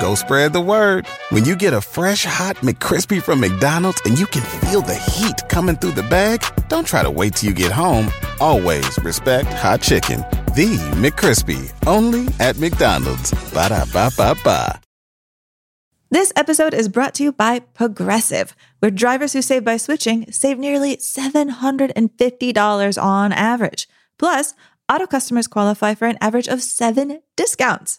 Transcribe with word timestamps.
Go 0.00 0.14
spread 0.14 0.52
the 0.52 0.60
word. 0.60 1.06
When 1.30 1.44
you 1.44 1.56
get 1.56 1.72
a 1.72 1.80
fresh 1.80 2.24
hot 2.24 2.56
McCrispy 2.56 3.22
from 3.22 3.40
McDonald's 3.40 4.00
and 4.04 4.18
you 4.18 4.26
can 4.26 4.42
feel 4.42 4.82
the 4.82 4.94
heat 4.94 5.48
coming 5.48 5.76
through 5.76 5.92
the 5.92 6.02
bag, 6.04 6.44
don't 6.68 6.86
try 6.86 7.02
to 7.02 7.10
wait 7.10 7.36
till 7.36 7.48
you 7.48 7.54
get 7.54 7.72
home. 7.72 8.10
Always 8.40 8.98
respect 9.02 9.48
hot 9.52 9.80
chicken. 9.82 10.20
The 10.54 10.76
McCrispy, 10.96 11.72
only 11.86 12.28
at 12.38 12.58
McDonald's. 12.58 13.32
Ba 13.52 13.68
da 13.70 13.84
ba 13.92 14.10
ba 14.16 14.36
ba. 14.44 14.80
This 16.10 16.32
episode 16.36 16.74
is 16.74 16.88
brought 16.88 17.14
to 17.14 17.24
you 17.24 17.32
by 17.32 17.58
Progressive, 17.58 18.54
where 18.78 18.92
drivers 18.92 19.32
who 19.32 19.42
save 19.42 19.64
by 19.64 19.78
switching 19.78 20.30
save 20.30 20.60
nearly 20.60 20.96
$750 20.96 23.02
on 23.02 23.32
average. 23.32 23.88
Plus, 24.16 24.54
auto 24.88 25.08
customers 25.08 25.48
qualify 25.48 25.94
for 25.94 26.06
an 26.06 26.18
average 26.20 26.46
of 26.46 26.62
seven 26.62 27.20
discounts. 27.34 27.98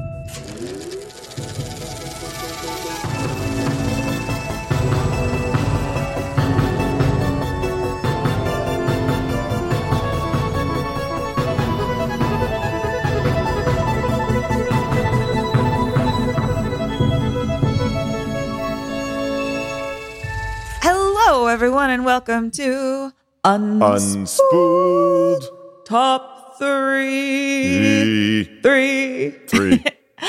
Everyone, 21.61 21.91
and 21.91 22.03
welcome 22.03 22.49
to 22.49 23.13
Unspooled. 23.45 25.43
Top 25.85 26.57
Three. 26.57 28.45
Three. 28.63 29.29
Three. 29.45 29.83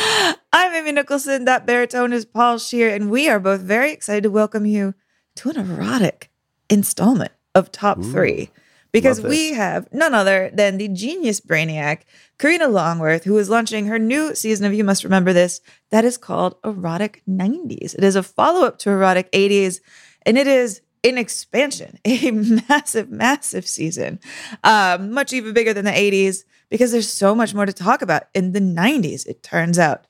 I'm 0.52 0.74
Amy 0.74 0.92
Nicholson. 0.92 1.46
That 1.46 1.64
baritone 1.64 2.12
is 2.12 2.26
Paul 2.26 2.58
Scheer, 2.58 2.94
and 2.94 3.10
we 3.10 3.30
are 3.30 3.40
both 3.40 3.62
very 3.62 3.92
excited 3.92 4.24
to 4.24 4.30
welcome 4.30 4.66
you 4.66 4.92
to 5.36 5.48
an 5.48 5.56
erotic 5.56 6.30
installment 6.68 7.32
of 7.54 7.72
Top 7.72 8.02
Three 8.02 8.50
because 8.92 9.22
we 9.22 9.54
have 9.54 9.88
none 9.90 10.12
other 10.12 10.50
than 10.52 10.76
the 10.76 10.88
genius 10.88 11.40
brainiac, 11.40 12.02
Karina 12.38 12.68
Longworth, 12.68 13.24
who 13.24 13.38
is 13.38 13.48
launching 13.48 13.86
her 13.86 13.98
new 13.98 14.34
season 14.34 14.66
of 14.66 14.74
You 14.74 14.84
Must 14.84 15.02
Remember 15.02 15.32
This 15.32 15.62
that 15.88 16.04
is 16.04 16.18
called 16.18 16.56
Erotic 16.62 17.22
90s. 17.26 17.94
It 17.94 18.04
is 18.04 18.16
a 18.16 18.22
follow 18.22 18.66
up 18.66 18.78
to 18.80 18.90
Erotic 18.90 19.32
80s, 19.32 19.80
and 20.26 20.36
it 20.36 20.46
is 20.46 20.82
an 21.04 21.18
expansion, 21.18 21.98
a 22.04 22.30
massive, 22.30 23.10
massive 23.10 23.66
season, 23.66 24.20
um, 24.64 25.12
much 25.12 25.32
even 25.32 25.52
bigger 25.52 25.72
than 25.72 25.84
the 25.84 25.90
80s 25.90 26.44
because 26.70 26.92
there's 26.92 27.08
so 27.08 27.34
much 27.34 27.54
more 27.54 27.66
to 27.66 27.72
talk 27.72 28.02
about 28.02 28.24
in 28.34 28.52
the 28.52 28.60
90s, 28.60 29.26
it 29.26 29.42
turns 29.42 29.78
out. 29.78 30.06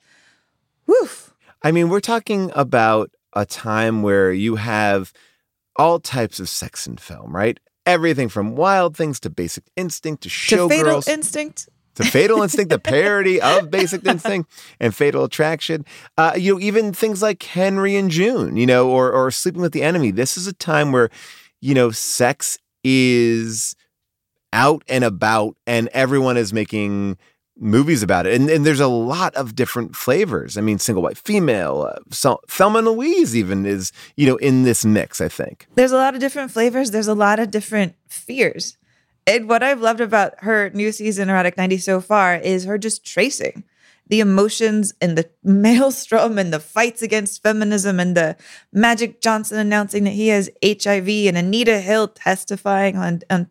Woof. 0.87 1.33
I 1.61 1.71
mean, 1.71 1.89
we're 1.89 1.99
talking 1.99 2.51
about 2.55 3.11
a 3.33 3.45
time 3.45 4.01
where 4.01 4.31
you 4.31 4.55
have 4.55 5.11
all 5.75 5.99
types 5.99 6.39
of 6.39 6.47
sex 6.49 6.87
in 6.87 6.97
film, 6.97 7.35
right? 7.35 7.59
Everything 7.85 8.29
from 8.29 8.55
wild 8.55 8.95
things 8.95 9.19
to 9.21 9.29
basic 9.29 9.65
instinct 9.75 10.23
to 10.23 10.29
To 10.29 10.69
Fatal 10.69 10.99
showgirls 10.99 11.07
Instinct. 11.07 11.69
To 11.95 12.03
fatal 12.03 12.41
instinct, 12.41 12.69
the 12.69 12.79
parody 12.79 13.41
of 13.41 13.69
basic 13.69 14.05
instinct 14.05 14.49
and 14.79 14.95
fatal 14.95 15.23
attraction. 15.23 15.85
Uh, 16.17 16.33
you 16.35 16.53
know, 16.53 16.59
even 16.59 16.93
things 16.93 17.21
like 17.21 17.41
Henry 17.43 17.95
and 17.95 18.09
June, 18.09 18.57
you 18.57 18.65
know, 18.65 18.89
or 18.89 19.11
or 19.11 19.31
sleeping 19.31 19.61
with 19.61 19.73
the 19.73 19.83
enemy. 19.83 20.11
This 20.11 20.37
is 20.37 20.47
a 20.47 20.53
time 20.53 20.91
where, 20.91 21.09
you 21.61 21.73
know, 21.73 21.91
sex 21.91 22.57
is 22.83 23.75
out 24.51 24.83
and 24.87 25.03
about 25.03 25.55
and 25.65 25.87
everyone 25.89 26.37
is 26.37 26.53
making 26.53 27.17
movies 27.57 28.03
about 28.03 28.25
it. 28.25 28.33
And, 28.33 28.49
and 28.49 28.65
there's 28.65 28.79
a 28.79 28.87
lot 28.87 29.33
of 29.35 29.55
different 29.55 29.95
flavors. 29.95 30.57
I 30.57 30.61
mean, 30.61 30.79
single 30.79 31.03
white 31.03 31.17
female, 31.17 31.89
uh, 31.89 31.99
so, 32.09 32.39
Thelma 32.47 32.79
and 32.79 32.87
Louise 32.87 33.35
even 33.35 33.65
is, 33.65 33.91
you 34.15 34.27
know, 34.27 34.37
in 34.37 34.63
this 34.63 34.83
mix, 34.83 35.21
I 35.21 35.27
think. 35.27 35.67
There's 35.75 35.91
a 35.91 35.97
lot 35.97 36.13
of 36.13 36.19
different 36.19 36.51
flavors. 36.51 36.91
There's 36.91 37.07
a 37.07 37.13
lot 37.13 37.39
of 37.39 37.51
different 37.51 37.95
fears. 38.07 38.77
And 39.25 39.47
what 39.47 39.63
I've 39.63 39.81
loved 39.81 40.01
about 40.01 40.33
her 40.39 40.69
new 40.71 40.91
season, 40.91 41.29
Erotic 41.29 41.57
90 41.57 41.77
so 41.77 42.01
far, 42.01 42.35
is 42.35 42.65
her 42.65 42.77
just 42.77 43.05
tracing 43.05 43.63
the 44.07 44.19
emotions 44.19 44.93
and 45.01 45.17
the 45.17 45.29
maelstrom 45.43 46.37
and 46.37 46.51
the 46.51 46.59
fights 46.59 47.01
against 47.01 47.41
feminism 47.41 47.99
and 47.99 48.15
the 48.15 48.35
Magic 48.71 49.21
Johnson 49.21 49.57
announcing 49.57 50.03
that 50.03 50.11
he 50.11 50.27
has 50.27 50.49
HIV 50.63 51.07
and 51.07 51.37
Anita 51.37 51.79
Hill 51.79 52.09
testifying 52.09 52.97
on, 52.97 53.21
on 53.29 53.49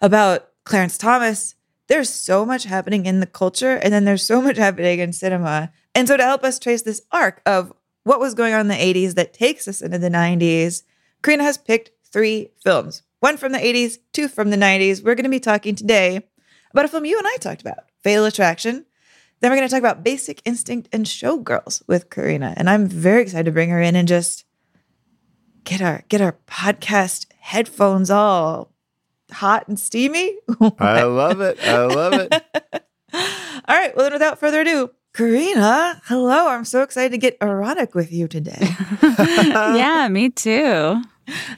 about 0.00 0.48
Clarence 0.64 0.98
Thomas. 0.98 1.54
There's 1.88 2.10
so 2.10 2.44
much 2.44 2.64
happening 2.64 3.06
in 3.06 3.20
the 3.20 3.26
culture, 3.26 3.76
and 3.76 3.92
then 3.92 4.04
there's 4.04 4.26
so 4.26 4.42
much 4.42 4.56
happening 4.56 4.98
in 4.98 5.12
cinema. 5.12 5.72
And 5.94 6.08
so 6.08 6.16
to 6.16 6.22
help 6.22 6.42
us 6.44 6.58
trace 6.58 6.82
this 6.82 7.02
arc 7.12 7.40
of 7.46 7.72
what 8.02 8.20
was 8.20 8.34
going 8.34 8.54
on 8.54 8.60
in 8.60 8.68
the 8.68 8.74
80s 8.74 9.14
that 9.14 9.32
takes 9.32 9.66
us 9.68 9.80
into 9.80 9.98
the 9.98 10.10
90s, 10.10 10.82
Karina 11.22 11.44
has 11.44 11.58
picked 11.58 11.92
three 12.12 12.50
films 12.62 13.02
one 13.20 13.36
from 13.36 13.52
the 13.52 13.58
80s, 13.58 13.98
two 14.12 14.28
from 14.28 14.50
the 14.50 14.56
90s. 14.56 15.02
We're 15.02 15.14
going 15.14 15.24
to 15.24 15.30
be 15.30 15.40
talking 15.40 15.74
today 15.74 16.26
about 16.70 16.84
a 16.84 16.88
film 16.88 17.04
you 17.04 17.18
and 17.18 17.26
I 17.26 17.36
talked 17.36 17.60
about, 17.60 17.84
Fatal 18.02 18.24
Attraction. 18.24 18.84
Then 19.40 19.50
we're 19.50 19.56
going 19.56 19.68
to 19.68 19.72
talk 19.72 19.80
about 19.80 20.04
Basic 20.04 20.40
Instinct 20.44 20.88
and 20.92 21.04
Showgirls 21.06 21.82
with 21.86 22.10
Karina. 22.10 22.54
And 22.56 22.70
I'm 22.70 22.86
very 22.86 23.22
excited 23.22 23.46
to 23.46 23.52
bring 23.52 23.70
her 23.70 23.80
in 23.80 23.96
and 23.96 24.08
just 24.08 24.44
get 25.64 25.82
our 25.82 26.02
get 26.08 26.20
our 26.20 26.38
podcast 26.46 27.26
headphones 27.40 28.10
all 28.10 28.72
hot 29.30 29.68
and 29.68 29.78
steamy. 29.78 30.36
I 30.78 31.02
love 31.02 31.40
it. 31.40 31.58
I 31.62 31.84
love 31.84 32.14
it. 32.14 32.32
all 33.12 33.20
right. 33.68 33.94
Well, 33.94 34.04
then 34.04 34.12
without 34.12 34.38
further 34.38 34.60
ado, 34.62 34.90
Karina, 35.16 36.02
hello. 36.04 36.48
I'm 36.48 36.66
so 36.66 36.82
excited 36.82 37.10
to 37.12 37.16
get 37.16 37.38
erotic 37.40 37.94
with 37.94 38.12
you 38.12 38.28
today. 38.28 38.68
yeah, 39.02 40.08
me 40.10 40.28
too. 40.28 41.02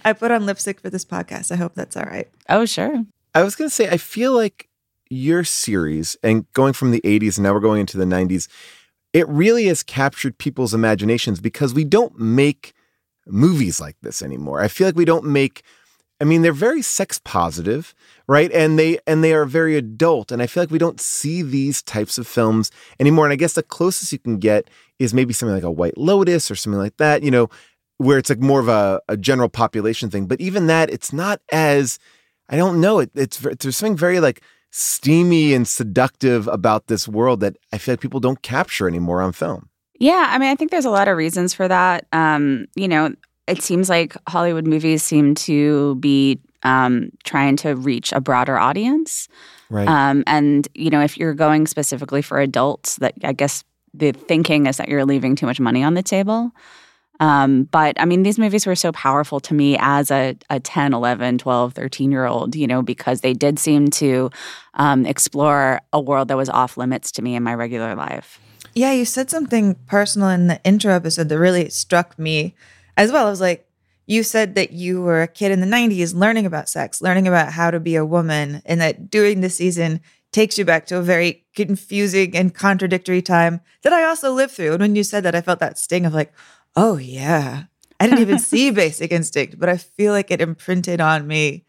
I 0.04 0.12
put 0.12 0.30
on 0.30 0.46
lipstick 0.46 0.78
for 0.78 0.90
this 0.90 1.04
podcast. 1.04 1.50
I 1.50 1.56
hope 1.56 1.74
that's 1.74 1.96
all 1.96 2.04
right. 2.04 2.28
Oh, 2.48 2.66
sure. 2.66 3.04
I 3.34 3.42
was 3.42 3.56
going 3.56 3.68
to 3.68 3.74
say, 3.74 3.88
I 3.88 3.96
feel 3.96 4.32
like 4.32 4.68
your 5.10 5.42
series 5.42 6.16
and 6.22 6.46
going 6.52 6.72
from 6.72 6.92
the 6.92 7.00
80s 7.00 7.36
and 7.36 7.42
now 7.42 7.52
we're 7.52 7.58
going 7.58 7.80
into 7.80 7.98
the 7.98 8.04
90s, 8.04 8.46
it 9.12 9.28
really 9.28 9.64
has 9.64 9.82
captured 9.82 10.38
people's 10.38 10.72
imaginations 10.72 11.40
because 11.40 11.74
we 11.74 11.82
don't 11.82 12.16
make 12.16 12.74
movies 13.26 13.80
like 13.80 13.96
this 14.02 14.22
anymore. 14.22 14.60
I 14.60 14.68
feel 14.68 14.86
like 14.86 14.94
we 14.94 15.04
don't 15.04 15.24
make 15.24 15.64
I 16.20 16.24
mean 16.24 16.42
they're 16.42 16.52
very 16.52 16.82
sex 16.82 17.20
positive, 17.22 17.94
right? 18.26 18.50
And 18.52 18.78
they 18.78 18.98
and 19.06 19.22
they 19.22 19.32
are 19.34 19.44
very 19.44 19.76
adult 19.76 20.32
and 20.32 20.42
I 20.42 20.46
feel 20.46 20.62
like 20.62 20.70
we 20.70 20.78
don't 20.78 21.00
see 21.00 21.42
these 21.42 21.82
types 21.82 22.18
of 22.18 22.26
films 22.26 22.70
anymore 22.98 23.26
and 23.26 23.32
I 23.32 23.36
guess 23.36 23.52
the 23.54 23.62
closest 23.62 24.12
you 24.12 24.18
can 24.18 24.38
get 24.38 24.68
is 24.98 25.14
maybe 25.14 25.32
something 25.32 25.54
like 25.54 25.64
a 25.64 25.70
White 25.70 25.96
Lotus 25.96 26.50
or 26.50 26.56
something 26.56 26.80
like 26.80 26.96
that, 26.96 27.22
you 27.22 27.30
know, 27.30 27.48
where 27.98 28.18
it's 28.18 28.30
like 28.30 28.40
more 28.40 28.60
of 28.60 28.68
a, 28.68 29.00
a 29.08 29.16
general 29.16 29.48
population 29.48 30.10
thing, 30.10 30.26
but 30.26 30.40
even 30.40 30.66
that 30.66 30.90
it's 30.90 31.12
not 31.12 31.40
as 31.52 31.98
I 32.48 32.56
don't 32.56 32.80
know, 32.80 33.00
it, 33.00 33.10
it's 33.14 33.38
there's 33.38 33.76
something 33.76 33.96
very 33.96 34.20
like 34.20 34.42
steamy 34.70 35.54
and 35.54 35.66
seductive 35.66 36.48
about 36.48 36.88
this 36.88 37.08
world 37.08 37.40
that 37.40 37.56
I 37.72 37.78
feel 37.78 37.92
like 37.92 38.00
people 38.00 38.20
don't 38.20 38.42
capture 38.42 38.88
anymore 38.88 39.22
on 39.22 39.32
film. 39.32 39.68
Yeah, 40.00 40.28
I 40.30 40.38
mean, 40.38 40.48
I 40.50 40.54
think 40.54 40.70
there's 40.70 40.84
a 40.84 40.90
lot 40.90 41.08
of 41.08 41.16
reasons 41.16 41.54
for 41.54 41.66
that. 41.66 42.06
Um, 42.12 42.66
you 42.76 42.86
know, 42.86 43.14
it 43.48 43.62
seems 43.62 43.88
like 43.88 44.16
Hollywood 44.28 44.66
movies 44.66 45.02
seem 45.02 45.34
to 45.36 45.96
be 45.96 46.38
um, 46.62 47.10
trying 47.24 47.56
to 47.56 47.74
reach 47.74 48.12
a 48.12 48.20
broader 48.20 48.58
audience. 48.58 49.28
Right. 49.70 49.88
Um, 49.88 50.24
and 50.26 50.68
you 50.74 50.90
know, 50.90 51.00
if 51.00 51.16
you're 51.16 51.34
going 51.34 51.66
specifically 51.66 52.22
for 52.22 52.40
adults, 52.40 52.96
that 52.96 53.14
I 53.22 53.32
guess 53.32 53.64
the 53.94 54.12
thinking 54.12 54.66
is 54.66 54.76
that 54.76 54.88
you're 54.88 55.04
leaving 55.04 55.36
too 55.36 55.46
much 55.46 55.60
money 55.60 55.82
on 55.82 55.94
the 55.94 56.02
table. 56.02 56.52
Um, 57.20 57.64
but 57.64 58.00
I 58.00 58.04
mean, 58.04 58.22
these 58.22 58.38
movies 58.38 58.64
were 58.64 58.76
so 58.76 58.92
powerful 58.92 59.40
to 59.40 59.54
me 59.54 59.76
as 59.80 60.10
a, 60.10 60.36
a 60.50 60.60
10, 60.60 60.94
11, 60.94 61.38
12, 61.38 61.74
13 61.74 62.12
year 62.12 62.26
old, 62.26 62.54
you 62.54 62.66
know, 62.66 62.80
because 62.80 63.22
they 63.22 63.32
did 63.32 63.58
seem 63.58 63.88
to 63.90 64.30
um, 64.74 65.04
explore 65.04 65.80
a 65.92 66.00
world 66.00 66.28
that 66.28 66.36
was 66.36 66.48
off 66.48 66.76
limits 66.76 67.10
to 67.12 67.22
me 67.22 67.34
in 67.34 67.42
my 67.42 67.54
regular 67.54 67.96
life. 67.96 68.40
Yeah, 68.74 68.92
you 68.92 69.04
said 69.04 69.30
something 69.30 69.74
personal 69.86 70.28
in 70.28 70.46
the 70.46 70.60
intro 70.62 70.92
episode 70.92 71.28
that 71.28 71.38
really 71.38 71.68
struck 71.70 72.16
me 72.18 72.54
as 72.98 73.10
well. 73.10 73.26
I 73.26 73.30
was 73.30 73.40
like, 73.40 73.66
you 74.06 74.22
said 74.22 74.54
that 74.56 74.72
you 74.72 75.00
were 75.00 75.22
a 75.22 75.28
kid 75.28 75.52
in 75.52 75.60
the 75.60 75.66
90s 75.66 76.14
learning 76.14 76.44
about 76.46 76.68
sex, 76.68 77.00
learning 77.00 77.26
about 77.26 77.52
how 77.52 77.70
to 77.70 77.80
be 77.80 77.94
a 77.96 78.04
woman, 78.04 78.60
and 78.66 78.80
that 78.80 79.10
doing 79.10 79.40
the 79.40 79.50
season 79.50 80.00
takes 80.32 80.58
you 80.58 80.64
back 80.64 80.84
to 80.86 80.96
a 80.98 81.02
very 81.02 81.44
confusing 81.54 82.36
and 82.36 82.54
contradictory 82.54 83.22
time 83.22 83.60
that 83.82 83.92
I 83.92 84.04
also 84.04 84.32
lived 84.32 84.52
through. 84.52 84.72
And 84.72 84.80
when 84.80 84.96
you 84.96 85.02
said 85.02 85.22
that, 85.24 85.34
I 85.34 85.40
felt 85.40 85.60
that 85.60 85.78
sting 85.78 86.04
of 86.04 86.12
like, 86.12 86.32
oh, 86.76 86.96
yeah. 86.98 87.64
I 88.00 88.06
didn't 88.06 88.20
even 88.20 88.38
see 88.50 88.70
Basic 88.70 89.10
Instinct, 89.12 89.58
but 89.58 89.68
I 89.68 89.76
feel 89.76 90.12
like 90.12 90.30
it 90.30 90.40
imprinted 90.40 91.00
on 91.00 91.26
me 91.26 91.64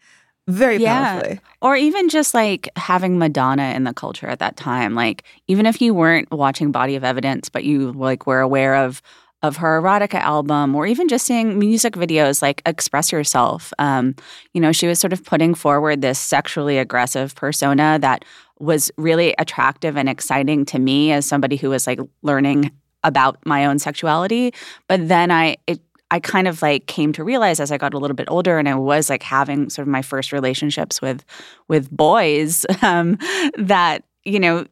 very 0.48 0.76
Yeah. 0.78 1.12
powerfully. 1.14 1.40
Or 1.62 1.76
even 1.76 2.08
just 2.08 2.34
like 2.34 2.68
having 2.76 3.18
Madonna 3.18 3.72
in 3.74 3.84
the 3.84 3.92
culture 3.94 4.26
at 4.26 4.38
that 4.40 4.56
time. 4.56 4.94
Like 4.94 5.24
even 5.46 5.66
if 5.66 5.80
you 5.82 5.92
weren't 5.94 6.30
watching 6.30 6.72
Body 6.72 6.96
of 6.96 7.04
Evidence, 7.04 7.48
but 7.48 7.64
you 7.64 7.92
like 7.92 8.26
were 8.26 8.40
aware 8.40 8.76
of 8.76 9.02
of 9.42 9.56
her 9.56 9.80
erotica 9.80 10.20
album 10.20 10.74
or 10.74 10.86
even 10.86 11.08
just 11.08 11.26
seeing 11.26 11.58
music 11.58 11.94
videos 11.94 12.42
like 12.42 12.62
express 12.66 13.10
yourself. 13.10 13.72
Um, 13.78 14.14
you 14.54 14.60
know 14.60 14.72
she 14.72 14.86
was 14.86 14.98
sort 14.98 15.12
of 15.12 15.24
putting 15.24 15.54
forward 15.54 16.02
this 16.02 16.18
sexually 16.18 16.78
aggressive 16.78 17.34
persona 17.34 17.98
that 18.00 18.24
was 18.58 18.90
really 18.98 19.34
attractive 19.38 19.96
and 19.96 20.08
exciting 20.08 20.64
to 20.66 20.78
me 20.78 21.12
as 21.12 21.24
somebody 21.24 21.56
who 21.56 21.70
was 21.70 21.86
like 21.86 21.98
learning 22.22 22.70
about 23.02 23.38
my 23.46 23.64
own 23.64 23.78
sexuality. 23.78 24.52
But 24.88 25.08
then 25.08 25.30
i 25.30 25.56
it 25.66 25.80
I 26.10 26.18
kind 26.18 26.48
of 26.48 26.60
like 26.60 26.86
came 26.86 27.12
to 27.12 27.22
realize 27.22 27.60
as 27.60 27.70
I 27.70 27.78
got 27.78 27.94
a 27.94 27.98
little 27.98 28.16
bit 28.16 28.28
older 28.28 28.58
and 28.58 28.68
I 28.68 28.74
was 28.74 29.08
like 29.08 29.22
having 29.22 29.70
sort 29.70 29.86
of 29.86 29.92
my 29.92 30.02
first 30.02 30.32
relationships 30.32 31.00
with 31.00 31.24
with 31.68 31.90
boys 31.90 32.66
um, 32.82 33.16
that 33.56 34.04
you 34.24 34.40
know 34.40 34.66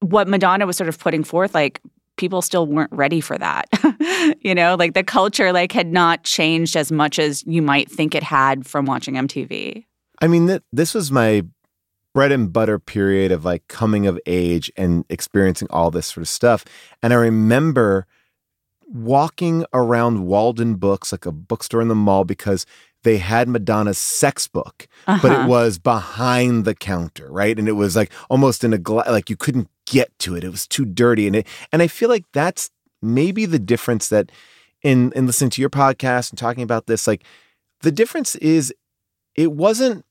what 0.00 0.26
Madonna 0.26 0.66
was 0.66 0.76
sort 0.76 0.88
of 0.88 0.98
putting 0.98 1.22
forth 1.22 1.54
like 1.54 1.80
people 2.20 2.42
still 2.42 2.66
weren't 2.66 2.92
ready 2.92 3.20
for 3.20 3.36
that 3.38 3.64
you 4.40 4.54
know 4.54 4.76
like 4.78 4.94
the 4.94 5.02
culture 5.02 5.50
like 5.52 5.72
had 5.72 5.86
not 5.90 6.22
changed 6.22 6.76
as 6.76 6.92
much 6.92 7.18
as 7.18 7.42
you 7.46 7.62
might 7.62 7.90
think 7.90 8.14
it 8.14 8.22
had 8.22 8.66
from 8.66 8.84
watching 8.86 9.14
MTV 9.14 9.84
I 10.22 10.26
mean, 10.28 10.48
th- 10.48 10.62
this 10.70 10.92
was 10.92 11.10
my 11.10 11.42
bread 12.12 12.30
and 12.30 12.52
butter 12.52 12.78
period 12.78 13.32
of 13.32 13.42
like 13.46 13.66
coming 13.68 14.06
of 14.06 14.20
age 14.26 14.70
and 14.76 15.04
experiencing 15.08 15.68
all 15.70 15.90
this 15.90 16.08
sort 16.08 16.20
of 16.22 16.28
stuff. 16.28 16.62
And 17.02 17.14
I 17.14 17.16
remember 17.16 18.06
walking 18.92 19.64
around 19.72 20.18
Waldenbooks, 20.26 21.12
like 21.12 21.24
a 21.26 21.32
bookstore 21.32 21.80
in 21.80 21.88
the 21.88 21.94
mall, 21.94 22.24
because 22.24 22.66
they 23.02 23.16
had 23.18 23.48
Madonna's 23.48 23.96
sex 23.98 24.46
book, 24.46 24.86
but 25.06 25.24
Uh-huh. 25.24 25.44
it 25.44 25.48
was 25.48 25.78
behind 25.78 26.64
the 26.66 26.74
counter, 26.74 27.30
right? 27.32 27.58
And 27.58 27.66
it 27.68 27.72
was 27.72 27.96
like 27.96 28.12
almost 28.28 28.62
in 28.62 28.72
a 28.74 28.78
glass, 28.78 29.08
like 29.08 29.30
you 29.30 29.36
couldn't 29.36 29.68
get 29.90 30.16
to 30.20 30.36
it. 30.36 30.44
It 30.44 30.50
was 30.50 30.66
too 30.66 30.84
dirty. 30.84 31.26
And 31.26 31.36
it, 31.36 31.46
and 31.72 31.82
I 31.82 31.88
feel 31.88 32.08
like 32.08 32.24
that's 32.32 32.70
maybe 33.02 33.44
the 33.46 33.58
difference 33.58 34.08
that 34.08 34.30
in 34.82 35.12
in 35.12 35.26
listening 35.26 35.50
to 35.50 35.60
your 35.60 35.70
podcast 35.70 36.30
and 36.30 36.38
talking 36.38 36.62
about 36.62 36.86
this, 36.86 37.06
like 37.06 37.24
the 37.82 37.92
difference 37.92 38.36
is 38.36 38.72
it 39.34 39.52
wasn't 39.52 40.04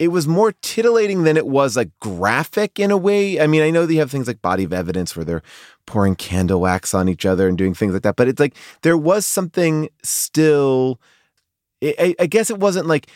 it 0.00 0.08
was 0.08 0.26
more 0.26 0.52
titillating 0.60 1.22
than 1.22 1.36
it 1.36 1.46
was 1.46 1.76
like 1.76 1.90
graphic 2.00 2.80
in 2.80 2.90
a 2.90 2.96
way. 2.96 3.40
I 3.40 3.46
mean, 3.46 3.62
I 3.62 3.70
know 3.70 3.86
that 3.86 3.92
you 3.94 4.00
have 4.00 4.10
things 4.10 4.26
like 4.26 4.42
Body 4.42 4.64
of 4.64 4.72
Evidence 4.72 5.14
where 5.14 5.24
they're 5.24 5.42
pouring 5.86 6.16
candle 6.16 6.60
wax 6.60 6.92
on 6.94 7.08
each 7.08 7.24
other 7.24 7.48
and 7.48 7.56
doing 7.56 7.74
things 7.74 7.92
like 7.92 8.02
that, 8.02 8.16
but 8.16 8.26
it's 8.26 8.40
like 8.40 8.56
there 8.82 8.98
was 8.98 9.24
something 9.24 9.88
still. 10.02 11.00
I, 11.82 11.94
I- 11.98 12.14
I 12.24 12.26
guess 12.26 12.50
it 12.50 12.58
wasn't 12.58 12.86
like 12.86 13.06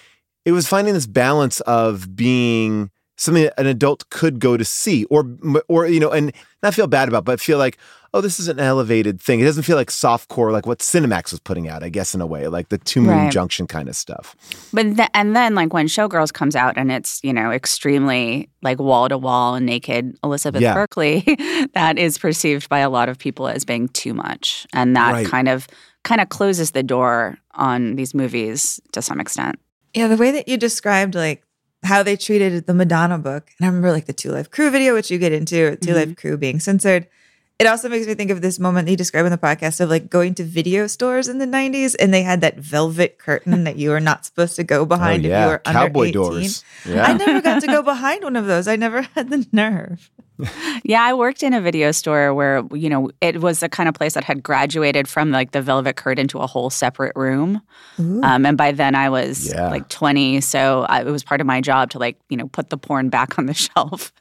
it 0.45 0.53
was 0.53 0.69
finding 0.69 0.95
this 0.95 1.07
balance 1.07 1.61
of 1.63 2.15
being 2.15 2.91
something 3.19 3.43
that 3.45 3.59
an 3.61 3.67
adult 3.67 4.09
could 4.11 4.39
go 4.41 4.57
to 4.57 4.65
see 4.65 5.05
or 5.07 5.25
or 5.69 5.87
you 5.87 6.01
know 6.01 6.11
and 6.11 6.33
not 6.63 6.73
feel 6.75 6.87
bad 6.87 7.09
about 7.09 7.25
but 7.25 7.41
feel 7.41 7.59
like 7.59 7.77
oh 8.15 8.21
this 8.23 8.41
is 8.41 8.49
an 8.49 8.59
elevated 8.59 9.21
thing 9.21 9.39
it 9.41 9.45
doesn't 9.45 9.65
feel 9.65 9.77
like 9.77 9.91
softcore 9.91 10.51
like 10.51 10.67
what 10.67 10.79
cinemax 10.79 11.31
was 11.31 11.41
putting 11.41 11.69
out 11.69 11.83
i 11.83 11.89
guess 11.91 12.15
in 12.15 12.21
a 12.23 12.27
way 12.27 12.49
like 12.49 12.69
the 12.71 12.79
two 12.79 13.01
moon 13.03 13.17
Right. 13.17 13.33
junction 13.33 13.67
kind 13.67 13.89
of 13.89 13.97
stuff 13.97 14.35
But 14.73 14.97
th- 14.97 15.09
and 15.15 15.37
then 15.37 15.55
like 15.55 15.75
when 15.75 15.87
Showgirls 15.89 16.33
comes 16.33 16.57
out 16.57 16.79
and 16.79 16.91
it's 16.91 17.21
you 17.23 17.33
know 17.35 17.51
extremely 17.51 18.49
like 18.63 18.79
wall 18.79 19.09
to 19.09 19.19
wall 19.19 19.61
naked 19.61 20.17
Elizabeth 20.25 20.63
Yeah. 20.63 20.75
Berkley, 20.75 21.21
that 21.75 21.99
is 21.99 22.19
perceived 22.19 22.69
by 22.69 22.79
a 22.81 22.91
lot 22.91 23.09
of 23.09 23.19
people 23.19 23.47
as 23.49 23.65
being 23.65 23.89
too 23.89 24.15
much, 24.15 24.67
and 24.73 24.97
that 24.97 25.13
Right. 25.13 25.27
kind 25.27 25.49
of 25.49 25.67
kind 26.05 26.21
of 26.21 26.29
closes 26.29 26.71
the 26.73 26.83
door 26.83 27.37
on 27.55 27.97
these 27.97 28.15
movies 28.15 28.81
to 28.93 29.03
some 29.03 29.21
extent. 29.21 29.59
Yeah, 29.95 30.07
the 30.09 30.17
way 30.17 30.31
that 30.33 30.49
you 30.49 30.57
described 30.57 31.15
like 31.15 31.43
how 31.85 32.03
they 32.03 32.17
treated 32.17 32.67
the 32.67 32.75
Madonna 32.75 33.19
book, 33.19 33.51
and 33.59 33.65
I 33.65 33.69
remember 33.69 33.93
like 33.93 34.07
the 34.07 34.13
Two 34.13 34.31
Live 34.33 34.51
Crew 34.51 34.71
video, 34.71 34.95
which 34.95 35.11
you 35.11 35.19
get 35.19 35.33
into, 35.33 35.77
2 35.77 35.95
Live 35.95 36.09
mm-hmm. 36.09 36.15
Crew 36.15 36.37
being 36.37 36.61
censored. 36.61 37.07
It 37.59 37.67
also 37.67 37.89
makes 37.89 38.07
me 38.07 38.15
think 38.15 38.31
of 38.31 38.41
this 38.41 38.61
moment 38.61 38.87
that 38.87 38.93
you 38.93 38.97
describe 38.97 39.27
in 39.27 39.33
the 39.33 39.39
podcast 39.39 39.81
of 39.81 39.91
like 39.91 40.09
going 40.09 40.35
to 40.35 40.45
video 40.45 40.87
stores 40.87 41.27
in 41.27 41.39
the 41.39 41.47
90s 41.47 41.97
and 41.99 42.15
they 42.15 42.23
had 42.23 42.41
that 42.41 42.57
velvet 42.57 43.19
curtain 43.19 43.65
that 43.65 43.75
you 43.75 43.91
were 43.91 43.99
not 43.99 44.25
supposed 44.25 44.55
to 44.57 44.63
go 44.63 44.81
oh, 44.83 44.87
behind 44.87 45.27
oh, 45.27 45.29
if 45.29 45.41
you 45.41 45.47
were 45.47 45.63
under 45.65 46.05
18. 46.05 46.13
doors 46.13 46.65
I 46.87 47.15
never 47.15 47.41
got 47.41 47.61
to 47.63 47.67
go 47.67 47.83
behind 47.95 48.23
one 48.23 48.37
of 48.37 48.47
those. 48.47 48.69
I 48.69 48.77
never 48.77 49.03
had 49.15 49.31
the 49.31 49.45
nerve. 49.51 50.09
Yeah, 50.85 51.03
I 51.03 51.13
worked 51.15 51.43
in 51.43 51.53
a 51.53 51.61
video 51.61 51.91
store 51.93 52.33
where 52.33 52.63
you 52.73 52.89
know 52.89 53.11
it 53.21 53.41
was 53.41 53.61
the 53.61 53.69
kind 53.69 53.89
of 53.89 53.95
place 53.95 54.15
that 54.15 54.25
had 54.25 54.43
graduated 54.43 55.09
from 55.09 55.31
like 55.33 55.51
the 55.51 55.61
velvet 55.61 55.97
curtain 55.97 56.29
to 56.29 56.39
a 56.39 56.47
whole 56.47 56.71
separate 56.71 57.13
room. 57.17 57.61
Um, 57.99 58.47
and 58.47 58.57
by 58.57 58.71
then 58.73 58.95
I 58.95 59.09
was 59.09 59.53
Yeah. 59.53 59.69
like 59.71 59.89
20, 59.89 60.41
so 60.41 60.87
I, 60.89 61.01
it 61.03 61.07
was 61.11 61.25
part 61.25 61.41
of 61.41 61.47
my 61.49 61.61
job 61.61 61.91
to 61.91 61.99
like 61.99 62.17
you 62.29 62.37
know 62.37 62.47
put 62.49 62.71
the 62.71 62.79
porn 62.79 63.09
back 63.09 63.39
on 63.39 63.47
the 63.47 63.55
shelf. 63.67 64.13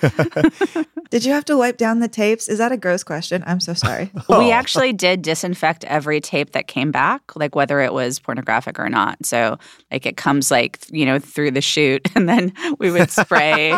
Did 1.10 1.24
you 1.24 1.32
have 1.32 1.44
to 1.46 1.56
wipe 1.56 1.76
down 1.76 1.98
the 2.00 2.08
tapes? 2.08 2.48
Is 2.48 2.58
that 2.58 2.70
a 2.72 2.76
gross 2.76 3.02
question? 3.02 3.42
I'm 3.46 3.60
so 3.60 3.74
sorry. 3.74 4.10
Oh. 4.28 4.38
We 4.38 4.52
actually 4.52 4.92
did 4.92 5.22
disinfect 5.22 5.84
every 5.84 6.20
tape 6.20 6.52
that 6.52 6.66
came 6.68 6.92
back, 6.92 7.34
like 7.34 7.54
whether 7.56 7.80
it 7.80 7.92
was 7.92 8.18
pornographic 8.20 8.78
or 8.78 8.88
not. 8.88 9.24
So 9.26 9.58
like 9.90 10.06
it 10.06 10.16
comes 10.16 10.50
like 10.52 10.78
you 10.90 11.04
know 11.04 11.18
through 11.18 11.50
the 11.52 11.60
chute, 11.60 12.08
and 12.14 12.28
then 12.28 12.52
we 12.78 12.90
would 12.90 13.10
spray 13.10 13.72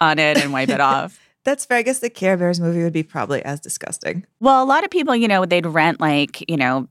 on 0.00 0.18
it 0.18 0.36
and 0.42 0.52
wipe 0.52 0.68
it 0.68 0.80
off. 0.80 1.18
That's 1.44 1.64
fair. 1.64 1.78
I 1.78 1.82
guess 1.82 1.98
the 1.98 2.10
Care 2.10 2.36
Bears 2.36 2.58
movie 2.60 2.82
would 2.82 2.92
be 2.92 3.02
probably 3.02 3.44
as 3.44 3.60
disgusting. 3.60 4.24
Well, 4.40 4.62
a 4.62 4.66
lot 4.66 4.82
of 4.84 4.90
people, 4.90 5.14
you 5.14 5.28
know, 5.28 5.44
they'd 5.44 5.66
rent 5.66 6.00
like, 6.00 6.48
you 6.50 6.56
know, 6.56 6.88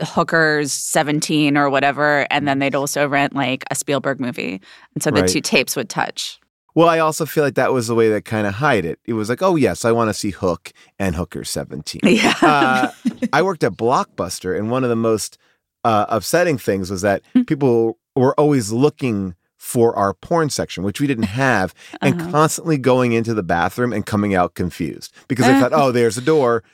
Hooker's 0.00 0.72
17 0.72 1.56
or 1.56 1.70
whatever, 1.70 2.26
and 2.30 2.48
then 2.48 2.58
they'd 2.58 2.74
also 2.74 3.06
rent 3.06 3.34
like 3.34 3.64
a 3.70 3.74
Spielberg 3.74 4.20
movie. 4.20 4.60
And 4.94 5.02
so 5.02 5.10
the 5.10 5.20
Right. 5.22 5.30
two 5.30 5.40
tapes 5.40 5.76
would 5.76 5.88
touch. 5.88 6.40
Well, 6.74 6.88
I 6.88 6.98
also 7.00 7.26
feel 7.26 7.44
like 7.44 7.54
that 7.56 7.72
was 7.72 7.86
the 7.86 7.94
way 7.94 8.08
that 8.08 8.24
kind 8.24 8.46
of 8.46 8.54
hide 8.54 8.84
it. 8.86 8.98
It 9.04 9.12
was 9.12 9.28
like, 9.28 9.42
oh 9.42 9.56
yes, 9.56 9.84
I 9.84 9.92
want 9.92 10.08
to 10.08 10.14
see 10.14 10.30
Hook 10.30 10.72
and 10.98 11.14
Hooker 11.14 11.44
17. 11.44 12.00
Yeah. 12.04 12.32
uh, 12.42 12.90
I 13.32 13.42
worked 13.42 13.62
at 13.62 13.72
Blockbuster, 13.72 14.56
and 14.58 14.70
one 14.70 14.82
of 14.82 14.90
the 14.90 14.96
most 14.96 15.36
uh, 15.84 16.06
upsetting 16.08 16.58
things 16.58 16.90
was 16.90 17.02
that 17.02 17.22
Hmm. 17.34 17.42
people 17.42 17.98
were 18.16 18.34
always 18.40 18.72
looking 18.72 19.34
for 19.62 19.94
our 19.96 20.12
porn 20.12 20.50
section, 20.50 20.82
which 20.82 21.00
we 21.00 21.06
didn't 21.06 21.22
have, 21.46 21.72
and 22.00 22.20
Uh-huh. 22.20 22.30
constantly 22.32 22.76
going 22.76 23.12
into 23.12 23.32
the 23.32 23.44
bathroom 23.44 23.92
and 23.92 24.04
coming 24.04 24.34
out 24.34 24.54
confused 24.56 25.14
because 25.28 25.46
they 25.46 25.58
thought, 25.60 25.72
oh, 25.80 25.92
there's 25.92 26.18
a 26.18 26.20
door. 26.20 26.64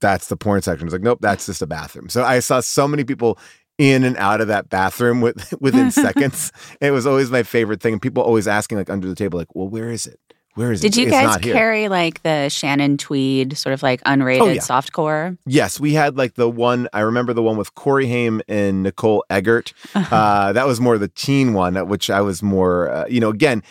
That's 0.00 0.28
the 0.28 0.36
porn 0.36 0.62
section. 0.62 0.86
It's 0.86 0.92
like, 0.92 1.02
nope, 1.02 1.18
that's 1.20 1.46
just 1.46 1.62
a 1.62 1.66
bathroom. 1.66 2.08
So 2.08 2.22
I 2.22 2.38
saw 2.38 2.60
so 2.60 2.86
many 2.86 3.02
people 3.02 3.36
in 3.76 4.04
and 4.04 4.16
out 4.18 4.40
of 4.40 4.46
that 4.46 4.68
bathroom 4.68 5.20
with, 5.20 5.52
within 5.60 5.90
seconds. 5.90 6.52
It 6.80 6.92
was 6.92 7.06
always 7.06 7.28
my 7.30 7.42
favorite 7.42 7.80
thing. 7.80 7.98
People 7.98 8.22
always 8.22 8.46
asking, 8.46 8.78
like 8.78 8.88
under 8.88 9.08
the 9.08 9.16
table, 9.16 9.36
like, 9.38 9.54
well, 9.56 9.68
where 9.68 9.90
is 9.90 10.06
it? 10.06 10.20
Where 10.58 10.72
is 10.72 10.82
it? 10.82 10.90
Did 10.90 10.96
you 10.96 11.06
It's 11.06 11.12
guys 11.12 11.36
carry 11.36 11.88
like 11.88 12.20
the 12.24 12.48
Shannon 12.48 12.96
Tweed 12.98 13.56
sort 13.56 13.74
of 13.74 13.82
like 13.84 14.02
unrated 14.02 14.40
Oh, 14.40 14.48
yeah. 14.48 14.60
softcore? 14.60 15.38
Yes, 15.46 15.78
we 15.78 15.92
had 15.92 16.16
like 16.16 16.34
the 16.34 16.48
one. 16.48 16.88
I 16.92 17.00
remember 17.00 17.32
the 17.32 17.44
one 17.44 17.56
with 17.56 17.76
Corey 17.76 18.08
Haim 18.08 18.42
and 18.48 18.82
Nicole 18.82 19.24
Eggert. 19.30 19.72
Uh-huh. 19.94 20.16
Uh, 20.16 20.52
that 20.52 20.66
was 20.66 20.80
more 20.80 20.98
the 20.98 21.06
teen 21.06 21.52
one, 21.52 21.76
which 21.86 22.10
I 22.10 22.22
was 22.22 22.42
more, 22.42 22.90
uh, 22.90 23.06
you 23.06 23.20
know, 23.20 23.28
again, 23.28 23.62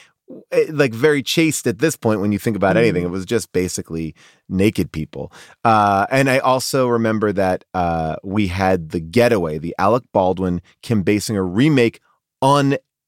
eh, 0.53 0.67
like 0.69 0.93
very 0.93 1.21
chaste 1.21 1.67
at 1.67 1.79
this 1.79 1.97
point 1.97 2.21
when 2.21 2.31
you 2.31 2.39
think 2.39 2.55
about 2.55 2.77
anything. 2.77 3.03
Mm. 3.03 3.07
It 3.07 3.11
was 3.11 3.25
just 3.25 3.51
basically 3.51 4.15
naked 4.47 4.93
people. 4.93 5.33
Uh, 5.65 6.07
and 6.09 6.29
I 6.29 6.39
also 6.39 6.87
remember 6.87 7.33
that 7.33 7.65
uh, 7.73 8.15
we 8.23 8.47
had 8.47 8.91
the 8.91 9.01
Getaway, 9.01 9.57
the 9.57 9.75
Alec 9.77 10.03
Baldwin, 10.13 10.61
Kim 10.81 11.03
Basinger 11.03 11.45
remake, 11.45 11.99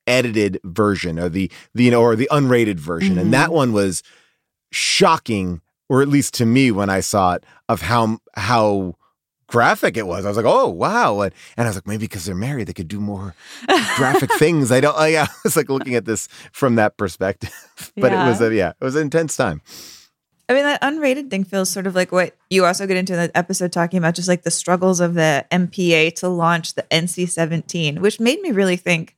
unedited 0.10 0.60
version, 0.64 1.20
or 1.20 1.30
the 1.30 1.52
the 1.74 1.84
you 1.84 1.92
know, 1.92 2.02
or 2.02 2.16
the 2.16 2.28
unrated 2.32 2.80
version, 2.80 3.18
and 3.18 3.22
Mm-hmm. 3.28 3.32
that 3.32 3.52
one 3.54 3.74
was 3.74 4.02
shocking, 4.72 5.62
or 5.88 6.02
at 6.02 6.08
least 6.08 6.34
to 6.36 6.46
me 6.46 6.72
when 6.72 6.90
I 6.90 7.00
saw 7.00 7.34
it, 7.36 7.44
of 7.68 7.82
how 7.82 8.20
how 8.36 8.96
graphic 9.48 9.98
it 9.98 10.06
was. 10.08 10.26
I 10.26 10.28
was 10.28 10.38
like, 10.38 10.46
oh 10.48 10.68
wow, 10.68 11.22
and, 11.22 11.34
and 11.58 11.66
I 11.68 11.70
was 11.70 11.78
like, 11.78 11.88
maybe 11.88 12.02
because 12.06 12.26
they're 12.26 12.36
married, 12.36 12.68
they 12.68 12.74
could 12.74 12.88
do 12.88 13.00
more 13.00 13.34
graphic 13.96 14.32
things. 14.38 14.72
I 14.72 14.80
don't. 14.82 14.96
I, 14.98 15.18
I 15.24 15.28
was 15.44 15.56
like 15.56 15.70
looking 15.70 15.96
at 15.96 16.06
this 16.06 16.28
from 16.52 16.76
that 16.76 16.98
perspective, 16.98 17.52
but 17.98 18.12
it 18.14 18.18
was 18.18 18.42
Yeah. 18.42 18.48
a 18.48 18.54
yeah, 18.54 18.70
it 18.80 18.84
was 18.84 18.96
an 18.96 19.04
intense 19.04 19.36
time. 19.36 19.62
I 20.48 20.54
mean, 20.56 20.64
that 20.64 20.82
unrated 20.82 21.30
thing 21.30 21.44
feels 21.44 21.70
sort 21.70 21.86
of 21.86 21.94
like 21.94 22.12
what 22.12 22.36
you 22.50 22.66
also 22.66 22.88
get 22.88 22.98
into 22.98 23.14
in 23.14 23.20
the 23.20 23.38
episode 23.38 23.72
talking 23.72 24.00
about 24.00 24.16
just 24.16 24.28
like 24.28 24.42
the 24.42 24.50
struggles 24.50 25.00
of 25.00 25.14
the 25.14 25.46
MPA 25.52 26.16
to 26.16 26.28
launch 26.28 26.74
the 26.74 26.82
NC 26.90 27.30
17, 27.30 28.02
which 28.02 28.20
made 28.20 28.42
me 28.42 28.50
really 28.52 28.76
think 28.76 29.16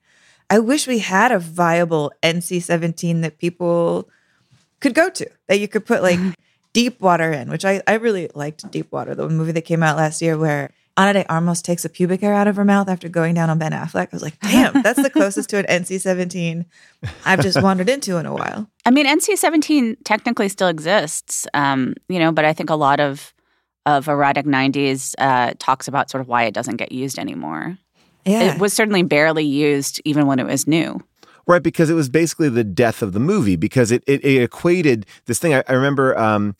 I 0.51 0.59
wish 0.59 0.85
we 0.85 0.99
had 0.99 1.31
a 1.31 1.39
viable 1.39 2.11
NC 2.21 2.61
17 2.61 3.21
that 3.21 3.37
people 3.37 4.09
could 4.81 4.93
go 4.93 5.09
to, 5.09 5.25
that 5.47 5.61
you 5.61 5.69
could 5.69 5.85
put 5.85 6.03
like 6.03 6.19
Deep 6.73 6.99
Water 6.99 7.31
in, 7.31 7.49
which 7.49 7.63
I, 7.63 7.81
I 7.87 7.93
really 7.93 8.29
liked 8.35 8.69
Deep 8.69 8.91
Water, 8.91 9.15
the 9.15 9.29
movie 9.29 9.53
that 9.53 9.61
came 9.61 9.81
out 9.81 9.95
last 9.95 10.21
year 10.21 10.37
where 10.37 10.73
Ana 10.97 11.13
de 11.13 11.31
Armas 11.31 11.61
takes 11.61 11.85
a 11.85 11.89
pubic 11.89 12.19
hair 12.19 12.33
out 12.33 12.49
of 12.49 12.57
her 12.57 12.65
mouth 12.65 12.89
after 12.89 13.07
going 13.07 13.33
down 13.33 13.49
on 13.49 13.59
Ben 13.59 13.71
Affleck. 13.71 14.07
I 14.07 14.09
was 14.11 14.21
like, 14.21 14.37
damn, 14.41 14.81
that's 14.81 15.01
the 15.01 15.09
closest 15.09 15.49
to 15.51 15.57
an 15.59 15.83
NC 15.83 16.01
17 16.01 16.65
I've 17.25 17.41
just 17.41 17.61
wandered 17.63 17.87
into 17.87 18.17
in 18.17 18.25
a 18.25 18.33
while. 18.33 18.69
I 18.85 18.91
mean, 18.91 19.05
NC 19.05 19.37
17 19.37 19.99
technically 20.03 20.49
still 20.49 20.67
exists, 20.67 21.47
um, 21.53 21.93
you 22.09 22.19
know, 22.19 22.33
but 22.33 22.43
I 22.43 22.51
think 22.51 22.69
a 22.69 22.75
lot 22.75 22.99
of 22.99 23.33
of 23.85 24.07
erotic 24.07 24.45
90s 24.45 25.15
uh, 25.17 25.53
talks 25.57 25.87
about 25.87 26.11
sort 26.11 26.21
of 26.21 26.27
why 26.27 26.43
it 26.43 26.53
doesn't 26.53 26.75
get 26.75 26.91
used 26.91 27.17
anymore. 27.17 27.77
Yeah. 28.25 28.53
It 28.53 28.59
was 28.59 28.73
certainly 28.73 29.03
barely 29.03 29.45
used 29.45 30.01
even 30.05 30.27
when 30.27 30.39
it 30.39 30.45
was 30.45 30.67
new. 30.67 31.01
Right, 31.47 31.63
because 31.63 31.89
it 31.89 31.95
was 31.95 32.07
basically 32.07 32.49
the 32.49 32.63
death 32.63 33.01
of 33.01 33.13
the 33.13 33.19
movie 33.19 33.55
because 33.55 33.91
it 33.91 34.03
it, 34.07 34.23
it 34.23 34.43
equated 34.43 35.05
this 35.25 35.39
thing. 35.39 35.53
I, 35.53 35.63
I 35.67 35.73
remember, 35.73 36.17
um, 36.17 36.55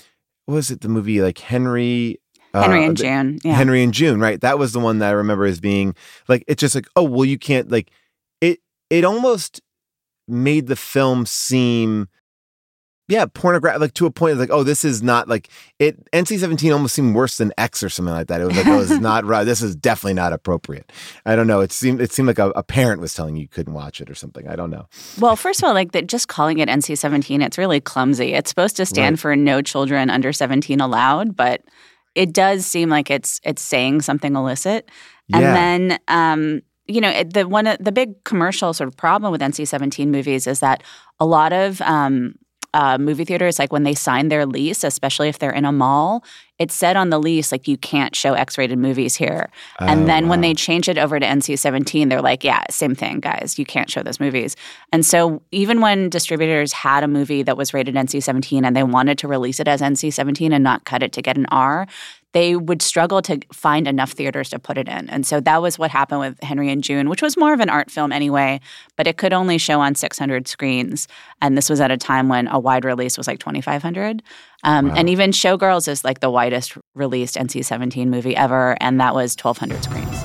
what 0.46 0.56
was 0.56 0.72
it 0.72 0.82
the 0.82 0.90
movie 0.90 1.22
like 1.22 1.38
Henry? 1.38 2.20
Henry 2.54 2.84
uh, 2.84 2.88
and 2.88 2.98
the- 2.98 3.04
June. 3.04 3.40
Yeah. 3.44 3.54
Henry 3.54 3.84
and 3.84 3.94
June, 3.94 4.20
right? 4.20 4.42
That 4.42 4.60
was 4.60 4.74
the 4.74 4.80
one 4.80 5.00
that 5.00 5.10
I 5.10 5.12
remember 5.12 5.46
as 5.46 5.60
being 5.60 5.96
like 6.28 6.44
it's 6.48 6.60
just 6.60 6.76
like, 6.76 6.88
oh 6.96 7.04
well, 7.04 7.26
you 7.26 7.38
can't 7.38 7.72
like 7.72 7.92
it. 8.42 8.60
It 8.90 9.06
almost 9.06 9.62
made 10.28 10.68
the 10.68 10.76
film 10.76 11.26
seem, 11.26 12.08
yeah, 13.08 13.26
pornographic, 13.26 13.82
like 13.82 13.94
to 13.96 14.06
a 14.06 14.12
point. 14.12 14.38
Like, 14.38 14.52
oh, 14.52 14.64
this 14.64 14.86
is 14.86 15.04
not 15.04 15.28
like 15.28 15.50
it. 15.80 15.98
NC 16.12 16.40
seventeen 16.40 16.72
almost 16.72 16.96
seemed 16.96 17.14
worse 17.16 17.38
than 17.38 17.52
X 17.58 17.84
or 17.84 17.90
something 17.90 18.14
like 18.14 18.28
that. 18.28 18.40
It 18.42 18.46
was 18.46 18.56
like, 18.56 18.68
oh, 18.68 18.80
this 18.80 18.92
is 18.92 19.00
not 19.02 19.26
right. 19.26 19.44
This 19.44 19.62
is 19.62 19.76
definitely 19.76 20.14
not 20.14 20.32
appropriate. 20.34 20.92
I 21.26 21.36
don't 21.36 21.48
know. 21.48 21.60
It 21.60 21.72
seemed 21.72 22.00
it 22.00 22.12
seemed 22.12 22.28
like 22.28 22.40
a, 22.40 22.52
a 22.52 22.64
parent 22.64 23.02
was 23.02 23.14
telling 23.14 23.36
you 23.36 23.42
you 23.42 23.48
couldn't 23.50 23.74
watch 23.74 24.00
it 24.00 24.10
or 24.10 24.16
something. 24.16 24.48
I 24.48 24.56
don't 24.56 24.70
know. 24.70 24.88
Well, 25.20 25.36
first 25.36 25.62
of 25.62 25.68
all, 25.68 25.74
like 25.74 25.92
that, 25.92 26.08
just 26.08 26.28
calling 26.30 26.60
it 26.60 26.70
NC 26.70 26.98
17, 26.98 27.42
it's 27.42 27.58
really 27.58 27.82
clumsy. 27.82 28.34
It's 28.34 28.50
supposed 28.50 28.78
to 28.78 28.86
stand 28.86 29.14
Right. 29.16 29.20
for 29.20 29.36
no 29.36 29.62
children 29.62 30.10
under 30.10 30.32
17 30.32 30.80
allowed, 30.80 31.36
but 31.36 31.62
it 32.16 32.34
does 32.34 32.66
seem 32.66 32.90
like 32.90 33.10
it's 33.12 33.42
it's 33.44 33.62
saying 33.62 34.02
something 34.04 34.36
illicit. 34.36 34.90
And 35.34 35.42
Yeah. 35.42 35.54
then, 35.54 36.00
um, 36.08 36.62
you 36.88 37.00
know, 37.02 37.24
the 37.24 37.48
one 37.48 37.68
of 37.68 37.78
the 37.80 37.92
big 37.92 38.24
commercial 38.26 38.74
sort 38.74 38.88
of 38.90 38.96
problem 38.98 39.32
with 39.32 39.42
NC 39.42 39.66
17 39.68 40.12
movies 40.12 40.46
is 40.48 40.60
that 40.60 40.84
a 41.20 41.26
lot 41.26 41.54
of 41.54 41.80
um, 41.82 42.36
uh, 42.74 42.98
movie 42.98 43.26
theaters, 43.26 43.60
like 43.60 43.72
when 43.74 43.84
they 43.84 43.94
sign 43.94 44.30
their 44.30 44.46
lease, 44.46 44.84
especially 44.84 45.28
if 45.28 45.40
they're 45.40 45.52
in 45.52 45.66
a 45.66 45.72
mall, 45.72 46.24
it 46.58 46.72
said 46.72 46.96
on 46.96 47.10
the 47.10 47.20
lease 47.20 47.52
like 47.52 47.68
you 47.68 47.76
can't 47.76 48.16
show 48.16 48.34
X-rated 48.34 48.78
movies 48.78 49.16
here. 49.16 49.50
And 49.80 50.04
Oh, 50.04 50.06
then 50.06 50.28
when 50.28 50.42
they 50.42 50.54
change 50.54 50.88
it 50.88 50.98
over 50.98 51.20
to 51.20 51.26
NC 51.26 51.58
17, 51.58 52.08
they're 52.10 52.22
like, 52.22 52.44
yeah, 52.44 52.64
same 52.70 52.94
thing, 52.96 53.20
guys. 53.20 53.58
You 53.58 53.66
can't 53.66 53.90
show 53.90 54.04
those 54.04 54.20
movies. 54.20 54.56
And 54.94 55.06
so 55.06 55.42
even 55.52 55.82
when 55.82 56.10
distributors 56.10 56.72
had 56.72 57.04
a 57.04 57.08
movie 57.08 57.42
that 57.44 57.58
was 57.58 57.74
rated 57.74 57.96
NC 57.96 58.22
17 58.24 58.64
and 58.64 58.76
they 58.76 58.84
wanted 58.84 59.18
to 59.20 59.28
release 59.28 59.60
it 59.60 59.68
as 59.68 59.82
NC 59.82 60.14
17 60.14 60.54
and 60.54 60.64
not 60.64 60.86
cut 60.86 61.02
it 61.04 61.12
to 61.14 61.22
get 61.22 61.36
an 61.38 61.48
R, 61.52 61.88
they 62.34 62.56
would 62.56 62.82
struggle 62.82 63.22
to 63.24 63.40
find 63.54 63.88
enough 63.88 64.12
theaters 64.12 64.50
to 64.50 64.60
put 64.60 64.78
it 64.78 64.88
in. 64.88 65.10
And 65.10 65.26
so 65.26 65.40
that 65.42 65.62
was 65.62 65.78
what 65.78 65.92
happened 65.92 66.22
with 66.22 66.42
Henry 66.42 66.70
and 66.70 66.84
June, 66.84 67.10
which 67.10 67.22
was 67.22 67.38
more 67.38 67.54
of 67.54 67.60
an 67.60 67.70
art 67.70 67.92
film 67.92 68.12
anyway, 68.12 68.60
but 68.96 69.08
it 69.08 69.18
could 69.18 69.34
only 69.34 69.58
show 69.58 69.82
on 69.82 69.96
600 69.96 70.48
screens. 70.48 71.08
And 71.42 71.58
this 71.58 71.70
was 71.70 71.82
at 71.82 71.92
a 71.92 71.98
time 71.98 72.30
when 72.30 72.48
a 72.48 72.60
wide 72.60 72.86
release 72.86 73.18
was 73.18 73.28
like 73.28 73.40
2,500. 73.40 74.24
Um, 74.64 74.92
And 74.92 75.10
even 75.10 75.32
Showgirls 75.32 75.88
is 75.88 76.04
like 76.04 76.20
the 76.20 76.30
widest 76.30 76.78
released 76.96 77.36
NC 77.36 77.66
17 77.66 78.10
movie 78.10 78.36
ever, 78.36 78.78
and 78.80 79.00
that 79.00 79.14
was 79.16 79.36
1,200 79.36 79.84
screens. 79.84 80.24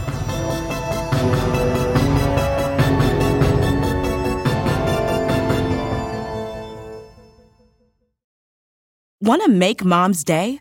Want 9.23 9.43
to 9.43 9.49
make 9.51 9.85
mom's 9.85 10.23
day? 10.23 10.61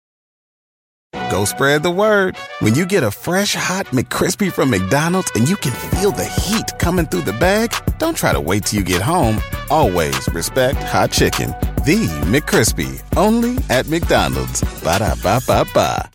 Go 1.31 1.45
spread 1.45 1.81
the 1.81 1.91
word. 1.91 2.35
When 2.59 2.75
you 2.75 2.85
get 2.85 3.03
a 3.03 3.09
fresh 3.11 3.55
hot 3.55 3.85
McCrispy 3.87 4.51
from 4.51 4.69
McDonald's 4.69 5.31
and 5.35 5.47
you 5.47 5.55
can 5.55 5.71
feel 5.91 6.11
the 6.11 6.25
heat 6.25 6.77
coming 6.77 7.05
through 7.05 7.21
the 7.21 7.33
bag, 7.33 7.73
don't 7.99 8.17
try 8.17 8.33
to 8.33 8.41
wait 8.41 8.65
till 8.65 8.79
you 8.79 8.85
get 8.85 9.01
home. 9.01 9.39
Always 9.69 10.27
respect 10.33 10.77
hot 10.83 11.11
chicken. 11.11 11.51
The 11.85 12.07
McCrispy, 12.25 13.01
only 13.17 13.57
at 13.69 13.87
McDonald's. 13.87 14.61
Ba 14.83 14.99
da 14.99 15.15
ba 15.23 15.39
ba 15.47 15.65
ba. 15.73 16.11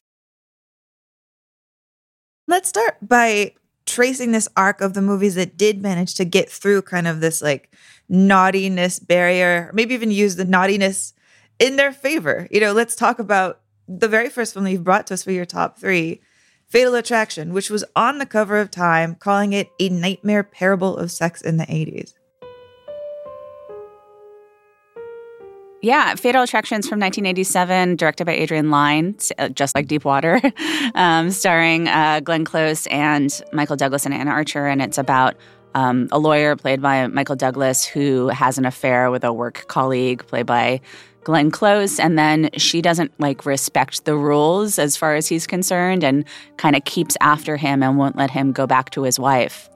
Let's 2.47 2.69
start 2.69 2.97
by 3.01 3.55
tracing 3.87 4.33
this 4.33 4.49
arc 4.57 4.81
of 4.81 4.95
the 4.95 5.03
movies 5.03 5.35
that 5.35 5.57
did 5.57 5.83
manage 5.83 6.15
to 6.15 6.25
get 6.25 6.51
through 6.51 6.83
kind 6.83 7.07
of 7.09 7.21
this 7.21 7.41
like 7.41 7.73
naughtiness 8.09 8.99
barrier, 8.99 9.71
maybe 9.75 9.95
even 9.95 10.11
use 10.11 10.37
the 10.37 10.45
naughtiness 10.45 11.13
in 11.59 11.77
their 11.77 11.93
favor. 11.93 12.47
You 12.51 12.61
know, 12.61 12.73
let's 12.73 12.95
talk 12.95 13.19
about 13.19 13.61
the 13.89 14.09
very 14.09 14.29
first 14.29 14.53
film 14.53 14.65
that 14.65 14.73
you've 14.73 14.85
brought 14.85 15.07
to 15.09 15.15
us 15.15 15.23
for 15.23 15.33
your 15.33 15.45
top 15.45 15.79
three 15.79 16.21
Fatal 16.69 16.95
Attraction, 16.97 17.53
which 17.53 17.71
was 17.71 17.85
on 17.95 18.19
the 18.19 18.27
cover 18.27 18.59
of 18.59 18.71
Time, 18.71 19.15
calling 19.15 19.53
it 19.53 19.71
a 19.79 19.89
nightmare 19.89 20.43
parable 20.43 20.97
of 20.97 21.13
sex 21.13 21.41
in 21.41 21.59
the 21.59 21.67
80s. 21.67 22.15
Yeah, 25.81 26.17
Fatal 26.17 26.43
Attractions 26.43 26.89
from 26.89 26.99
1987, 26.99 27.95
directed 27.95 28.25
by 28.25 28.33
Adrian 28.33 28.71
Lyne, 28.73 29.17
uh, 29.39 29.51
just 29.51 29.77
like 29.77 29.87
Deepwater, 29.87 30.41
um, 30.97 31.31
starring 31.31 31.87
uh, 31.87 32.19
Glenn 32.19 32.45
Close 32.45 32.89
and 32.89 33.41
Michael 33.53 33.77
Douglas 33.77 34.05
and 34.05 34.13
Anna 34.13 34.33
Archer. 34.33 34.67
And 34.67 34.83
it's 34.83 34.99
about 34.99 35.37
um, 35.77 36.09
a 36.11 36.19
lawyer 36.19 36.57
played 36.57 36.83
by 36.83 37.07
Michael 37.07 37.37
Douglas 37.37 37.85
who 37.85 38.29
has 38.29 38.59
an 38.59 38.65
affair 38.65 39.13
with 39.13 39.23
a 39.23 39.33
work 39.33 39.67
colleague 39.69 40.27
played 40.27 40.47
by 40.47 40.81
Glenn 41.27 41.51
Close. 41.51 41.99
And 41.99 42.17
then 42.17 42.51
she 42.57 42.81
doesn't 42.81 43.13
like 43.19 43.45
respect 43.45 44.05
the 44.05 44.15
rules 44.15 44.79
as 44.79 44.97
far 44.97 45.17
as 45.17 45.27
he's 45.27 45.45
concerned 45.45 46.05
and 46.05 46.25
kind 46.57 46.77
of 46.77 46.85
keeps 46.85 47.17
after 47.21 47.57
him 47.57 47.83
and 47.83 47.99
won't 47.99 48.15
let 48.15 48.31
him 48.31 48.53
go 48.53 48.65
back 48.65 48.91
to 48.91 49.03
his 49.03 49.19
wife. 49.19 49.69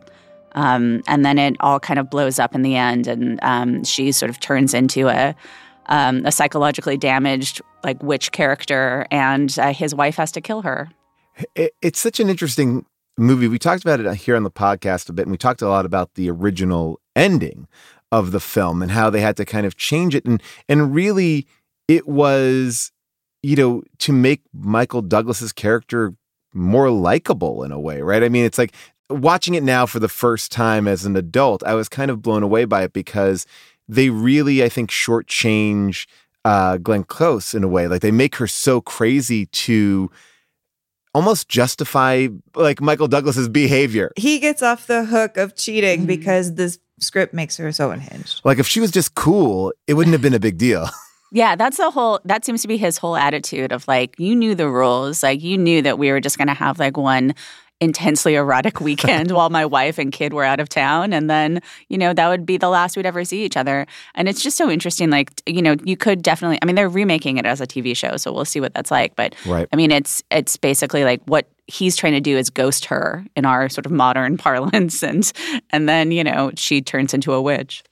Um, 0.52 1.02
and 1.08 1.24
then 1.24 1.38
it 1.38 1.56
all 1.58 1.80
kind 1.80 1.98
of 1.98 2.08
blows 2.08 2.38
up 2.38 2.54
in 2.54 2.62
the 2.62 2.76
end, 2.76 3.06
and 3.06 3.38
um, 3.42 3.84
she 3.84 4.10
sort 4.10 4.30
of 4.30 4.40
turns 4.40 4.74
into 4.74 5.08
a 5.08 5.34
um, 5.86 6.24
a 6.26 6.32
psychologically 6.32 6.96
damaged 6.96 7.60
like 7.84 8.02
witch 8.02 8.32
character, 8.32 9.06
and 9.12 9.56
uh, 9.58 9.72
his 9.72 9.94
wife 9.94 10.16
has 10.16 10.32
to 10.32 10.40
kill 10.40 10.62
her. 10.62 10.90
it, 11.54 11.72
it's 11.82 12.00
such 12.00 12.18
an 12.18 12.28
interesting 12.28 12.84
movie. 13.16 13.46
We 13.46 13.60
talked 13.60 13.84
about 13.84 14.00
it 14.00 14.12
here 14.16 14.34
on 14.34 14.42
the 14.42 14.50
podcast 14.50 15.08
a 15.08 15.12
bit, 15.12 15.22
and 15.22 15.30
we 15.30 15.38
talked 15.38 15.62
a 15.62 15.68
lot 15.68 15.86
about 15.86 16.14
the 16.14 16.28
original 16.30 17.00
ending 17.14 17.68
of 18.12 18.32
the 18.32 18.40
film 18.40 18.82
and 18.82 18.90
how 18.90 19.10
they 19.10 19.20
had 19.20 19.36
to 19.36 19.44
kind 19.44 19.66
of 19.66 19.76
change 19.76 20.14
it, 20.14 20.24
and 20.24 20.42
and 20.68 20.94
really, 20.94 21.46
it 21.88 22.06
was, 22.06 22.92
you 23.42 23.56
know, 23.56 23.82
to 23.98 24.12
make 24.12 24.42
Michael 24.52 25.02
Douglas's 25.02 25.52
character 25.52 26.14
more 26.52 26.90
likable 26.90 27.62
in 27.62 27.72
a 27.72 27.80
way, 27.80 28.02
right? 28.02 28.22
I 28.22 28.28
mean, 28.28 28.44
it's 28.44 28.58
like 28.58 28.74
watching 29.08 29.54
it 29.54 29.62
now 29.62 29.86
for 29.86 29.98
the 29.98 30.08
first 30.08 30.52
time 30.52 30.88
as 30.88 31.04
an 31.04 31.16
adult. 31.16 31.62
I 31.64 31.74
was 31.74 31.88
kind 31.88 32.10
of 32.10 32.22
blown 32.22 32.42
away 32.42 32.64
by 32.64 32.82
it 32.82 32.92
because 32.92 33.46
they 33.88 34.10
really, 34.10 34.62
I 34.62 34.68
think, 34.68 34.90
shortchange 34.90 36.06
uh, 36.44 36.78
Glenn 36.78 37.04
Close 37.04 37.54
in 37.54 37.64
a 37.64 37.68
way. 37.68 37.88
Like 37.88 38.02
they 38.02 38.10
make 38.10 38.36
her 38.36 38.46
so 38.46 38.80
crazy 38.80 39.46
to 39.46 40.10
almost 41.14 41.48
justify 41.48 42.28
like 42.54 42.80
Michael 42.80 43.08
Douglas's 43.08 43.48
behavior. 43.48 44.12
He 44.16 44.38
gets 44.38 44.62
off 44.62 44.86
the 44.86 45.04
hook 45.04 45.36
of 45.36 45.56
cheating 45.56 46.00
mm-hmm. 46.00 46.06
because 46.06 46.54
this 46.54 46.78
script 47.00 47.34
makes 47.34 47.56
her 47.56 47.72
so 47.72 47.90
unhinged. 47.90 48.40
Like 48.44 48.58
if 48.58 48.66
she 48.66 48.80
was 48.80 48.90
just 48.90 49.14
cool, 49.14 49.72
it 49.86 49.94
wouldn't 49.94 50.12
have 50.12 50.22
been 50.22 50.34
a 50.34 50.40
big 50.40 50.58
deal. 50.58 50.88
Yeah, 51.32 51.54
that's 51.54 51.76
the 51.76 51.92
whole. 51.92 52.20
That 52.24 52.44
seems 52.44 52.60
to 52.62 52.68
be 52.68 52.76
his 52.76 52.98
whole 52.98 53.16
attitude 53.16 53.70
of 53.70 53.86
like, 53.86 54.16
you 54.18 54.34
knew 54.34 54.56
the 54.56 54.68
rules, 54.68 55.22
like 55.22 55.40
you 55.42 55.56
knew 55.56 55.80
that 55.82 55.96
we 55.96 56.10
were 56.10 56.20
just 56.20 56.38
going 56.38 56.48
to 56.48 56.54
have 56.54 56.80
like 56.80 56.96
one 56.96 57.34
intensely 57.80 58.34
erotic 58.34 58.80
weekend 58.80 59.30
while 59.30 59.50
my 59.50 59.64
wife 59.64 59.98
and 59.98 60.12
kid 60.12 60.32
were 60.32 60.44
out 60.44 60.60
of 60.60 60.68
town. 60.68 61.12
And 61.12 61.28
then, 61.30 61.60
you 61.88 61.98
know, 61.98 62.12
that 62.12 62.28
would 62.28 62.44
be 62.44 62.56
the 62.56 62.68
last 62.68 62.96
we'd 62.96 63.06
ever 63.06 63.24
see 63.24 63.44
each 63.44 63.56
other. 63.56 63.86
And 64.14 64.28
it's 64.28 64.42
just 64.42 64.56
so 64.56 64.70
interesting. 64.70 65.10
Like, 65.10 65.30
you 65.46 65.62
know, 65.62 65.76
you 65.84 65.96
could 65.96 66.22
definitely, 66.22 66.58
I 66.62 66.66
mean, 66.66 66.76
they're 66.76 66.88
remaking 66.88 67.38
it 67.38 67.46
as 67.46 67.60
a 67.60 67.66
TV 67.66 67.96
show. 67.96 68.16
So 68.16 68.32
we'll 68.32 68.44
see 68.44 68.60
what 68.60 68.74
that's 68.74 68.90
like. 68.90 69.16
But 69.16 69.34
Right. 69.46 69.66
I 69.72 69.76
mean, 69.76 69.90
it's, 69.90 70.22
it's 70.30 70.56
basically 70.56 71.04
like 71.04 71.22
what 71.24 71.48
he's 71.66 71.96
trying 71.96 72.12
to 72.12 72.20
do 72.20 72.36
is 72.36 72.50
ghost 72.50 72.84
her 72.86 73.24
in 73.36 73.44
our 73.44 73.68
sort 73.68 73.86
of 73.86 73.92
modern 73.92 74.36
parlance. 74.38 75.02
And, 75.02 75.30
and 75.70 75.88
then, 75.88 76.10
you 76.12 76.22
know, 76.24 76.50
she 76.56 76.82
turns 76.82 77.14
into 77.14 77.32
a 77.32 77.40
witch. 77.40 77.82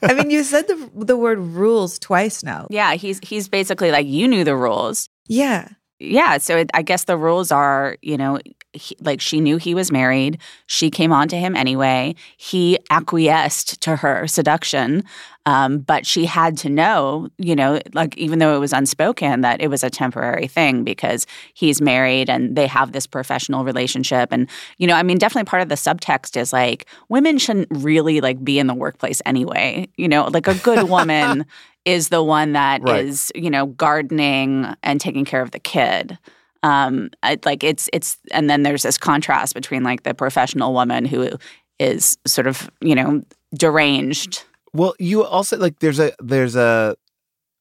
I 0.00 0.14
mean, 0.14 0.30
you 0.30 0.44
said 0.44 0.68
the 0.68 0.90
the 0.94 1.16
word 1.16 1.40
rules 1.40 1.98
twice 1.98 2.44
now. 2.44 2.68
Yeah. 2.70 2.94
He's, 2.94 3.18
he's 3.20 3.48
basically 3.48 3.90
like, 3.90 4.06
you 4.06 4.28
knew 4.28 4.44
the 4.44 4.54
rules. 4.54 5.08
Yeah. 5.26 5.68
Yeah, 6.00 6.38
so 6.38 6.58
it, 6.58 6.70
I 6.74 6.82
guess 6.82 7.04
the 7.04 7.16
rules 7.16 7.50
are, 7.50 7.96
you 8.02 8.16
know, 8.16 8.38
he, 8.72 8.96
like 9.00 9.20
she 9.20 9.40
knew 9.40 9.56
he 9.56 9.74
was 9.74 9.90
married. 9.90 10.38
She 10.66 10.90
came 10.90 11.12
on 11.12 11.26
to 11.28 11.36
him 11.36 11.56
anyway. 11.56 12.14
He 12.36 12.78
acquiesced 12.90 13.80
to 13.82 13.96
her 13.96 14.26
seduction, 14.28 15.02
um, 15.48 15.78
but 15.78 16.04
she 16.04 16.26
had 16.26 16.58
to 16.58 16.68
know, 16.68 17.30
you 17.38 17.56
know, 17.56 17.80
like 17.94 18.14
even 18.18 18.38
though 18.38 18.54
it 18.54 18.58
was 18.58 18.74
unspoken, 18.74 19.40
that 19.40 19.62
it 19.62 19.68
was 19.68 19.82
a 19.82 19.88
temporary 19.88 20.46
thing 20.46 20.84
because 20.84 21.26
he's 21.54 21.80
married 21.80 22.28
and 22.28 22.54
they 22.54 22.66
have 22.66 22.92
this 22.92 23.06
professional 23.06 23.64
relationship. 23.64 24.28
And 24.30 24.46
you 24.76 24.86
know, 24.86 24.92
I 24.94 25.02
mean, 25.02 25.16
definitely 25.16 25.48
part 25.48 25.62
of 25.62 25.70
the 25.70 25.74
subtext 25.74 26.36
is 26.38 26.52
like 26.52 26.86
women 27.08 27.38
shouldn't 27.38 27.68
really 27.70 28.20
like 28.20 28.44
be 28.44 28.58
in 28.58 28.66
the 28.66 28.74
workplace 28.74 29.22
anyway. 29.24 29.88
You 29.96 30.06
know, 30.08 30.26
like 30.26 30.48
a 30.48 30.54
good 30.56 30.90
woman 30.90 31.46
is 31.86 32.10
the 32.10 32.22
one 32.22 32.52
that 32.52 32.86
is, 32.86 33.32
Right. 33.34 33.42
you 33.42 33.48
know, 33.48 33.66
gardening 33.66 34.66
and 34.82 35.00
taking 35.00 35.24
care 35.24 35.40
of 35.40 35.52
the 35.52 35.58
kid. 35.60 36.18
Um, 36.62 37.08
I, 37.22 37.38
like 37.46 37.64
it's 37.64 37.88
it's 37.94 38.18
and 38.32 38.50
then 38.50 38.64
there's 38.64 38.82
this 38.82 38.98
contrast 38.98 39.54
between 39.54 39.82
like 39.82 40.02
the 40.02 40.12
professional 40.12 40.74
woman 40.74 41.06
who 41.06 41.30
is 41.78 42.18
sort 42.26 42.46
of 42.46 42.68
you 42.82 42.94
know 42.94 43.22
deranged. 43.54 44.44
Well, 44.78 44.94
you 45.00 45.24
also 45.24 45.56
like 45.58 45.80
there's 45.80 45.98
a 45.98 46.12
there's 46.20 46.54
a 46.54 46.96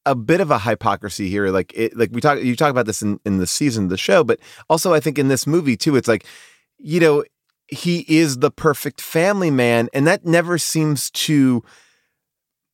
a 0.05 0.13
bit 0.13 0.39
of 0.39 0.51
a 0.51 0.59
hypocrisy 0.59 1.29
here. 1.29 1.49
Like 1.49 1.73
it, 1.75 1.97
like 1.97 2.11
we 2.13 2.21
talk 2.21 2.39
you 2.43 2.55
talk 2.55 2.69
about 2.69 2.85
this 2.85 3.01
in 3.01 3.19
in 3.25 3.39
the 3.39 3.47
season 3.47 3.85
of 3.85 3.89
the 3.89 3.97
show, 3.97 4.23
but 4.23 4.39
also 4.69 4.93
I 4.93 4.99
think 4.99 5.17
in 5.17 5.27
this 5.27 5.47
movie 5.47 5.75
too. 5.75 5.95
It's 5.95 6.07
like 6.07 6.27
you 6.77 6.99
know 6.99 7.23
he 7.69 8.05
is 8.07 8.37
the 8.37 8.51
perfect 8.51 9.01
family 9.01 9.49
man, 9.49 9.89
and 9.93 10.05
that 10.05 10.27
never 10.27 10.59
seems 10.59 11.09
to 11.11 11.63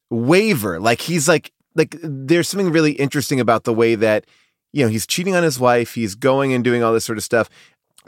waver. 0.10 0.78
Like 0.78 1.00
he's 1.00 1.30
like 1.30 1.54
like 1.74 1.96
there's 2.04 2.50
something 2.50 2.70
really 2.70 2.92
interesting 2.92 3.40
about 3.40 3.64
the 3.64 3.74
way 3.74 3.96
that 3.96 4.26
you 4.74 4.84
know 4.84 4.90
he's 4.90 5.08
cheating 5.08 5.36
on 5.36 5.44
his 5.44 5.58
wife, 5.58 5.96
he's 5.96 6.16
going 6.16 6.52
and 6.52 6.66
doing 6.66 6.84
all 6.84 6.92
this 6.92 7.06
sort 7.06 7.18
of 7.18 7.24
stuff, 7.24 7.50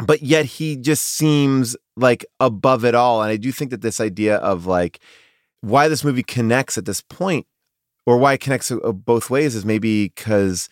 but 0.06 0.22
yet 0.22 0.44
he 0.44 0.76
just 0.76 1.06
seems 1.06 1.78
like 1.96 2.26
above 2.42 2.84
it 2.84 2.94
all. 2.94 3.22
And 3.22 3.32
I 3.32 3.38
do 3.38 3.54
think 3.54 3.72
that 3.72 3.80
this 3.80 4.02
idea 4.02 4.36
of 4.36 4.66
like 4.66 5.00
why 5.66 5.88
this 5.88 6.04
movie 6.04 6.24
connects 6.24 6.78
at 6.78 6.86
this 6.86 7.02
point 7.02 7.48
or 8.06 8.18
why 8.18 8.34
it 8.34 8.40
connects 8.40 8.72
uh, 8.72 8.92
both 8.92 9.30
ways 9.30 9.56
is 9.56 9.66
maybe 9.66 10.10
because 10.10 10.70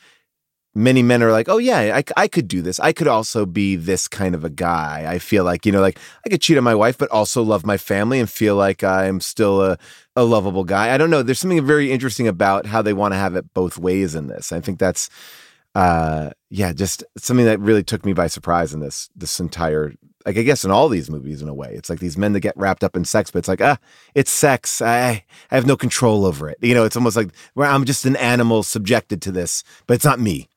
many 0.75 1.01
men 1.01 1.23
are 1.23 1.31
like, 1.31 1.49
oh, 1.49 1.57
yeah, 1.57 1.95
I, 1.97 2.03
I 2.15 2.27
could 2.27 2.47
do 2.47 2.61
this. 2.61 2.79
I 2.79 2.93
could 2.93 3.07
also 3.07 3.45
be 3.45 3.75
this 3.75 4.07
kind 4.07 4.35
of 4.35 4.43
a 4.43 4.49
guy. 4.49 5.05
I 5.07 5.17
feel 5.19 5.43
like, 5.43 5.65
you 5.65 5.71
know, 5.71 5.81
like 5.81 5.97
I 6.25 6.29
could 6.29 6.41
cheat 6.41 6.57
on 6.57 6.63
my 6.63 6.75
wife, 6.75 6.97
but 6.97 7.09
also 7.09 7.41
love 7.41 7.65
my 7.65 7.77
family 7.77 8.19
and 8.19 8.29
feel 8.29 8.55
like 8.55 8.83
I'm 8.83 9.19
still 9.19 9.63
a, 9.63 9.77
a 10.15 10.23
lovable 10.23 10.63
guy. 10.63 10.93
I 10.93 10.97
don't 10.97 11.09
know. 11.09 11.23
There's 11.23 11.39
something 11.39 11.65
very 11.65 11.91
interesting 11.91 12.27
about 12.27 12.67
how 12.67 12.83
they 12.83 12.93
want 12.93 13.13
to 13.13 13.17
have 13.17 13.35
it 13.35 13.51
both 13.53 13.79
ways 13.79 14.13
in 14.13 14.27
this. 14.27 14.51
I 14.51 14.61
think 14.61 14.77
that's, 14.77 15.09
uh, 15.73 16.29
yeah, 16.51 16.71
just 16.71 17.03
something 17.17 17.45
that 17.45 17.59
really 17.59 17.83
took 17.83 18.05
me 18.05 18.13
by 18.13 18.27
surprise 18.27 18.75
in 18.75 18.79
this, 18.79 19.09
this 19.15 19.39
entire 19.39 19.93
like 20.25 20.37
I 20.37 20.43
guess 20.43 20.63
in 20.63 20.71
all 20.71 20.89
these 20.89 21.09
movies 21.09 21.41
in 21.41 21.47
a 21.47 21.53
way. 21.53 21.73
It's 21.73 21.89
like 21.89 21.99
these 21.99 22.17
men 22.17 22.33
that 22.33 22.39
get 22.41 22.57
wrapped 22.57 22.83
up 22.83 22.95
in 22.95 23.05
sex, 23.05 23.31
but 23.31 23.39
it's 23.39 23.47
like, 23.47 23.61
ah, 23.61 23.77
it's 24.15 24.31
sex. 24.31 24.81
I 24.81 25.25
I 25.51 25.55
have 25.55 25.67
no 25.67 25.77
control 25.77 26.25
over 26.25 26.49
it. 26.49 26.57
You 26.61 26.73
know, 26.73 26.85
it's 26.85 26.95
almost 26.95 27.17
like 27.17 27.29
where 27.53 27.69
I'm 27.69 27.85
just 27.85 28.05
an 28.05 28.15
animal 28.15 28.63
subjected 28.63 29.21
to 29.23 29.31
this, 29.31 29.63
but 29.87 29.95
it's 29.95 30.05
not 30.05 30.19
me. 30.19 30.49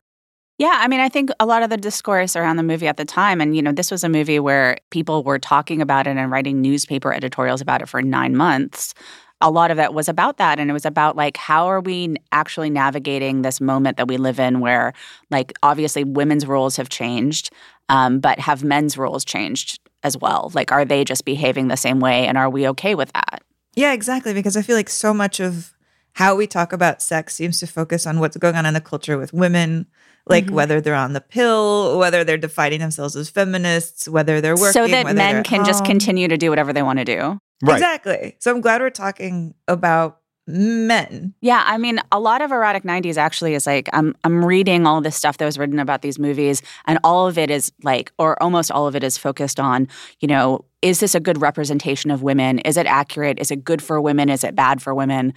Yeah, 0.59 0.79
I 0.81 0.89
mean, 0.89 1.01
I 1.01 1.11
think 1.11 1.31
a 1.39 1.45
lot 1.45 1.63
of 1.63 1.69
the 1.69 1.77
discourse 1.77 2.35
around 2.35 2.57
the 2.57 2.63
movie 2.63 2.89
at 2.89 2.97
the 2.97 3.05
time, 3.05 3.43
and 3.43 3.55
you 3.55 3.61
know, 3.61 3.73
this 3.73 3.91
was 3.91 4.03
a 4.03 4.09
movie 4.09 4.39
where 4.39 4.79
people 4.91 5.23
were 5.23 5.39
talking 5.39 5.83
about 5.83 6.07
it 6.07 6.17
and 6.17 6.31
writing 6.31 6.63
newspaper 6.63 7.13
editorials 7.13 7.61
about 7.61 7.83
it 7.83 7.91
for 7.91 8.01
nine 8.01 8.35
months. 8.35 8.95
A 9.43 9.51
lot 9.51 9.71
of 9.71 9.77
that 9.77 9.93
was 9.93 10.09
about 10.09 10.39
that, 10.39 10.59
and 10.59 10.71
it 10.71 10.73
was 10.73 10.87
about 10.87 11.15
like 11.15 11.37
how 11.37 11.67
are 11.67 11.83
we 11.83 12.17
actually 12.33 12.71
navigating 12.71 13.43
this 13.43 13.61
moment 13.61 13.99
that 13.99 14.09
we 14.09 14.17
live 14.17 14.41
in, 14.41 14.61
where 14.61 14.95
like 15.31 15.53
obviously 15.63 16.05
women's 16.05 16.47
roles 16.47 16.77
have 16.77 16.89
changed, 16.89 17.51
um, 17.89 18.21
but 18.21 18.39
have 18.41 18.65
men's 18.65 18.97
roles 18.99 19.25
changed 19.25 19.81
as 20.03 20.17
well? 20.17 20.51
Like, 20.55 20.73
are 20.73 20.85
they 20.85 21.05
just 21.05 21.25
behaving 21.25 21.69
the 21.69 21.77
same 21.77 22.01
way, 22.01 22.27
and 22.27 22.37
are 22.39 22.51
we 22.51 22.67
okay 22.69 22.95
with 22.95 23.13
that? 23.13 23.43
Yeah, 23.75 23.93
exactly. 23.93 24.33
Because 24.35 24.57
I 24.57 24.63
feel 24.63 24.77
like 24.77 24.89
so 24.89 25.13
much 25.13 25.41
of 25.41 25.73
how 26.15 26.35
we 26.35 26.47
talk 26.47 26.73
about 26.73 27.03
sex 27.03 27.35
seems 27.35 27.61
to 27.61 27.67
focus 27.67 28.07
on 28.07 28.21
what's 28.21 28.37
going 28.39 28.57
on 28.57 28.65
in 28.65 28.73
the 28.73 28.81
culture 28.81 29.19
with 29.19 29.35
women, 29.35 29.87
like 30.27 30.47
Mhm. 30.47 30.51
whether 30.53 30.81
they're 30.81 30.95
on 30.95 31.13
the 31.13 31.21
pill, 31.21 31.99
whether 31.99 32.25
they're 32.25 32.39
defining 32.39 32.81
themselves 32.81 33.15
as 33.17 33.29
feminists, 33.29 34.09
whether 34.09 34.41
they're 34.41 34.57
working, 34.57 34.73
so 34.73 34.87
that 34.89 35.05
whether 35.05 35.17
men 35.17 35.37
at 35.37 35.45
can 35.45 35.65
just 35.65 35.85
continue 35.85 36.27
to 36.27 36.39
do 36.39 36.49
whatever 36.49 36.73
they 36.73 36.83
want 36.83 36.99
to 37.01 37.05
do. 37.05 37.39
Exactly. 37.69 38.37
So 38.41 38.51
I'm 38.51 38.61
glad 38.63 38.81
we're 38.81 38.91
talking 38.91 39.55
about 39.69 40.21
men. 40.47 41.35
Yeah, 41.41 41.63
I 41.67 41.79
mean, 41.79 42.01
a 42.13 42.21
lot 42.21 42.41
of 42.41 42.53
erotic 42.53 42.85
'90s 42.85 43.17
actually 43.17 43.55
is 43.55 43.67
like 43.67 43.89
I'm 43.93 44.15
I'm 44.25 44.45
reading 44.45 44.87
all 44.87 45.01
this 45.01 45.17
stuff 45.17 45.39
that 45.39 45.45
was 45.45 45.59
written 45.59 45.79
about 45.79 46.03
these 46.03 46.19
movies, 46.19 46.63
and 46.87 46.99
all 47.05 47.27
of 47.27 47.39
it 47.39 47.51
is 47.51 47.73
like, 47.83 48.13
or 48.19 48.41
almost 48.43 48.71
all 48.71 48.87
of 48.87 48.97
it 48.97 49.03
is 49.03 49.19
focused 49.19 49.59
on, 49.59 49.89
you 50.21 50.29
know, 50.29 50.65
is 50.83 51.01
this 51.01 51.15
a 51.15 51.21
good 51.21 51.41
representation 51.41 52.11
of 52.11 52.23
women? 52.23 52.59
Is 52.61 52.77
it 52.77 52.87
accurate? 52.87 53.39
Is 53.39 53.51
it 53.51 53.65
good 53.65 53.83
for 53.83 54.01
women? 54.01 54.29
Is 54.29 54.45
it 54.45 54.55
bad 54.55 54.81
for 54.81 54.95
women? 54.95 55.35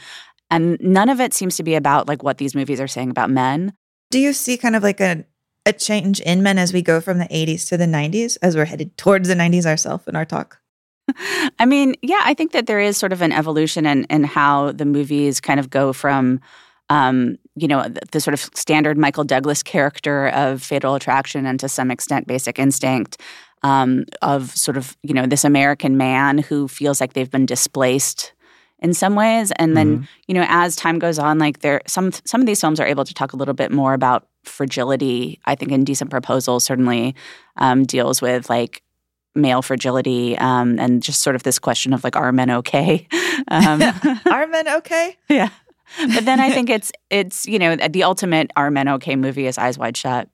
And 0.51 0.77
none 0.81 1.09
of 1.09 1.19
it 1.19 1.33
seems 1.33 1.57
to 1.57 1.63
be 1.63 1.75
about 1.75 2.07
like 2.07 2.23
what 2.23 2.37
these 2.37 2.55
movies 2.55 2.79
are 2.79 2.87
saying 2.87 3.09
about 3.09 3.29
men. 3.29 3.73
Do 4.11 4.19
you 4.19 4.33
see 4.33 4.57
kind 4.57 4.75
of 4.75 4.83
like 4.83 4.99
a 4.99 5.25
a 5.65 5.73
change 5.73 6.19
in 6.21 6.41
men 6.41 6.57
as 6.57 6.73
we 6.73 6.81
go 6.81 6.99
from 7.01 7.19
the 7.19 7.25
80s 7.25 7.67
to 7.69 7.77
the 7.77 7.85
90s 7.85 8.37
as 8.41 8.55
we're 8.55 8.65
headed 8.65 8.97
towards 8.97 9.27
the 9.27 9.35
90s 9.35 9.65
ourselves 9.65 10.07
in 10.07 10.15
our 10.15 10.25
talk? 10.25 10.59
I 11.59 11.65
mean, 11.65 11.95
yeah, 12.01 12.21
I 12.23 12.33
think 12.33 12.51
that 12.51 12.67
there 12.67 12.79
is 12.79 12.97
sort 12.97 13.13
of 13.13 13.21
an 13.21 13.31
evolution 13.31 13.85
in, 13.85 14.05
in 14.05 14.23
how 14.23 14.71
the 14.71 14.85
movies 14.85 15.39
kind 15.41 15.59
of 15.59 15.69
go 15.69 15.93
from, 15.93 16.39
um, 16.89 17.37
you 17.55 17.67
know, 17.67 17.83
the, 17.83 18.01
the 18.11 18.19
sort 18.19 18.33
of 18.33 18.41
standard 18.55 18.97
Michael 18.97 19.23
Douglas 19.23 19.63
character 19.63 20.29
of 20.29 20.61
Fatal 20.61 20.95
Attraction 20.95 21.45
and 21.45 21.59
to 21.59 21.69
some 21.69 21.91
extent 21.91 22.27
Basic 22.27 22.59
Instinct, 22.59 23.21
um, 23.63 24.05
of 24.21 24.55
sort 24.55 24.77
of, 24.77 24.97
you 25.03 25.13
know, 25.13 25.25
this 25.25 25.43
American 25.43 25.97
man 25.97 26.37
who 26.37 26.67
feels 26.67 27.01
like 27.01 27.13
they've 27.13 27.31
been 27.31 27.45
displaced 27.45 28.33
in 28.81 28.93
some 28.93 29.15
ways. 29.15 29.51
And 29.57 29.75
then, 29.75 30.07
you 30.27 30.33
know, 30.33 30.45
as 30.47 30.75
time 30.75 30.99
goes 30.99 31.19
on, 31.19 31.37
like 31.37 31.59
there 31.59 31.81
some 31.85 32.11
some 32.23 32.39
of 32.39 32.47
these 32.47 32.61
films 32.61 32.79
are 32.79 32.87
able 32.87 33.03
to 33.03 33.13
talk 33.13 33.33
a 33.33 33.35
little 33.35 33.53
bit 33.53 33.71
more 33.71 33.93
about 33.93 34.27
fragility. 34.45 35.37
I 35.43 35.55
think 35.55 35.71
Indecent 35.71 36.09
Proposal 36.09 36.61
certainly 36.61 37.13
um, 37.57 37.83
deals 37.83 38.21
with 38.21 38.49
like 38.49 38.81
male 39.35 39.61
fragility 39.61 40.37
um, 40.37 40.79
and 40.79 41.03
just 41.03 41.21
sort 41.21 41.35
of 41.35 41.43
this 41.43 41.59
question 41.59 41.93
of 41.93 42.03
like 42.03 42.15
are 42.15 42.31
men 42.31 42.49
okay 42.49 43.07
um, 43.49 43.81
Are 44.31 44.47
men 44.47 44.67
okay? 44.77 45.17
yeah 45.29 45.49
but 46.13 46.25
then 46.25 46.39
i 46.39 46.51
think 46.51 46.69
it's 46.69 46.91
it's 47.09 47.47
you 47.47 47.57
know 47.57 47.75
the 47.75 48.03
ultimate 48.03 48.51
are 48.55 48.69
men 48.69 48.87
okay 48.87 49.15
movie 49.15 49.47
is 49.47 49.57
eyes 49.57 49.77
wide 49.77 49.97
shut 49.97 50.29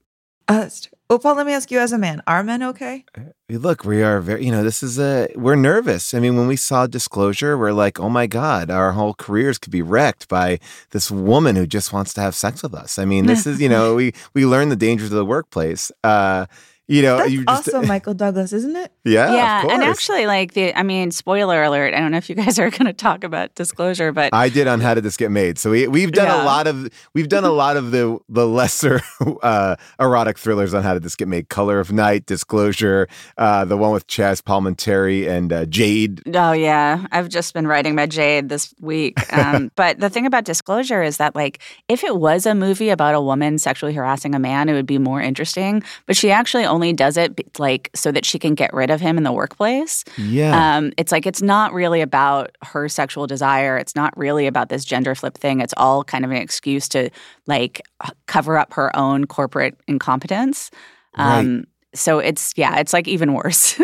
Uh. 0.47 0.69
Well, 1.07 1.19
Paul, 1.19 1.35
let 1.35 1.45
me 1.45 1.53
ask 1.53 1.69
you 1.69 1.77
as 1.79 1.91
a 1.91 1.99
man, 1.99 2.23
are 2.25 2.43
men 2.43 2.63
okay? 2.63 3.05
Look, 3.47 3.85
we 3.85 4.01
are 4.01 4.19
very, 4.21 4.43
you 4.43 4.51
know, 4.51 4.63
this 4.63 4.81
is 4.81 4.97
a, 4.97 5.29
we're 5.35 5.55
nervous. 5.55 6.15
I 6.15 6.19
mean, 6.19 6.35
when 6.35 6.47
we 6.47 6.55
saw 6.55 6.87
Disclosure, 6.87 7.59
we're 7.59 7.73
like, 7.73 7.99
oh 7.99 8.09
my 8.09 8.25
God, 8.25 8.71
our 8.71 8.93
whole 8.93 9.13
careers 9.13 9.59
could 9.59 9.71
be 9.71 9.83
wrecked 9.83 10.27
by 10.27 10.57
this 10.89 11.11
woman 11.11 11.55
who 11.55 11.67
just 11.67 11.93
wants 11.93 12.11
to 12.15 12.21
have 12.21 12.33
sex 12.33 12.63
with 12.63 12.73
us. 12.73 12.97
I 12.97 13.05
mean, 13.05 13.27
this 13.27 13.45
is, 13.45 13.61
you 13.61 13.69
know, 13.69 13.93
we, 13.99 14.13
we 14.33 14.47
learn 14.47 14.69
the 14.69 14.75
dangers 14.75 15.11
of 15.11 15.17
the 15.17 15.25
workplace. 15.25 15.91
Uh, 16.03 16.47
you 16.87 17.01
know, 17.01 17.17
That's 17.17 17.31
you 17.31 17.45
just, 17.45 17.73
also 17.73 17.87
Michael 17.87 18.13
Douglas, 18.13 18.53
isn't 18.53 18.75
it? 18.75 18.91
yeah, 19.03 19.33
yeah 19.33 19.63
of 19.65 19.71
and 19.71 19.83
actually 19.83 20.25
like 20.25 20.53
the 20.53 20.73
i 20.77 20.81
mean 20.83 21.11
spoiler 21.11 21.61
alert 21.63 21.93
i 21.93 21.99
don't 21.99 22.11
know 22.11 22.17
if 22.17 22.27
you 22.29 22.35
guys 22.35 22.57
are 22.59 22.69
going 22.77 22.85
to 22.85 22.93
talk 22.93 23.23
about 23.23 23.53
disclosure 23.55 24.11
but 24.11 24.33
I 24.33 24.49
did 24.49 24.67
on 24.67 24.81
how 24.81 24.93
did 24.93 25.03
this 25.03 25.17
get 25.17 25.31
made. 25.31 25.57
So 25.59 25.71
we 25.71 25.87
we've 25.87 26.11
done 26.11 26.27
Yeah. 26.27 26.43
a 26.43 26.45
lot 26.45 26.67
of 26.67 26.89
we've 27.13 27.29
done 27.29 27.43
a 27.43 27.51
lot 27.63 27.77
of 27.77 27.91
the 27.91 28.17
the 28.29 28.47
lesser 28.47 29.01
uh, 29.43 29.75
erotic 29.99 30.37
thrillers 30.37 30.73
on 30.73 30.83
how 30.83 30.93
did 30.93 31.03
this 31.03 31.15
get 31.15 31.27
made. 31.27 31.49
Color 31.49 31.79
of 31.79 31.91
Night, 31.91 32.25
Disclosure, 32.25 33.07
uh, 33.37 33.65
the 33.65 33.77
one 33.77 33.91
with 33.91 34.07
Chaz 34.07 34.41
Palminteri 34.41 35.27
and 35.27 35.53
uh, 35.53 35.65
Jade. 35.65 36.21
Oh 36.35 36.51
yeah, 36.51 37.05
I've 37.11 37.29
just 37.29 37.53
been 37.53 37.67
writing 37.67 37.93
about 37.93 38.09
Jade 38.09 38.49
this 38.49 38.73
week. 38.79 39.17
Um, 39.33 39.71
but 39.75 39.99
the 39.99 40.09
thing 40.09 40.25
about 40.25 40.43
disclosure 40.45 41.01
is 41.03 41.17
that 41.17 41.35
like 41.35 41.59
if 41.87 42.03
it 42.03 42.17
was 42.17 42.45
a 42.45 42.55
movie 42.55 42.89
about 42.89 43.15
a 43.15 43.21
woman 43.21 43.57
sexually 43.59 43.93
harassing 43.93 44.35
a 44.35 44.39
man, 44.39 44.69
it 44.69 44.73
would 44.73 44.85
be 44.87 44.97
more 44.97 45.21
interesting. 45.21 45.83
But 46.05 46.15
she 46.17 46.31
actually 46.31 46.65
only 46.75 46.93
does 46.93 47.15
it 47.17 47.57
like 47.57 47.89
so 47.95 48.11
that 48.11 48.25
she 48.25 48.37
can 48.37 48.53
get 48.53 48.73
rid 48.73 48.91
of 48.91 48.99
him 48.99 49.17
in 49.17 49.23
the 49.23 49.31
workplace. 49.31 50.03
Yeah. 50.17 50.77
Um, 50.77 50.91
it's 50.97 51.11
like 51.11 51.25
it's 51.25 51.41
not 51.41 51.73
really 51.73 52.01
about 52.01 52.55
her 52.61 52.89
sexual 52.89 53.25
desire. 53.25 53.77
It's 53.77 53.95
not 53.95 54.15
really 54.17 54.45
about 54.45 54.67
this 54.69 54.83
gender 54.83 55.15
flip 55.15 55.37
thing. 55.37 55.61
It's 55.61 55.73
all 55.77 56.03
kind 56.03 56.25
of 56.25 56.31
an 56.31 56.37
excuse 56.37 56.89
to 56.89 57.09
like 57.47 57.81
cover 58.27 58.57
up 58.57 58.73
her 58.73 58.95
own 58.95 59.25
corporate 59.25 59.79
incompetence. 59.87 60.69
Um, 61.15 61.63
so 61.93 62.19
it's 62.19 62.53
yeah, 62.57 62.77
it's 62.79 62.91
like 62.93 63.07
even 63.07 63.33
worse. 63.33 63.73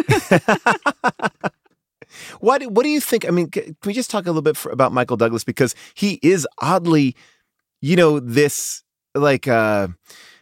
what 2.40 2.66
what 2.68 2.84
do 2.84 2.90
you 2.90 3.00
think? 3.00 3.26
I 3.26 3.32
mean, 3.32 3.50
can 3.50 3.76
we 3.86 3.94
just 3.94 4.12
talk 4.12 4.26
a 4.26 4.28
little 4.28 4.42
bit 4.42 4.58
for, 4.58 4.70
about 4.72 4.92
Michael 4.92 5.16
Douglas 5.18 5.46
because 5.46 5.74
he 5.94 6.20
is 6.22 6.46
oddly, 6.60 7.16
you 7.80 7.96
know, 7.96 8.20
this 8.20 8.84
like 9.16 9.48
uh 9.48 9.88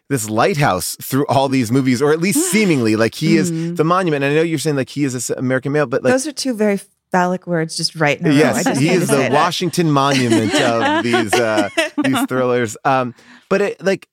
this 0.10 0.30
lighthouse 0.30 0.95
through 1.02 1.26
all 1.28 1.48
these 1.50 1.72
movies, 1.72 2.02
or 2.02 2.12
at 2.12 2.19
least 2.19 2.52
seemingly 2.52 2.95
like 2.95 3.15
he 3.15 3.38
is 3.38 3.52
Mhm. 3.52 3.78
the 3.78 3.84
monument. 3.84 4.24
And 4.24 4.34
I 4.34 4.36
know 4.38 4.41
you're 4.41 4.60
saying 4.60 4.76
like 4.76 4.89
he 4.89 5.04
is 5.04 5.13
this 5.13 5.30
American 5.30 5.72
male, 5.72 5.86
but 5.86 6.04
like 6.04 6.12
Those 6.13 6.28
are 6.28 6.32
two 6.32 6.54
very 6.56 6.80
phallic 7.12 7.48
words 7.48 7.76
just 7.78 7.95
right 7.95 8.19
in 8.19 8.26
a 8.28 8.30
row. 8.30 8.36
I 8.36 8.38
yes, 8.38 8.78
he 8.78 8.89
is 8.89 9.08
the 9.08 9.15
that. 9.17 9.32
Washington 9.32 9.91
monument 9.91 10.54
of 10.62 11.04
these 11.04 11.34
uh 11.34 11.69
these 12.04 12.22
thrillers. 12.28 12.76
Um, 12.86 13.13
but 13.50 13.62
it, 13.62 13.84
like, 13.84 14.08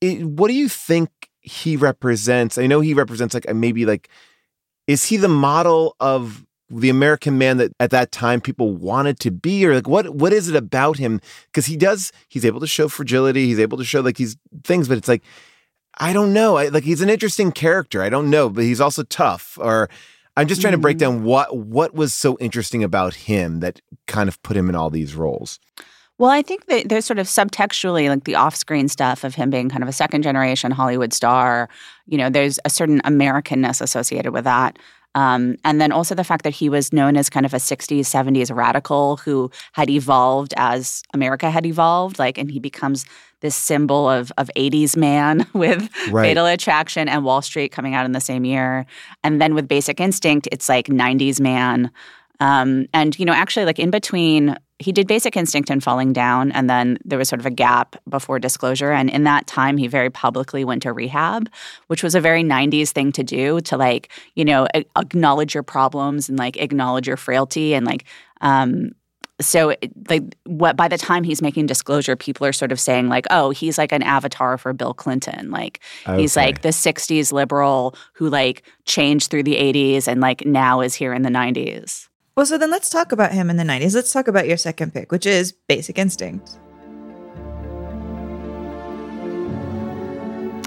it, 0.00 0.24
what 0.24 0.48
do 0.48 0.54
you 0.54 0.68
think 0.68 1.10
he 1.40 1.76
represents? 1.76 2.56
I 2.58 2.66
know 2.66 2.80
he 2.80 2.94
represents 2.94 3.34
like 3.34 3.52
maybe 3.54 3.84
like, 3.86 4.08
is 4.86 5.04
he 5.04 5.16
the 5.16 5.28
model 5.28 5.96
of 6.00 6.44
the 6.70 6.88
American 6.90 7.36
man 7.38 7.58
that 7.58 7.72
at 7.78 7.90
that 7.90 8.10
time 8.10 8.40
people 8.40 8.74
wanted 8.74 9.20
to 9.20 9.30
be, 9.30 9.66
or 9.66 9.74
like 9.74 9.88
what 9.88 10.14
what 10.14 10.32
is 10.32 10.48
it 10.48 10.56
about 10.56 10.96
him? 10.98 11.20
Because 11.46 11.66
he 11.66 11.76
does, 11.76 12.10
he's 12.28 12.44
able 12.44 12.60
to 12.60 12.66
show 12.66 12.88
fragility, 12.88 13.46
he's 13.46 13.58
able 13.60 13.78
to 13.78 13.84
show 13.84 14.00
like 14.00 14.16
these 14.16 14.36
things, 14.64 14.88
but 14.88 14.98
it's 14.98 15.08
like. 15.08 15.22
I 15.98 16.12
don't 16.12 16.32
know. 16.32 16.56
I, 16.56 16.70
like 16.70 16.82
he's 16.82 17.02
an 17.02 17.08
interesting 17.08 17.52
character. 17.52 18.02
I 18.02 18.08
don't 18.08 18.28
know, 18.28 18.48
but 18.50 18.64
he's 18.64 18.80
also 18.80 19.04
tough. 19.04 19.56
Or 19.60 19.88
I'm 20.36 20.48
just 20.48 20.60
trying 20.60 20.72
to 20.72 20.78
break 20.78 20.96
Mhm. 20.96 21.00
down 21.00 21.22
what 21.22 21.56
what 21.56 21.94
was 21.94 22.12
so 22.12 22.36
interesting 22.40 22.82
about 22.82 23.14
him 23.14 23.60
that 23.60 23.80
kind 24.08 24.28
of 24.28 24.42
put 24.42 24.56
him 24.56 24.68
in 24.68 24.74
all 24.74 24.90
these 24.90 25.14
roles. 25.14 25.60
Well, 26.18 26.30
I 26.30 26.42
think 26.42 26.66
that 26.66 26.88
there's 26.88 27.04
sort 27.04 27.20
of 27.20 27.28
subtextually 27.28 28.08
like 28.08 28.24
the 28.24 28.34
off-screen 28.34 28.88
stuff 28.88 29.22
of 29.22 29.36
him 29.36 29.50
being 29.50 29.68
kind 29.68 29.84
of 29.84 29.88
a 29.88 29.92
second 29.92 30.22
generation 30.22 30.72
Hollywood 30.72 31.12
star. 31.12 31.68
You 32.06 32.18
know, 32.18 32.28
there's 32.28 32.58
a 32.64 32.70
certain 32.70 33.00
Americanness 33.02 33.80
associated 33.80 34.32
with 34.32 34.42
that. 34.44 34.80
Um, 35.14 35.56
and 35.64 35.80
then 35.80 35.92
also 35.92 36.14
the 36.14 36.24
fact 36.24 36.42
that 36.44 36.54
he 36.54 36.68
was 36.68 36.92
known 36.92 37.16
as 37.16 37.30
kind 37.30 37.46
of 37.46 37.54
a 37.54 37.58
60s, 37.58 38.00
70s 38.00 38.54
radical 38.54 39.16
who 39.18 39.50
had 39.72 39.88
evolved 39.88 40.54
as 40.56 41.02
America 41.12 41.50
had 41.50 41.66
evolved. 41.66 42.18
Like, 42.18 42.36
and 42.36 42.50
he 42.50 42.58
becomes 42.58 43.04
this 43.40 43.54
symbol 43.54 44.08
of 44.08 44.32
of 44.38 44.50
80s 44.56 44.96
man 44.96 45.46
with 45.52 45.88
Right. 46.10 46.28
Fatal 46.28 46.46
Attraction 46.46 47.08
and 47.08 47.24
Wall 47.24 47.42
Street 47.42 47.70
coming 47.72 47.94
out 47.94 48.06
in 48.06 48.12
the 48.12 48.20
same 48.20 48.44
year. 48.44 48.86
And 49.22 49.40
then 49.40 49.54
with 49.54 49.68
Basic 49.68 50.00
Instinct, 50.00 50.48
it's 50.50 50.68
like 50.68 50.86
90s 50.86 51.40
man. 51.40 51.90
Um, 52.40 52.86
and, 52.92 53.16
you 53.18 53.24
know, 53.24 53.32
actually, 53.32 53.64
like 53.66 53.78
in 53.78 53.90
between, 53.90 54.56
he 54.78 54.90
did 54.92 55.06
Basic 55.06 55.36
Instinct 55.36 55.70
and 55.70 55.82
Falling 55.82 56.12
Down, 56.12 56.50
and 56.52 56.68
then 56.68 56.98
there 57.04 57.18
was 57.18 57.28
sort 57.28 57.40
of 57.40 57.46
a 57.46 57.50
gap 57.50 57.96
before 58.08 58.38
disclosure. 58.38 58.90
And 58.90 59.08
in 59.08 59.24
that 59.24 59.46
time, 59.46 59.76
he 59.76 59.86
very 59.86 60.10
publicly 60.10 60.64
went 60.64 60.82
to 60.82 60.92
rehab, 60.92 61.48
which 61.86 62.02
was 62.02 62.14
a 62.14 62.20
very 62.20 62.42
90s 62.42 62.90
thing 62.90 63.12
to 63.12 63.22
do 63.22 63.60
to 63.62 63.76
like, 63.76 64.10
you 64.34 64.44
know, 64.44 64.66
acknowledge 64.96 65.54
your 65.54 65.62
problems 65.62 66.28
and 66.28 66.38
like 66.38 66.56
acknowledge 66.56 67.06
your 67.06 67.16
frailty 67.16 67.74
and 67.74 67.86
like, 67.86 68.04
um, 68.40 68.90
so 69.40 69.74
like 70.08 70.22
what 70.44 70.76
by 70.76 70.86
the 70.86 70.96
time 70.96 71.24
he's 71.24 71.42
making 71.42 71.66
disclosure 71.66 72.14
people 72.14 72.46
are 72.46 72.52
sort 72.52 72.70
of 72.70 72.78
saying 72.78 73.08
like 73.08 73.26
oh 73.30 73.50
he's 73.50 73.78
like 73.78 73.90
an 73.90 74.02
avatar 74.02 74.56
for 74.56 74.72
bill 74.72 74.94
clinton. 74.94 75.50
Like 75.50 75.80
he's 76.06 76.36
like 76.36 76.62
the 76.62 76.68
60s 76.68 77.32
liberal 77.32 77.96
who 78.12 78.28
like 78.28 78.62
changed 78.84 79.32
through 79.32 79.42
the 79.42 79.56
80s 79.56 80.06
and 80.06 80.20
like 80.20 80.46
now 80.46 80.80
is 80.80 80.94
here 80.94 81.12
in 81.12 81.22
the 81.22 81.30
90s 81.30 82.08
Well, 82.36 82.46
so 82.46 82.58
then 82.58 82.70
let's 82.70 82.90
talk 82.90 83.12
about 83.12 83.32
him 83.32 83.48
in 83.48 83.56
the 83.56 83.62
90s. 83.62 83.94
Let's 83.94 84.12
talk 84.12 84.26
about 84.26 84.48
your 84.48 84.56
second 84.56 84.92
pick, 84.92 85.12
which 85.12 85.24
is 85.24 85.52
Basic 85.68 85.98
Instinct. 85.98 86.58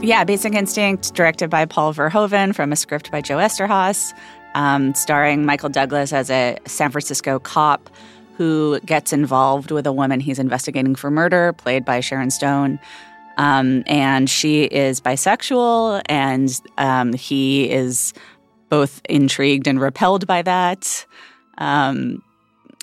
yeah 0.03 0.23
basic 0.23 0.53
instinct 0.53 1.15
directed 1.15 1.49
by 1.49 1.65
paul 1.65 1.91
verhoeven 1.91 2.53
from 2.53 2.71
a 2.71 2.75
script 2.75 3.11
by 3.11 3.19
joe 3.19 3.37
Eszterhas 3.37 4.13
um, 4.53 4.93
starring 4.93 5.43
michael 5.43 5.69
douglas 5.69 6.13
as 6.13 6.29
a 6.29 6.55
san 6.65 6.91
francisco 6.91 7.39
cop 7.39 7.89
who 8.35 8.79
gets 8.81 9.11
involved 9.11 9.71
with 9.71 9.87
a 9.87 9.91
woman 9.91 10.19
he's 10.19 10.37
investigating 10.37 10.93
for 10.93 11.09
murder 11.09 11.51
played 11.53 11.83
by 11.83 11.99
sharon 11.99 12.29
stone 12.29 12.79
um, 13.37 13.83
and 13.87 14.29
she 14.29 14.65
is 14.65 15.01
bisexual 15.01 16.01
and 16.05 16.61
um, 16.77 17.13
he 17.13 17.69
is 17.69 18.13
both 18.69 19.01
intrigued 19.09 19.67
and 19.67 19.81
repelled 19.81 20.27
by 20.27 20.43
that 20.43 21.05
um, 21.57 22.21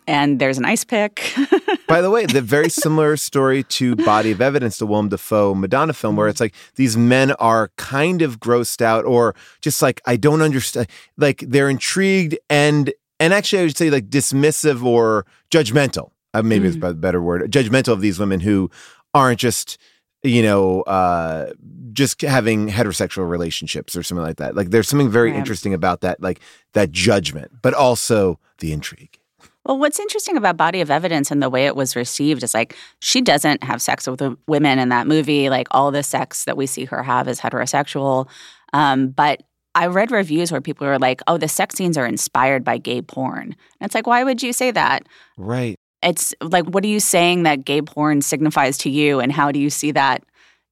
and 0.07 0.39
there's 0.39 0.59
an 0.59 0.65
ice 0.65 0.85
pick 0.85 1.35
By 1.87 2.01
the 2.01 2.11
way, 2.11 2.25
the 2.25 2.41
very 2.41 2.71
similar 2.71 3.17
story 3.17 3.63
to 3.65 3.95
Body 3.95 4.31
of 4.31 4.41
Evidence, 4.41 4.79
the 4.79 4.87
Willem 4.87 5.11
Dafoe 5.11 5.55
Madonna 5.55 5.93
film, 5.93 6.17
where 6.17 6.29
it's 6.29 6.41
like 6.41 6.55
these 6.77 6.97
men 6.97 7.33
are 7.33 7.71
kind 7.77 8.23
of 8.23 8.41
grossed 8.41 8.81
out 8.81 9.05
or 9.05 9.35
just 9.61 9.83
like, 9.83 10.01
I 10.07 10.17
don't 10.17 10.41
understand. 10.41 10.89
Like 11.19 11.45
they're 11.47 11.69
intrigued 11.69 12.39
and, 12.49 12.93
and 13.21 13.35
actually, 13.35 13.61
I 13.61 13.63
would 13.65 13.77
say 13.77 13.91
like 13.91 14.09
dismissive 14.09 14.83
or 14.83 15.27
judgmental. 15.51 16.11
Uh, 16.33 16.43
maybe 16.43 16.67
it's 16.67 16.77
a 16.83 16.95
better 16.95 17.23
word. 17.23 17.51
Judgmental 17.53 17.93
of 17.93 18.01
these 18.01 18.19
women 18.19 18.41
who 18.41 18.71
aren't 19.13 19.39
just, 19.39 19.79
you 20.25 20.43
know, 20.43 20.83
uh, 20.83 21.53
just 21.93 22.21
having 22.23 22.69
heterosexual 22.69 23.29
relationships 23.29 23.95
or 23.95 24.03
something 24.03 24.25
like 24.25 24.37
that. 24.39 24.57
Like 24.57 24.71
there's 24.71 24.89
something 24.89 25.11
very 25.11 25.31
Right. 25.31 25.39
interesting 25.39 25.73
about 25.75 26.01
that, 26.01 26.21
like 26.21 26.41
that 26.73 26.91
judgment, 26.91 27.53
but 27.63 27.73
also 27.75 28.41
the 28.59 28.73
intrigue. 28.73 29.19
Well, 29.67 29.79
what's 29.79 30.01
interesting 30.01 30.37
about 30.37 30.57
Body 30.57 30.81
of 30.81 30.91
Evidence 30.91 31.31
and 31.31 31.43
the 31.43 31.49
way 31.49 31.67
it 31.67 31.77
was 31.77 31.95
received 31.95 32.43
is 32.43 32.53
like 32.53 32.77
she 33.01 33.21
doesn't 33.23 33.63
have 33.63 33.81
sex 33.81 34.07
with 34.07 34.21
women 34.49 34.79
in 34.79 34.89
that 34.91 35.07
movie. 35.07 35.49
Like 35.49 35.69
all 35.71 35.91
the 35.91 36.03
sex 36.03 36.45
that 36.45 36.57
we 36.57 36.67
see 36.67 36.85
her 36.87 37.03
have 37.03 37.29
is 37.29 37.41
heterosexual. 37.41 38.29
Um, 38.73 39.09
but 39.09 39.43
I 39.75 39.87
read 39.87 40.11
reviews 40.11 40.53
where 40.53 40.61
people 40.61 40.87
were 40.87 40.99
like, 40.99 41.21
"Oh, 41.27 41.37
the 41.39 41.49
sex 41.49 41.77
scenes 41.77 41.97
are 41.97 42.07
inspired 42.07 42.63
by 42.63 42.77
gay 42.79 43.03
porn." 43.03 43.57
And 43.81 43.87
it's 43.87 43.95
like, 43.95 44.07
why 44.07 44.23
would 44.23 44.43
you 44.43 44.53
say 44.53 44.71
that? 44.71 45.07
Right. 45.39 45.77
It's 46.05 46.35
like, 46.41 46.67
what 46.67 46.85
are 46.85 46.89
you 46.89 47.01
saying 47.01 47.45
that 47.45 47.65
gay 47.65 47.83
porn 47.83 48.23
signifies 48.23 48.79
to 48.79 48.91
you, 48.91 49.21
and 49.21 49.33
how 49.33 49.51
do 49.51 49.59
you 49.59 49.71
see 49.71 49.91
that 49.93 50.23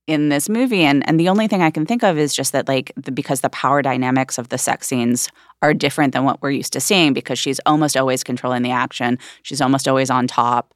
in 0.07 0.29
this 0.29 0.49
movie? 0.49 0.83
And 0.83 1.07
and 1.09 1.19
the 1.19 1.29
only 1.29 1.49
thing 1.49 1.63
I 1.63 1.71
can 1.71 1.87
think 1.87 2.03
of 2.03 2.19
is 2.19 2.35
just 2.35 2.53
that 2.53 2.69
like 2.69 2.93
the, 2.97 3.11
because 3.11 3.41
the 3.41 3.51
power 3.51 3.83
dynamics 3.83 4.39
of 4.39 4.51
the 4.51 4.59
sex 4.59 4.87
scenes 4.87 5.29
are 5.63 5.75
different 5.75 6.13
than 6.13 6.25
what 6.25 6.43
we're 6.43 6.51
used 6.51 6.73
to 6.75 6.81
seeing 6.81 7.13
because 7.13 7.39
she's 7.39 7.61
almost 7.67 7.97
always 7.97 8.23
controlling 8.23 8.63
the 8.63 8.71
action. 8.71 9.19
She's 9.43 9.61
almost 9.61 9.89
always 9.89 10.11
on 10.11 10.27
top. 10.27 10.75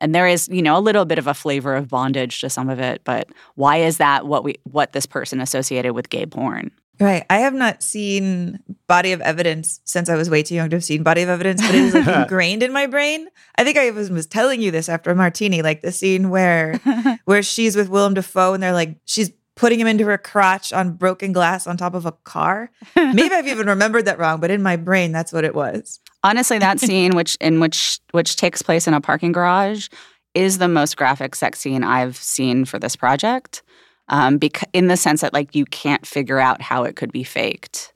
And 0.00 0.14
there 0.14 0.26
is, 0.26 0.48
you 0.48 0.60
know, 0.60 0.76
a 0.76 0.80
little 0.80 1.04
bit 1.04 1.18
of 1.18 1.26
a 1.26 1.34
flavor 1.34 1.74
of 1.74 1.88
bondage 1.88 2.40
to 2.40 2.50
some 2.50 2.68
of 2.68 2.78
it, 2.80 3.00
but 3.04 3.28
why 3.54 3.78
is 3.78 3.96
that 3.98 4.26
what 4.26 4.44
we 4.44 4.56
what 4.64 4.92
this 4.92 5.06
person 5.06 5.40
associated 5.40 5.94
with 5.94 6.10
gay 6.10 6.26
porn? 6.26 6.70
Right. 7.00 7.24
I 7.28 7.38
have 7.38 7.54
not 7.54 7.82
seen 7.82 8.60
Body 8.86 9.12
of 9.12 9.20
Evidence 9.20 9.80
since 9.84 10.08
I 10.08 10.14
was 10.14 10.30
way 10.30 10.42
too 10.42 10.54
young 10.54 10.70
to 10.70 10.76
have 10.76 10.84
seen 10.84 11.02
Body 11.02 11.22
of 11.22 11.28
Evidence, 11.28 11.60
but 11.60 11.74
it 11.74 11.82
is 11.82 11.94
like 11.94 12.06
ingrained 12.22 12.62
in 12.62 12.72
my 12.72 12.86
brain. 12.86 13.28
I 13.56 13.64
think 13.64 13.76
I 13.76 13.90
was, 13.90 14.10
was 14.10 14.26
telling 14.26 14.62
you 14.62 14.70
this 14.70 14.88
after 14.88 15.14
martini, 15.14 15.62
like 15.62 15.80
the 15.80 15.90
scene 15.90 16.30
where 16.30 16.78
where 17.24 17.42
she's 17.42 17.74
with 17.74 17.88
Willem 17.88 18.14
Dafoe 18.14 18.54
and 18.54 18.62
they're 18.62 18.72
like 18.72 18.96
she's 19.04 19.32
putting 19.56 19.80
him 19.80 19.86
into 19.86 20.04
her 20.04 20.18
crotch 20.18 20.72
on 20.72 20.92
broken 20.92 21.32
glass 21.32 21.66
on 21.66 21.76
top 21.76 21.94
of 21.94 22.06
a 22.06 22.12
car. 22.12 22.70
Maybe 22.96 23.34
I've 23.34 23.46
even 23.46 23.68
remembered 23.68 24.04
that 24.06 24.18
wrong, 24.18 24.40
but 24.40 24.50
in 24.50 24.62
my 24.62 24.76
brain 24.76 25.10
that's 25.10 25.32
what 25.32 25.44
it 25.44 25.54
was. 25.54 26.00
Honestly, 26.22 26.58
that 26.58 26.78
scene 26.80 27.16
which 27.16 27.36
in 27.40 27.58
which 27.58 27.98
which 28.12 28.36
takes 28.36 28.62
place 28.62 28.86
in 28.86 28.94
a 28.94 29.00
parking 29.00 29.32
garage 29.32 29.88
is 30.34 30.58
the 30.58 30.68
most 30.68 30.96
graphic 30.96 31.34
sex 31.34 31.60
scene 31.60 31.82
I've 31.82 32.16
seen 32.16 32.64
for 32.64 32.78
this 32.78 32.94
project. 32.94 33.62
Um, 34.08 34.36
because 34.38 34.68
in 34.72 34.88
the 34.88 34.96
sense 34.96 35.22
that 35.22 35.32
like 35.32 35.54
you 35.54 35.64
can't 35.64 36.06
figure 36.06 36.38
out 36.38 36.60
how 36.60 36.84
it 36.84 36.94
could 36.96 37.10
be 37.12 37.24
faked. 37.24 37.92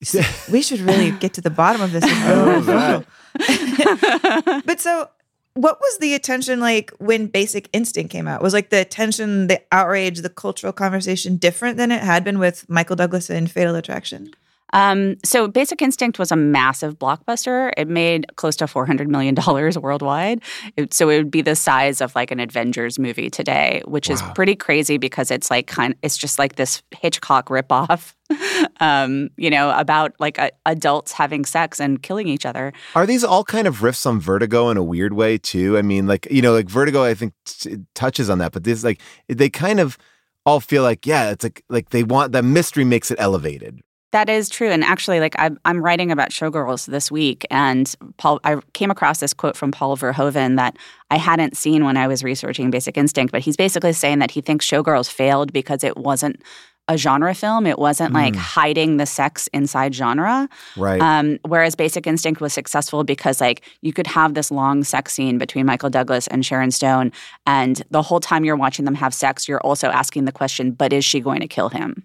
We 0.50 0.62
should 0.62 0.80
really 0.80 1.10
get 1.10 1.34
to 1.34 1.40
the 1.40 1.50
bottom 1.50 1.82
of 1.82 1.92
this. 1.92 2.04
and 2.04 2.12
I 2.24 2.34
love 2.34 2.66
go- 2.66 3.04
that. 3.36 4.62
But 4.66 4.80
so, 4.80 5.10
what 5.54 5.80
was 5.80 5.98
the 5.98 6.14
attention 6.14 6.60
like 6.60 6.90
when 6.98 7.26
Basic 7.26 7.68
Instinct 7.72 8.10
came 8.12 8.26
out? 8.28 8.40
Was 8.42 8.52
like 8.54 8.70
the 8.70 8.80
attention, 8.80 9.48
the 9.48 9.60
outrage, 9.72 10.20
the 10.20 10.30
cultural 10.30 10.72
conversation 10.72 11.36
different 11.36 11.76
than 11.76 11.90
it 11.92 12.00
had 12.02 12.24
been 12.24 12.38
with 12.38 12.68
Michael 12.70 12.96
Douglas 12.96 13.28
in 13.28 13.46
Fatal 13.46 13.74
Attraction? 13.74 14.30
Um, 14.72 15.16
so 15.24 15.48
Basic 15.48 15.82
Instinct 15.82 16.18
was 16.18 16.30
a 16.30 16.36
massive 16.36 16.98
blockbuster. 16.98 17.72
It 17.76 17.88
made 17.88 18.26
close 18.36 18.56
to 18.56 18.66
four 18.66 18.86
hundred 18.86 19.08
million 19.08 19.34
dollars 19.34 19.78
worldwide. 19.78 20.42
It, 20.76 20.94
so 20.94 21.08
it 21.08 21.18
would 21.18 21.30
be 21.30 21.42
the 21.42 21.56
size 21.56 22.00
of 22.00 22.14
like 22.14 22.30
an 22.30 22.40
Avengers 22.40 22.98
movie 22.98 23.30
today, 23.30 23.82
which 23.86 24.10
is 24.10 24.22
pretty 24.34 24.54
crazy 24.54 24.98
because 24.98 25.30
it's 25.30 25.50
like 25.50 25.66
kind. 25.66 25.94
It's 26.02 26.16
just 26.16 26.38
like 26.38 26.56
this 26.56 26.82
Hitchcock 26.90 27.48
ripoff, 27.48 28.14
um, 28.80 29.30
you 29.36 29.50
know, 29.50 29.70
about 29.76 30.14
like 30.18 30.38
a, 30.38 30.50
adults 30.66 31.12
having 31.12 31.44
sex 31.44 31.80
and 31.80 32.02
killing 32.02 32.28
each 32.28 32.46
other. 32.46 32.72
Are 32.94 33.06
these 33.06 33.24
all 33.24 33.44
kind 33.44 33.66
of 33.66 33.78
riffs 33.78 34.06
on 34.06 34.20
Vertigo 34.20 34.70
in 34.70 34.76
a 34.76 34.82
weird 34.84 35.12
way 35.12 35.38
too? 35.38 35.76
I 35.76 35.82
mean, 35.82 36.06
like 36.06 36.26
you 36.30 36.42
know, 36.42 36.52
like 36.52 36.68
Vertigo, 36.68 37.02
I 37.02 37.14
think 37.14 37.32
t- 37.44 37.78
touches 37.94 38.30
on 38.30 38.38
that, 38.38 38.52
but 38.52 38.64
this 38.64 38.84
like 38.84 39.00
they 39.28 39.50
kind 39.50 39.80
of 39.80 39.98
all 40.46 40.60
feel 40.60 40.82
like 40.82 41.06
yeah, 41.06 41.30
it's 41.30 41.44
like 41.44 41.64
like 41.68 41.90
they 41.90 42.02
want 42.02 42.32
the 42.32 42.42
mystery 42.42 42.84
makes 42.84 43.10
it 43.10 43.20
elevated. 43.20 43.80
That 44.12 44.28
is 44.28 44.48
true. 44.48 44.70
And 44.70 44.82
actually, 44.82 45.20
like 45.20 45.34
I'm, 45.38 45.58
I'm 45.64 45.82
writing 45.82 46.10
about 46.10 46.30
Showgirls 46.30 46.86
this 46.86 47.10
week, 47.10 47.46
and 47.50 47.94
Paul, 48.16 48.40
I 48.44 48.58
came 48.72 48.90
across 48.90 49.20
this 49.20 49.32
quote 49.32 49.56
from 49.56 49.70
Paul 49.70 49.96
Verhoeven 49.96 50.56
that 50.56 50.76
I 51.10 51.16
hadn't 51.16 51.56
seen 51.56 51.84
when 51.84 51.96
I 51.96 52.08
was 52.08 52.24
researching 52.24 52.70
Basic 52.70 52.96
Instinct. 52.96 53.30
But 53.30 53.42
he's 53.42 53.56
basically 53.56 53.92
saying 53.92 54.18
that 54.18 54.32
he 54.32 54.40
thinks 54.40 54.66
Showgirls 54.66 55.10
failed 55.10 55.52
because 55.52 55.84
it 55.84 55.96
wasn't 55.96 56.42
a 56.88 56.98
genre 56.98 57.32
film. 57.34 57.66
It 57.66 57.78
wasn't 57.78 58.12
like 58.12 58.34
hiding 58.34 58.96
the 58.96 59.06
sex 59.06 59.48
inside 59.52 59.94
genre. 59.94 60.48
Right. 60.76 61.00
Um, 61.00 61.38
whereas 61.46 61.76
Basic 61.76 62.04
Instinct 62.04 62.40
was 62.40 62.52
successful 62.52 63.04
because 63.04 63.40
like 63.40 63.62
you 63.80 63.92
could 63.92 64.08
have 64.08 64.34
this 64.34 64.50
long 64.50 64.82
sex 64.82 65.14
scene 65.14 65.38
between 65.38 65.66
Michael 65.66 65.88
Douglas 65.88 66.26
and 66.26 66.44
Sharon 66.44 66.72
Stone, 66.72 67.12
and 67.46 67.82
the 67.90 68.02
whole 68.02 68.18
time 68.18 68.44
you're 68.44 68.56
watching 68.56 68.86
them 68.86 68.96
have 68.96 69.14
sex, 69.14 69.46
you're 69.46 69.60
also 69.60 69.88
asking 69.88 70.24
the 70.24 70.32
question, 70.32 70.72
but 70.72 70.92
is 70.92 71.04
she 71.04 71.20
going 71.20 71.40
to 71.40 71.48
kill 71.48 71.68
him? 71.68 72.02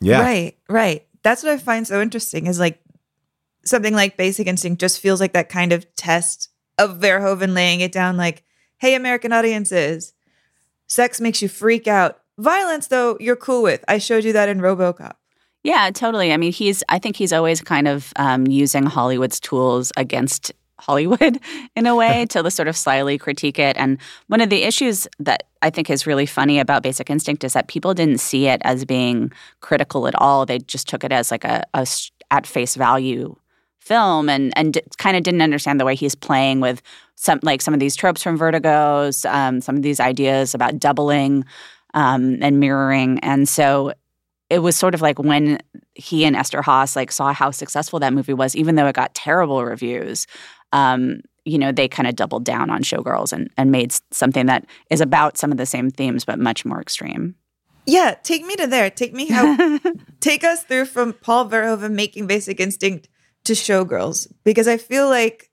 yeah. 0.00 0.20
Right, 0.20 0.56
right. 0.68 1.06
That's 1.24 1.42
what 1.42 1.52
I 1.52 1.58
find 1.58 1.86
so 1.86 2.00
interesting 2.00 2.46
is 2.46 2.60
like 2.60 2.80
something 3.64 3.94
like 3.94 4.16
Basic 4.16 4.46
Instinct 4.46 4.80
just 4.80 5.00
feels 5.00 5.20
like 5.20 5.32
that 5.32 5.48
kind 5.48 5.72
of 5.72 5.92
test 5.96 6.50
of 6.78 6.98
Verhoeven 6.98 7.54
laying 7.54 7.80
it 7.80 7.90
down 7.90 8.16
like, 8.16 8.44
hey, 8.78 8.94
American 8.94 9.32
audiences, 9.32 10.12
sex 10.86 11.20
makes 11.20 11.42
you 11.42 11.48
freak 11.48 11.88
out. 11.88 12.20
Violence, 12.38 12.88
though, 12.88 13.16
you're 13.20 13.36
cool 13.36 13.62
with. 13.62 13.84
I 13.88 13.98
showed 13.98 14.24
you 14.24 14.32
that 14.34 14.48
in 14.48 14.60
Robocop. 14.60 15.14
Yeah, 15.62 15.90
totally. 15.92 16.32
I 16.32 16.36
mean, 16.36 16.52
he's. 16.52 16.84
I 16.88 16.98
think 16.98 17.16
he's 17.16 17.32
always 17.32 17.62
kind 17.62 17.88
of 17.88 18.12
um, 18.16 18.46
using 18.46 18.84
Hollywood's 18.84 19.40
tools 19.40 19.92
against 19.96 20.52
Hollywood 20.80 21.38
in 21.76 21.86
a 21.86 21.94
way 21.94 22.26
to 22.30 22.50
sort 22.50 22.68
of 22.68 22.76
slyly 22.76 23.18
critique 23.18 23.58
it. 23.58 23.76
And 23.76 23.98
one 24.28 24.40
of 24.40 24.50
the 24.50 24.62
issues 24.62 25.06
that 25.18 25.44
I 25.62 25.70
think 25.70 25.90
is 25.90 26.06
really 26.06 26.26
funny 26.26 26.58
about 26.58 26.82
Basic 26.82 27.08
Instinct 27.10 27.44
is 27.44 27.52
that 27.54 27.68
people 27.68 27.94
didn't 27.94 28.18
see 28.18 28.46
it 28.46 28.60
as 28.64 28.84
being 28.84 29.32
critical 29.60 30.06
at 30.06 30.14
all. 30.20 30.46
They 30.46 30.58
just 30.58 30.88
took 30.88 31.04
it 31.04 31.12
as 31.12 31.30
like 31.30 31.44
a 31.44 31.64
at 32.30 32.46
face 32.46 32.74
value 32.74 33.36
film 33.78 34.30
and 34.30 34.52
and 34.56 34.74
d- 34.74 34.82
kind 34.96 35.16
of 35.16 35.22
didn't 35.22 35.42
understand 35.42 35.78
the 35.78 35.84
way 35.84 35.94
he's 35.94 36.14
playing 36.14 36.58
with 36.60 36.80
some 37.16 37.38
like 37.42 37.60
some 37.60 37.74
of 37.74 37.80
these 37.80 37.94
tropes 37.94 38.22
from 38.22 38.38
Vertigo's, 38.38 39.24
um, 39.26 39.60
some 39.60 39.76
of 39.76 39.82
these 39.82 40.00
ideas 40.00 40.54
about 40.54 40.78
doubling 40.78 41.44
um, 41.92 42.38
and 42.42 42.58
mirroring. 42.60 43.18
And 43.20 43.48
so 43.48 43.92
it 44.54 44.60
was 44.60 44.76
sort 44.76 44.94
of 44.94 45.02
like 45.02 45.18
when 45.18 45.58
he 45.94 46.24
and 46.24 46.36
Eszterhas 46.36 46.94
like 46.94 47.10
saw 47.10 47.32
how 47.32 47.50
successful 47.50 47.98
that 47.98 48.12
movie 48.12 48.34
was, 48.34 48.54
even 48.54 48.76
though 48.76 48.86
it 48.86 48.94
got 48.94 49.14
terrible 49.14 49.64
reviews. 49.64 50.28
Um, 50.72 51.22
you 51.44 51.58
know, 51.58 51.72
they 51.72 51.88
kind 51.88 52.06
of 52.06 52.14
doubled 52.14 52.44
down 52.44 52.70
on 52.70 52.82
Showgirls 52.82 53.32
and, 53.32 53.50
and 53.56 53.72
made 53.72 53.92
something 54.12 54.46
that 54.46 54.64
is 54.90 55.00
about 55.00 55.36
some 55.36 55.50
of 55.50 55.58
the 55.58 55.66
same 55.66 55.90
themes, 55.90 56.24
but 56.24 56.38
much 56.38 56.64
more 56.64 56.80
extreme. 56.80 57.34
Yeah, 57.84 58.14
take 58.22 58.46
me 58.46 58.54
to 58.56 58.68
there. 58.68 58.90
Take 58.90 59.12
me 59.12 59.26
how 59.26 59.78
take 60.20 60.44
us 60.44 60.62
through 60.62 60.86
from 60.86 61.12
Paul 61.14 61.50
Verhoeven 61.50 61.92
making 61.92 62.28
Basic 62.28 62.60
Instinct 62.60 63.08
to 63.44 63.54
Showgirls 63.54 64.32
because 64.44 64.68
I 64.68 64.76
feel 64.76 65.08
like 65.08 65.50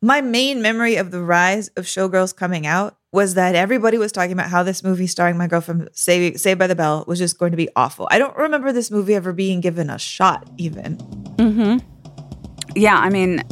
my 0.00 0.20
main 0.20 0.62
memory 0.62 0.96
of 0.96 1.10
the 1.10 1.22
rise 1.22 1.68
of 1.68 1.84
Showgirls 1.84 2.34
coming 2.34 2.66
out 2.66 2.96
was 3.10 3.34
that 3.34 3.54
everybody 3.54 3.96
was 3.96 4.12
talking 4.12 4.32
about 4.32 4.50
how 4.50 4.62
this 4.62 4.84
movie 4.84 5.06
starring 5.06 5.36
my 5.36 5.46
girlfriend 5.46 5.88
Saved, 5.92 6.38
Saved 6.38 6.58
by 6.58 6.66
the 6.66 6.74
Bell 6.74 7.04
was 7.06 7.18
just 7.18 7.38
going 7.38 7.50
to 7.52 7.56
be 7.56 7.68
awful. 7.74 8.06
I 8.10 8.18
don't 8.18 8.36
remember 8.36 8.72
this 8.72 8.90
movie 8.90 9.14
ever 9.14 9.32
being 9.32 9.60
given 9.60 9.90
a 9.90 9.98
shot 9.98 10.48
even. 10.58 10.94
Hmm. 11.38 11.78
Yeah, 12.76 12.96
I 12.96 13.08
mean, 13.08 13.42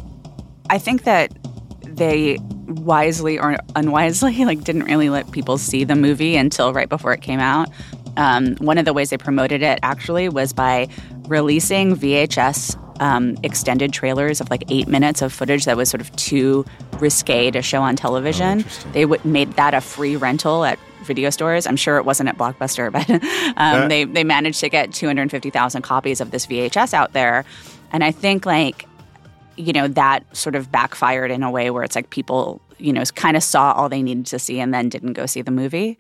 I 0.69 0.79
think 0.79 1.05
that 1.05 1.37
they 1.83 2.39
wisely 2.67 3.39
or 3.39 3.57
unwisely 3.75 4.45
like 4.45 4.63
didn't 4.63 4.85
really 4.85 5.09
let 5.09 5.31
people 5.31 5.57
see 5.57 5.85
the 5.85 5.97
movie 5.97 6.37
until 6.37 6.73
right 6.73 6.89
before 6.89 7.13
it 7.13 7.23
came 7.23 7.41
out. 7.41 7.69
Um, 8.17 8.57
one 8.57 8.79
of 8.79 8.85
the 8.85 8.93
ways 8.93 9.11
they 9.11 9.19
promoted 9.19 9.63
it 9.63 9.79
actually 9.83 10.29
was 10.29 10.53
by 10.53 10.89
releasing 11.29 11.97
VHS 11.97 12.77
um, 13.01 13.37
extended 13.43 13.93
trailers 13.93 14.41
of 14.41 14.51
like 14.51 14.65
eight 14.71 14.89
minutes 14.89 15.23
of 15.23 15.33
footage 15.33 15.65
that 15.65 15.77
was 15.77 15.89
sort 15.89 16.01
of 16.01 16.15
too 16.17 16.65
risque 16.99 17.51
to 17.51 17.63
show 17.63 17.83
on 17.83 17.97
television. 17.97 18.65
they 18.93 19.03
w- 19.03 19.21
made 19.25 19.53
that 19.53 19.75
a 19.75 19.81
free 19.81 20.17
rental 20.17 20.65
at 20.65 20.79
video 21.03 21.31
stores. 21.31 21.67
I'm 21.67 21.77
sure 21.77 21.97
it 21.99 22.05
wasn't 22.05 22.29
at 22.29 22.37
Blockbuster, 22.37 22.91
but 22.93 23.09
um, 23.57 23.89
they 23.89 24.05
they 24.05 24.25
managed 24.25 24.61
to 24.61 24.69
get 24.69 24.93
250,000 24.93 25.83
copies 25.83 26.21
of 26.21 26.31
this 26.31 26.47
VHS 26.47 26.95
out 26.95 27.13
there. 27.13 27.45
And 27.93 28.03
I 28.05 28.11
think 28.11 28.47
like 28.47 28.87
you 29.57 29.73
know 29.73 29.89
that 29.89 30.37
sort 30.37 30.55
of 30.55 30.71
backfired 30.71 31.31
in 31.31 31.43
a 31.43 31.51
way 31.51 31.71
where 31.71 31.83
it's 31.83 31.97
like 31.97 32.11
people 32.11 32.61
you 32.79 32.93
know 32.93 33.03
kind 33.15 33.37
of 33.37 33.43
saw 33.43 33.73
all 33.73 33.89
they 33.89 34.03
needed 34.03 34.27
to 34.27 34.39
see 34.39 34.61
and 34.61 34.73
then 34.73 34.89
didn't 34.89 35.15
go 35.15 35.27
see 35.27 35.43
the 35.43 35.51
movie 35.51 35.99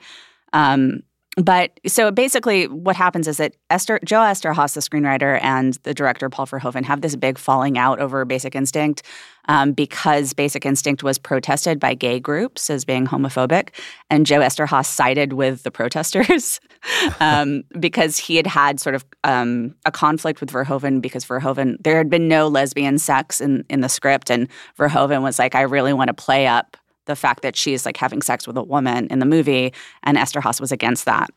um, 0.52 1.02
but 1.36 1.78
so 1.86 2.10
basically 2.10 2.66
what 2.66 2.96
happens 2.96 3.28
is 3.28 3.36
that 3.36 3.54
esther 3.70 4.00
joe 4.04 4.20
Eszterhas 4.20 4.74
the 4.74 4.80
screenwriter 4.80 5.38
and 5.42 5.74
the 5.82 5.94
director 5.94 6.28
paul 6.28 6.46
verhoeven 6.46 6.84
have 6.84 7.00
this 7.00 7.16
big 7.16 7.38
falling 7.38 7.78
out 7.78 7.98
over 8.00 8.24
basic 8.24 8.54
instinct 8.54 9.02
um, 9.48 9.72
because 9.72 10.32
basic 10.32 10.66
instinct 10.66 11.02
was 11.02 11.18
protested 11.18 11.78
by 11.78 11.94
gay 11.94 12.18
groups 12.20 12.70
as 12.70 12.84
being 12.84 13.06
homophobic. 13.06 13.70
And 14.10 14.26
joe 14.26 14.40
Eszterhas 14.40 14.86
sided 14.86 15.32
with 15.32 15.62
the 15.62 15.70
protesters 15.70 16.60
um, 17.20 17.62
because 17.78 18.18
he 18.18 18.36
had 18.36 18.46
had 18.46 18.80
sort 18.80 18.94
of 18.94 19.04
um, 19.24 19.74
a 19.84 19.92
conflict 19.92 20.40
with 20.40 20.50
Verhoeven 20.50 21.00
because 21.00 21.24
Verhoeven 21.24 21.76
there 21.82 21.96
had 21.96 22.10
been 22.10 22.28
no 22.28 22.48
lesbian 22.48 22.98
sex 22.98 23.40
in 23.40 23.64
in 23.68 23.80
the 23.80 23.88
script, 23.88 24.30
and 24.30 24.48
Verhoeven 24.78 25.22
was 25.22 25.38
like, 25.38 25.54
I 25.54 25.62
really 25.62 25.92
want 25.92 26.08
to 26.08 26.14
play 26.14 26.46
up 26.46 26.76
the 27.06 27.16
fact 27.16 27.42
that 27.42 27.56
she's 27.56 27.86
like 27.86 27.96
having 27.96 28.22
sex 28.22 28.46
with 28.46 28.56
a 28.56 28.62
woman 28.62 29.06
in 29.08 29.18
the 29.18 29.26
movie, 29.26 29.72
and 30.02 30.16
Eszterhas 30.16 30.60
was 30.60 30.72
against 30.72 31.04
that. 31.06 31.30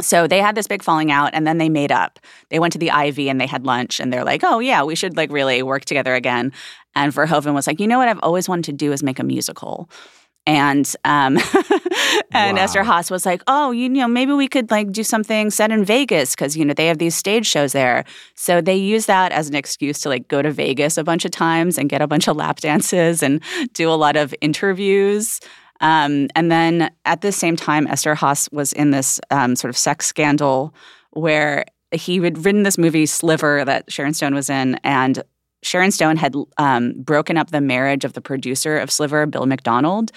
So 0.00 0.26
they 0.26 0.38
had 0.38 0.54
this 0.54 0.66
big 0.66 0.82
falling 0.82 1.10
out 1.12 1.30
and 1.34 1.46
then 1.46 1.58
they 1.58 1.68
made 1.68 1.92
up. 1.92 2.18
They 2.48 2.58
went 2.58 2.72
to 2.72 2.78
the 2.78 2.90
Ivy 2.90 3.28
and 3.28 3.38
they 3.40 3.46
had 3.46 3.66
lunch 3.66 4.00
and 4.00 4.10
they're 4.10 4.24
like, 4.24 4.40
"Oh 4.42 4.58
yeah, 4.58 4.82
we 4.82 4.94
should 4.94 5.16
like 5.16 5.30
really 5.30 5.62
work 5.62 5.84
together 5.84 6.14
again." 6.14 6.52
And 6.94 7.12
Verhoeven 7.12 7.52
was 7.52 7.66
like, 7.66 7.78
"You 7.78 7.86
know 7.86 7.98
what 7.98 8.08
I've 8.08 8.18
always 8.22 8.48
wanted 8.48 8.64
to 8.66 8.72
do 8.72 8.92
is 8.92 9.02
make 9.02 9.18
a 9.18 9.24
musical." 9.24 9.90
And 10.46 10.92
um, 11.04 11.38
and 12.32 12.56
Wow. 12.56 12.64
Eszterhas 12.64 13.10
was 13.10 13.24
like, 13.24 13.42
"Oh, 13.46 13.70
you 13.70 13.88
know, 13.88 14.08
maybe 14.08 14.32
we 14.32 14.48
could 14.48 14.70
like 14.70 14.90
do 14.90 15.04
something 15.04 15.50
set 15.50 15.70
in 15.70 15.84
Vegas 15.84 16.34
because 16.34 16.56
you 16.56 16.64
know 16.64 16.74
they 16.74 16.88
have 16.88 16.98
these 16.98 17.14
stage 17.14 17.46
shows 17.46 17.72
there." 17.72 18.04
So 18.34 18.60
they 18.60 18.74
use 18.76 19.06
that 19.06 19.30
as 19.32 19.48
an 19.48 19.54
excuse 19.54 20.00
to 20.00 20.08
like 20.08 20.26
go 20.28 20.42
to 20.42 20.50
Vegas 20.50 20.98
a 20.98 21.04
bunch 21.04 21.24
of 21.24 21.30
times 21.30 21.78
and 21.78 21.88
get 21.88 22.02
a 22.02 22.08
bunch 22.08 22.26
of 22.28 22.36
lap 22.36 22.58
dances 22.60 23.22
and 23.22 23.40
do 23.72 23.88
a 23.88 23.94
lot 23.94 24.16
of 24.16 24.34
interviews. 24.40 25.38
Um, 25.80 26.28
and 26.34 26.50
then 26.50 26.90
at 27.04 27.20
the 27.20 27.32
same 27.32 27.56
time, 27.56 27.86
Eszterhas 27.86 28.52
was 28.52 28.72
in 28.72 28.90
this 28.92 29.20
um, 29.30 29.56
sort 29.56 29.68
of 29.70 29.76
sex 29.76 30.06
scandal 30.06 30.74
where 31.10 31.64
he 31.92 32.18
had 32.18 32.44
written 32.44 32.62
this 32.62 32.78
movie 32.78 33.04
Sliver 33.06 33.64
that 33.64 33.92
Sharon 33.92 34.14
Stone 34.14 34.34
was 34.34 34.48
in, 34.48 34.76
and 34.82 35.22
Sharon 35.62 35.90
Stone 35.90 36.16
had 36.16 36.34
um, 36.58 36.92
broken 36.94 37.36
up 37.36 37.50
the 37.50 37.60
marriage 37.60 38.04
of 38.04 38.12
the 38.12 38.20
producer 38.20 38.78
of 38.78 38.90
Sliver, 38.90 39.26
Bill 39.26 39.46
McDonald. 39.46 40.12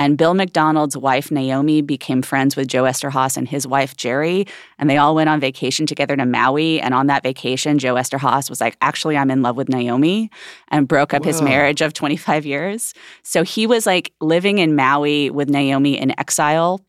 And 0.00 0.16
Bill 0.16 0.34
McDonald's 0.34 0.96
wife, 0.96 1.32
Naomi, 1.32 1.82
became 1.82 2.22
friends 2.22 2.54
with 2.54 2.68
Joe 2.68 2.84
Eszterhas 2.84 3.36
and 3.36 3.48
his 3.48 3.66
wife, 3.66 3.96
Jerry. 3.96 4.46
And 4.78 4.88
they 4.88 4.96
all 4.96 5.14
went 5.14 5.28
on 5.28 5.40
vacation 5.40 5.86
together 5.86 6.14
to 6.16 6.24
Maui. 6.24 6.80
And 6.80 6.94
on 6.94 7.08
that 7.08 7.24
vacation, 7.24 7.80
Joe 7.80 7.94
Eszterhas 7.94 8.48
was 8.48 8.60
like, 8.60 8.76
Actually, 8.80 9.16
I'm 9.16 9.30
in 9.30 9.42
love 9.42 9.56
with 9.56 9.68
Naomi, 9.68 10.30
and 10.68 10.86
broke 10.86 11.14
up 11.14 11.24
his 11.24 11.42
marriage 11.42 11.80
of 11.80 11.94
25 11.94 12.46
years. 12.46 12.94
So 13.24 13.42
he 13.42 13.66
was 13.66 13.86
like 13.86 14.12
living 14.20 14.58
in 14.58 14.76
Maui 14.76 15.30
with 15.30 15.48
Naomi 15.50 15.98
in 15.98 16.18
exile 16.18 16.80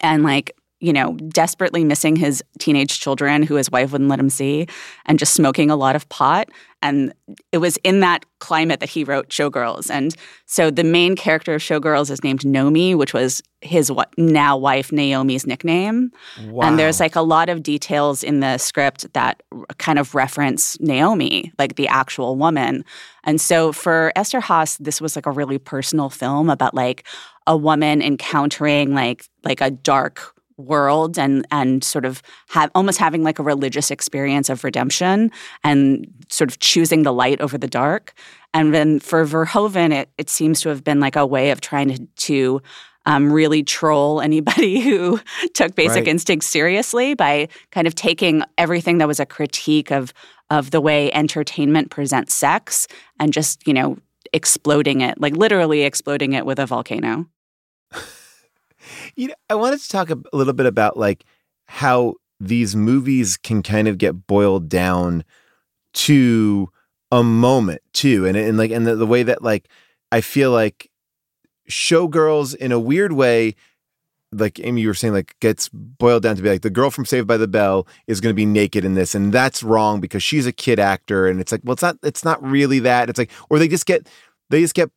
and 0.00 0.22
like, 0.22 0.54
you 0.80 0.92
know, 0.92 1.14
desperately 1.28 1.84
missing 1.84 2.16
his 2.16 2.44
teenage 2.58 3.00
children 3.00 3.42
who 3.42 3.54
his 3.54 3.70
wife 3.70 3.92
wouldn't 3.92 4.10
let 4.10 4.20
him 4.20 4.28
see 4.28 4.66
and 5.06 5.18
just 5.18 5.32
smoking 5.32 5.70
a 5.70 5.76
lot 5.76 5.96
of 5.96 6.06
pot. 6.10 6.48
And 6.82 7.14
it 7.50 7.58
was 7.58 7.78
in 7.78 8.00
that 8.00 8.26
climate 8.40 8.80
that 8.80 8.90
he 8.90 9.02
wrote 9.02 9.30
Showgirls. 9.30 9.90
And 9.90 10.14
so 10.44 10.70
the 10.70 10.84
main 10.84 11.16
character 11.16 11.54
of 11.54 11.62
Showgirls 11.62 12.10
is 12.10 12.22
named 12.22 12.40
Nomi, 12.40 12.94
which 12.94 13.14
was 13.14 13.42
his 13.62 13.90
now 14.18 14.58
wife 14.58 14.90
Naomi's 14.90 15.46
nickname. 15.46 16.12
Wow. 16.44 16.66
And 16.66 16.78
there's 16.78 17.00
like 17.00 17.16
a 17.16 17.22
lot 17.22 17.48
of 17.48 17.62
details 17.62 18.22
in 18.22 18.40
the 18.40 18.58
script 18.58 19.10
that 19.14 19.42
kind 19.78 19.98
of 19.98 20.14
reference 20.14 20.78
Naomi, 20.78 21.52
like 21.58 21.76
the 21.76 21.88
actual 21.88 22.36
woman. 22.36 22.84
And 23.24 23.40
so 23.40 23.72
for 23.72 24.12
Eszterhas, 24.14 24.76
this 24.78 25.00
was 25.00 25.16
like 25.16 25.26
a 25.26 25.32
really 25.32 25.58
personal 25.58 26.10
film 26.10 26.50
about 26.50 26.74
like 26.74 27.06
a 27.46 27.56
woman 27.56 28.02
encountering 28.02 28.92
like 28.92 29.24
like 29.42 29.60
a 29.60 29.70
dark 29.70 30.35
world 30.56 31.18
and 31.18 31.46
and 31.50 31.84
sort 31.84 32.04
of 32.04 32.22
have 32.48 32.70
almost 32.74 32.98
having 32.98 33.22
like 33.22 33.38
a 33.38 33.42
religious 33.42 33.90
experience 33.90 34.48
of 34.48 34.64
redemption 34.64 35.30
and 35.62 36.06
sort 36.28 36.50
of 36.50 36.58
choosing 36.58 37.02
the 37.02 37.12
light 37.12 37.40
over 37.40 37.58
the 37.58 37.68
dark. 37.68 38.14
And 38.54 38.72
then 38.72 39.00
for 39.00 39.24
Verhoeven, 39.24 39.92
it 39.92 40.08
it 40.18 40.30
seems 40.30 40.60
to 40.62 40.68
have 40.68 40.82
been 40.82 41.00
like 41.00 41.16
a 41.16 41.26
way 41.26 41.50
of 41.50 41.60
trying 41.60 41.88
to 41.88 42.06
to 42.06 42.62
um, 43.06 43.32
really 43.32 43.62
troll 43.62 44.20
anybody 44.20 44.80
who 44.88 45.20
took 45.54 45.74
Basic 45.74 46.00
Right. 46.00 46.08
Instinct 46.08 46.44
seriously 46.44 47.14
by 47.14 47.48
kind 47.70 47.86
of 47.86 47.94
taking 47.94 48.42
everything 48.58 48.98
that 48.98 49.08
was 49.08 49.20
a 49.20 49.26
critique 49.26 49.90
of 49.90 50.12
of 50.50 50.70
the 50.70 50.80
way 50.80 51.12
entertainment 51.12 51.90
presents 51.90 52.34
sex 52.34 52.86
and 53.18 53.32
just 53.32 53.66
you 53.66 53.74
know 53.74 53.98
exploding 54.32 55.00
it, 55.00 55.20
like 55.20 55.36
literally 55.36 55.82
exploding 55.82 56.32
it 56.32 56.44
with 56.44 56.58
a 56.58 56.66
volcano. 56.66 57.26
You 59.14 59.28
know, 59.28 59.34
I 59.50 59.54
wanted 59.54 59.80
to 59.80 59.88
talk 59.88 60.10
a 60.10 60.18
little 60.32 60.52
bit 60.52 60.66
about 60.66 60.96
like 60.96 61.24
how 61.66 62.14
these 62.40 62.76
movies 62.76 63.36
can 63.36 63.62
kind 63.62 63.88
of 63.88 63.98
get 63.98 64.26
boiled 64.26 64.68
down 64.68 65.24
to 65.94 66.70
a 67.10 67.22
moment 67.22 67.82
too, 67.92 68.26
and 68.26 68.36
and 68.36 68.58
like 68.58 68.70
and 68.70 68.86
the, 68.86 68.96
the 68.96 69.06
way 69.06 69.22
that 69.22 69.42
like 69.42 69.68
I 70.12 70.20
feel 70.20 70.50
like 70.50 70.90
showgirls 71.68 72.54
in 72.54 72.72
a 72.72 72.78
weird 72.78 73.12
way 73.12 73.56
like 74.32 74.60
Amy, 74.60 74.82
you 74.82 74.88
were 74.88 74.94
saying, 74.94 75.14
like 75.14 75.36
gets 75.40 75.68
boiled 75.68 76.22
down 76.22 76.36
to 76.36 76.42
be 76.42 76.48
like 76.48 76.62
the 76.62 76.70
girl 76.70 76.90
from 76.90 77.04
Saved 77.06 77.26
by 77.26 77.36
the 77.36 77.48
Bell 77.48 77.86
is 78.06 78.20
going 78.20 78.30
to 78.30 78.36
be 78.36 78.46
naked 78.46 78.84
in 78.84 78.94
this, 78.94 79.14
and 79.14 79.32
that's 79.32 79.62
wrong 79.62 80.00
because 80.00 80.22
she's 80.22 80.46
a 80.46 80.52
kid 80.52 80.78
actor, 80.78 81.26
and 81.26 81.40
it's 81.40 81.52
like, 81.52 81.60
well, 81.64 81.74
it's 81.74 81.82
not, 81.82 81.96
it's 82.02 82.24
not 82.24 82.42
really 82.42 82.78
that. 82.80 83.08
It's 83.08 83.18
like, 83.18 83.30
or 83.50 83.58
they 83.58 83.68
just 83.68 83.86
get, 83.86 84.08
they 84.50 84.60
just 84.60 84.74
get 84.74 84.90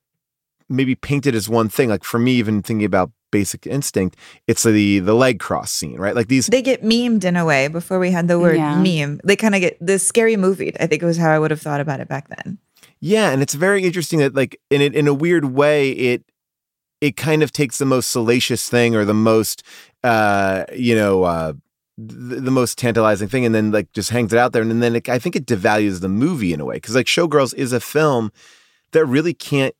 maybe 0.67 0.95
painted 0.95 1.35
as 1.35 1.47
one 1.49 1.69
thing. 1.69 1.89
Like 1.89 2.03
for 2.03 2.19
me, 2.19 2.33
even 2.33 2.61
thinking 2.61 2.85
about 2.85 3.11
Basic 3.31 3.65
Instinct, 3.67 4.15
it's 4.47 4.63
the 4.63 4.99
the 4.99 5.13
leg 5.13 5.39
cross 5.39 5.71
scene, 5.71 5.97
right? 5.97 6.15
Like 6.15 6.27
these, 6.27 6.47
They 6.47 6.61
get 6.61 6.83
memed 6.83 7.23
in 7.23 7.35
a 7.35 7.45
way 7.45 7.67
before 7.67 7.99
we 7.99 8.11
had 8.11 8.27
the 8.27 8.39
word 8.39 8.57
Yeah. 8.57 8.75
meme. 8.81 9.19
They 9.23 9.35
kind 9.35 9.55
of 9.55 9.61
get 9.61 9.77
the 9.85 9.99
scary 9.99 10.35
movie. 10.37 10.73
I 10.79 10.87
think 10.87 11.01
it 11.01 11.05
was 11.05 11.17
how 11.17 11.29
I 11.31 11.39
would 11.39 11.51
have 11.51 11.61
thought 11.61 11.81
about 11.81 11.99
it 11.99 12.07
back 12.07 12.27
then. 12.29 12.57
Yeah, 12.99 13.29
and 13.31 13.41
it's 13.41 13.53
very 13.53 13.83
interesting 13.83 14.19
that 14.19 14.35
like 14.35 14.59
in 14.69 14.81
it 14.81 14.93
in 14.95 15.07
a 15.07 15.13
weird 15.13 15.45
way 15.45 15.91
it 15.91 16.23
it 17.01 17.15
kind 17.15 17.41
of 17.43 17.51
takes 17.53 17.77
the 17.77 17.85
most 17.85 18.09
salacious 18.11 18.67
thing 18.69 18.93
or 18.95 19.05
the 19.05 19.13
most 19.13 19.63
uh 20.03 20.65
you 20.75 20.93
know 20.95 21.23
uh 21.23 21.53
the, 21.97 22.35
the 22.41 22.51
most 22.51 22.77
tantalizing 22.77 23.27
thing 23.27 23.45
and 23.45 23.53
then 23.53 23.71
like 23.71 23.91
just 23.93 24.09
hangs 24.09 24.31
it 24.33 24.39
out 24.39 24.51
there 24.53 24.61
and 24.61 24.81
then 24.81 24.95
it, 24.95 25.07
I 25.09 25.19
think 25.19 25.35
it 25.35 25.45
devalues 25.45 25.99
the 26.01 26.09
movie 26.09 26.53
in 26.53 26.59
a 26.61 26.65
way 26.65 26.75
because 26.75 26.95
like 26.95 27.05
Showgirls 27.07 27.53
is 27.55 27.71
a 27.73 27.79
film 27.79 28.31
that 28.91 29.05
really 29.05 29.33
can't 29.33 29.75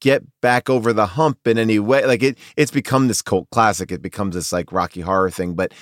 get 0.00 0.22
back 0.40 0.68
over 0.70 0.92
the 0.92 1.06
hump 1.06 1.46
in 1.46 1.58
any 1.58 1.78
way. 1.78 2.04
Like 2.04 2.22
it 2.22 2.38
it's 2.56 2.70
become 2.70 3.08
this 3.08 3.22
cult 3.22 3.48
classic. 3.50 3.92
It 3.92 4.02
becomes 4.02 4.34
this 4.34 4.52
like 4.52 4.72
Rocky 4.72 5.00
horror 5.00 5.30
thing 5.30 5.54
but 5.54 5.72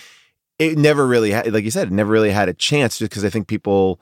it 0.58 0.78
never 0.78 1.06
really 1.06 1.30
had 1.30 1.52
like 1.52 1.64
you 1.64 1.70
said 1.70 1.88
it 1.88 1.92
never 1.92 2.12
really 2.12 2.30
had 2.30 2.48
a 2.48 2.54
chance 2.54 2.98
just 2.98 3.10
because 3.10 3.24
I 3.24 3.30
think 3.30 3.48
people 3.48 4.00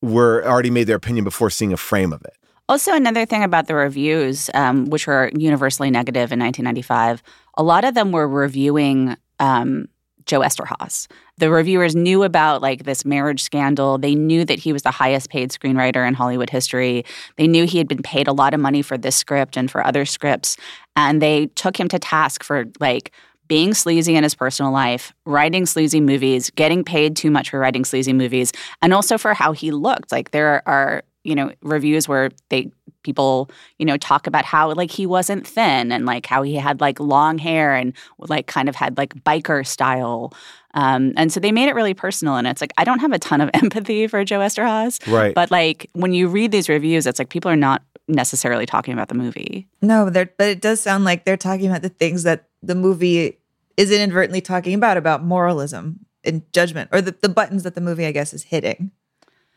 were 0.00 0.44
already 0.46 0.70
made 0.70 0.84
their 0.84 0.96
opinion 0.96 1.24
before 1.24 1.50
seeing 1.50 1.72
a 1.72 1.76
frame 1.76 2.12
of 2.12 2.22
it. 2.22 2.34
Also, 2.68 2.92
another 2.92 3.24
thing 3.24 3.42
about 3.42 3.66
the 3.66 3.74
reviews, 3.74 4.50
um, 4.52 4.84
which 4.86 5.06
were 5.06 5.30
universally 5.34 5.90
negative 5.90 6.32
in 6.32 6.38
1995, 6.38 7.22
a 7.54 7.62
lot 7.62 7.84
of 7.84 7.94
them 7.94 8.12
were 8.12 8.28
reviewing 8.28 9.16
um, 9.40 9.88
Joe 10.26 10.40
Eszterhas. 10.40 11.08
The 11.38 11.50
reviewers 11.50 11.94
knew 11.94 12.24
about 12.24 12.62
like 12.62 12.84
this 12.84 13.04
marriage 13.04 13.42
scandal. 13.42 13.96
They 13.96 14.14
knew 14.14 14.44
that 14.44 14.58
he 14.58 14.72
was 14.72 14.82
the 14.82 14.90
highest 14.90 15.30
paid 15.30 15.50
screenwriter 15.50 16.06
in 16.06 16.14
Hollywood 16.14 16.50
history. 16.50 17.04
They 17.36 17.46
knew 17.46 17.66
he 17.66 17.78
had 17.78 17.88
been 17.88 18.02
paid 18.02 18.28
a 18.28 18.32
lot 18.32 18.54
of 18.54 18.60
money 18.60 18.82
for 18.82 18.98
this 18.98 19.16
script 19.16 19.56
and 19.56 19.70
for 19.70 19.86
other 19.86 20.04
scripts, 20.04 20.56
and 20.96 21.22
they 21.22 21.46
took 21.54 21.78
him 21.78 21.88
to 21.88 21.98
task 21.98 22.42
for 22.42 22.66
like 22.80 23.12
being 23.46 23.72
sleazy 23.72 24.14
in 24.14 24.22
his 24.22 24.34
personal 24.34 24.70
life, 24.70 25.14
writing 25.24 25.64
sleazy 25.64 26.00
movies, 26.00 26.50
getting 26.50 26.84
paid 26.84 27.16
too 27.16 27.30
much 27.30 27.50
for 27.50 27.58
writing 27.58 27.84
sleazy 27.84 28.12
movies, 28.12 28.52
and 28.82 28.92
also 28.92 29.16
for 29.16 29.32
how 29.32 29.52
he 29.52 29.70
looked. 29.70 30.12
Like 30.12 30.32
there 30.32 30.62
are, 30.68 31.02
you 31.24 31.34
know, 31.34 31.52
reviews 31.62 32.06
where 32.06 32.30
they 32.50 32.70
people, 33.02 33.50
you 33.78 33.86
know, 33.86 33.96
talk 33.96 34.26
about 34.26 34.44
how 34.44 34.72
like 34.74 34.90
he 34.90 35.06
wasn't 35.06 35.46
thin 35.46 35.90
and 35.92 36.04
like 36.04 36.26
how 36.26 36.42
he 36.42 36.56
had 36.56 36.80
like 36.80 37.00
long 37.00 37.38
hair 37.38 37.74
and 37.74 37.94
like 38.18 38.46
kind 38.46 38.68
of 38.68 38.76
had 38.76 38.98
like 38.98 39.14
biker 39.24 39.66
style. 39.66 40.32
Um, 40.74 41.12
and 41.16 41.32
so 41.32 41.40
they 41.40 41.50
made 41.52 41.68
it 41.68 41.74
really 41.74 41.94
personal. 41.94 42.36
And 42.36 42.46
it's 42.46 42.60
like 42.60 42.72
I 42.76 42.84
don't 42.84 42.98
have 43.00 43.12
a 43.12 43.18
ton 43.18 43.40
of 43.40 43.50
empathy 43.54 44.06
for 44.06 44.24
Joe 44.24 44.38
Eszterhas, 44.40 45.00
Right. 45.10 45.34
but 45.34 45.50
like 45.50 45.88
when 45.94 46.12
you 46.12 46.28
read 46.28 46.52
these 46.52 46.68
reviews, 46.68 47.06
it's 47.06 47.18
like 47.18 47.30
people 47.30 47.50
are 47.50 47.56
not 47.56 47.82
necessarily 48.06 48.66
talking 48.66 48.92
about 48.94 49.08
the 49.08 49.14
movie. 49.14 49.66
No, 49.82 50.08
they're, 50.10 50.30
but 50.38 50.48
it 50.48 50.60
does 50.62 50.80
sound 50.80 51.04
like 51.04 51.24
they're 51.24 51.36
talking 51.36 51.66
about 51.66 51.82
the 51.82 51.88
things 51.90 52.22
that 52.22 52.44
the 52.62 52.74
movie 52.74 53.38
is 53.76 53.90
inadvertently 53.92 54.40
talking 54.40 54.74
about, 54.74 54.96
about 54.96 55.22
moralism 55.24 56.00
and 56.24 56.42
judgment, 56.52 56.88
or 56.92 57.00
the, 57.00 57.14
the 57.20 57.28
buttons 57.28 57.62
that 57.62 57.74
the 57.74 57.80
movie, 57.80 58.04
I 58.06 58.12
guess, 58.12 58.32
is 58.34 58.42
hitting. 58.44 58.90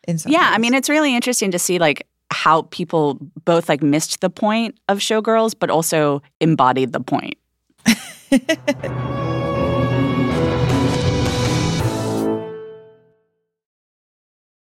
In 0.08 0.18
some 0.18 0.32
Yeah, 0.32 0.50
I 0.54 0.58
mean, 0.58 0.74
it's 0.74 0.90
really 0.90 1.16
interesting 1.16 1.52
to 1.52 1.60
see 1.60 1.80
like 1.80 2.08
how 2.30 2.64
people 2.72 3.18
both 3.46 3.68
like 3.70 3.82
missed 3.84 4.22
the 4.22 4.30
point 4.30 4.78
of 4.90 5.00
Showgirls, 5.00 5.56
but 5.58 5.70
also 5.70 6.22
embodied 6.40 6.92
the 6.94 7.00
point. 7.02 7.36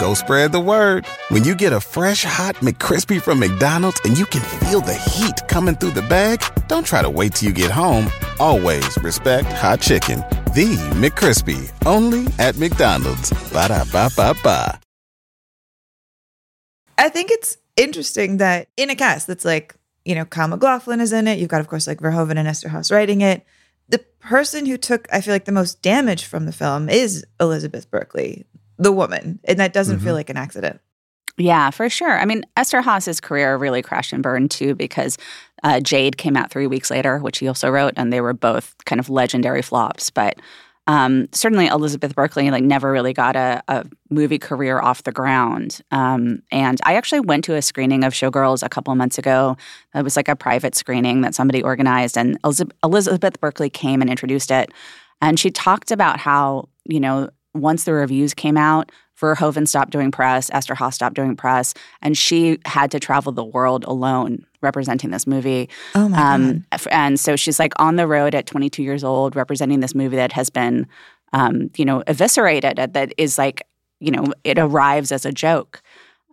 Go 0.00 0.14
spread 0.14 0.52
the 0.52 0.60
word. 0.60 1.06
When 1.28 1.44
you 1.44 1.54
get 1.54 1.74
a 1.74 1.80
fresh 1.80 2.24
hot 2.24 2.56
McCrispy 2.56 3.20
from 3.20 3.38
McDonald's 3.38 4.00
and 4.04 4.16
you 4.16 4.24
can 4.24 4.40
feel 4.60 4.80
the 4.80 4.94
heat 4.94 5.46
coming 5.46 5.74
through 5.74 5.90
the 5.90 6.02
bag, 6.02 6.42
don't 6.68 6.86
try 6.86 7.02
to 7.02 7.10
wait 7.10 7.34
till 7.34 7.48
you 7.48 7.54
get 7.54 7.70
home. 7.70 8.08
Always 8.38 8.96
respect 9.02 9.52
hot 9.52 9.82
chicken. 9.82 10.20
The 10.54 10.76
McCrispy, 10.94 11.70
only 11.86 12.26
at 12.38 12.56
McDonald's. 12.56 13.30
Ba 13.52 13.68
da 13.68 13.84
ba 13.92 14.08
ba 14.16 14.34
ba. 14.42 14.80
I 16.96 17.10
think 17.10 17.30
it's 17.30 17.58
interesting 17.76 18.38
that 18.38 18.68
in 18.78 18.88
a 18.88 18.94
cast 18.94 19.26
that's 19.26 19.44
like, 19.44 19.74
you 20.06 20.14
know, 20.14 20.24
Kyle 20.24 20.48
MacLachlan 20.48 21.00
is 21.00 21.12
in 21.12 21.28
it. 21.28 21.38
You've 21.38 21.50
got, 21.50 21.60
of 21.60 21.68
course, 21.68 21.86
like 21.86 22.00
Verhoeven 22.00 22.38
and 22.38 22.48
Eszterhas 22.48 22.90
writing 22.90 23.20
it. 23.20 23.44
The 23.88 23.98
person 24.18 24.66
who 24.66 24.76
took, 24.76 25.08
I 25.12 25.20
feel 25.20 25.34
like, 25.34 25.46
the 25.46 25.52
most 25.52 25.82
damage 25.82 26.24
from 26.24 26.46
the 26.46 26.52
film 26.52 26.88
is 26.88 27.24
Elizabeth 27.38 27.90
Berkley, 27.90 28.44
the 28.80 28.90
woman. 28.90 29.38
And 29.44 29.60
that 29.60 29.72
doesn't 29.72 30.00
feel 30.00 30.14
like 30.14 30.30
an 30.30 30.36
accident. 30.36 30.80
Yeah, 31.36 31.70
for 31.70 31.88
sure. 31.88 32.18
I 32.18 32.24
mean, 32.24 32.44
Eszterhas's 32.56 33.20
career 33.20 33.56
really 33.56 33.82
crashed 33.82 34.12
and 34.12 34.22
burned 34.22 34.50
too 34.50 34.74
because 34.74 35.16
uh, 35.62 35.80
Jade 35.80 36.16
came 36.16 36.36
out 36.36 36.50
three 36.50 36.66
weeks 36.66 36.90
later, 36.90 37.18
which 37.18 37.38
he 37.38 37.48
also 37.48 37.70
wrote, 37.70 37.94
and 37.96 38.12
they 38.12 38.20
were 38.20 38.32
both 38.32 38.74
kind 38.84 38.98
of 38.98 39.08
legendary 39.08 39.62
flops. 39.62 40.10
But 40.10 40.38
um, 40.86 41.28
certainly 41.32 41.66
Elizabeth 41.66 42.14
Berkley 42.14 42.50
like 42.50 42.64
never 42.64 42.90
really 42.90 43.12
got 43.12 43.36
a, 43.36 43.62
a 43.68 43.86
movie 44.10 44.38
career 44.38 44.80
off 44.80 45.04
the 45.04 45.12
ground. 45.12 45.80
Um, 45.90 46.42
and 46.50 46.80
I 46.84 46.94
actually 46.94 47.20
went 47.20 47.44
to 47.44 47.54
a 47.54 47.62
screening 47.62 48.02
of 48.02 48.12
Showgirls 48.12 48.62
a 48.62 48.68
couple 48.68 48.90
of 48.90 48.98
months 48.98 49.16
ago. 49.18 49.56
It 49.94 50.02
was 50.02 50.16
like 50.16 50.28
a 50.28 50.36
private 50.36 50.74
screening 50.74 51.20
that 51.20 51.34
somebody 51.34 51.62
organized, 51.62 52.18
and 52.18 52.38
Elizabeth 52.82 53.40
Berkley 53.40 53.70
came 53.70 54.00
and 54.00 54.10
introduced 54.10 54.50
it. 54.50 54.72
And 55.22 55.38
she 55.38 55.50
talked 55.50 55.90
about 55.90 56.18
how 56.18 56.68
you 56.86 56.98
know 56.98 57.30
once 57.54 57.84
the 57.84 57.92
reviews 57.92 58.34
came 58.34 58.56
out, 58.56 58.90
Verhoeven 59.20 59.68
stopped 59.68 59.90
doing 59.90 60.10
press, 60.10 60.48
Eszterhas 60.50 60.94
stopped 60.94 61.14
doing 61.14 61.36
press, 61.36 61.74
and 62.00 62.16
she 62.16 62.58
had 62.64 62.90
to 62.92 63.00
travel 63.00 63.32
the 63.32 63.44
world 63.44 63.84
alone 63.84 64.46
representing 64.62 65.10
this 65.10 65.26
movie. 65.26 65.68
Oh 65.94 66.08
my 66.08 66.16
God. 66.16 66.34
Um, 66.34 66.64
f- 66.72 66.86
and 66.90 67.20
so 67.20 67.36
she's 67.36 67.58
like 67.58 67.72
on 67.78 67.96
the 67.96 68.06
road 68.06 68.34
at 68.34 68.46
22 68.46 68.82
years 68.82 69.04
old, 69.04 69.36
representing 69.36 69.80
this 69.80 69.94
movie 69.94 70.16
that 70.16 70.32
has 70.32 70.48
been, 70.48 70.86
um, 71.32 71.70
you 71.76 71.84
know, 71.84 72.02
eviscerated. 72.06 72.78
uh, 72.78 72.86
That 72.86 73.12
is 73.18 73.36
like, 73.36 73.62
you 74.00 74.10
know, 74.10 74.26
it 74.44 74.58
arrives 74.58 75.12
as 75.12 75.26
a 75.26 75.32
joke, 75.32 75.82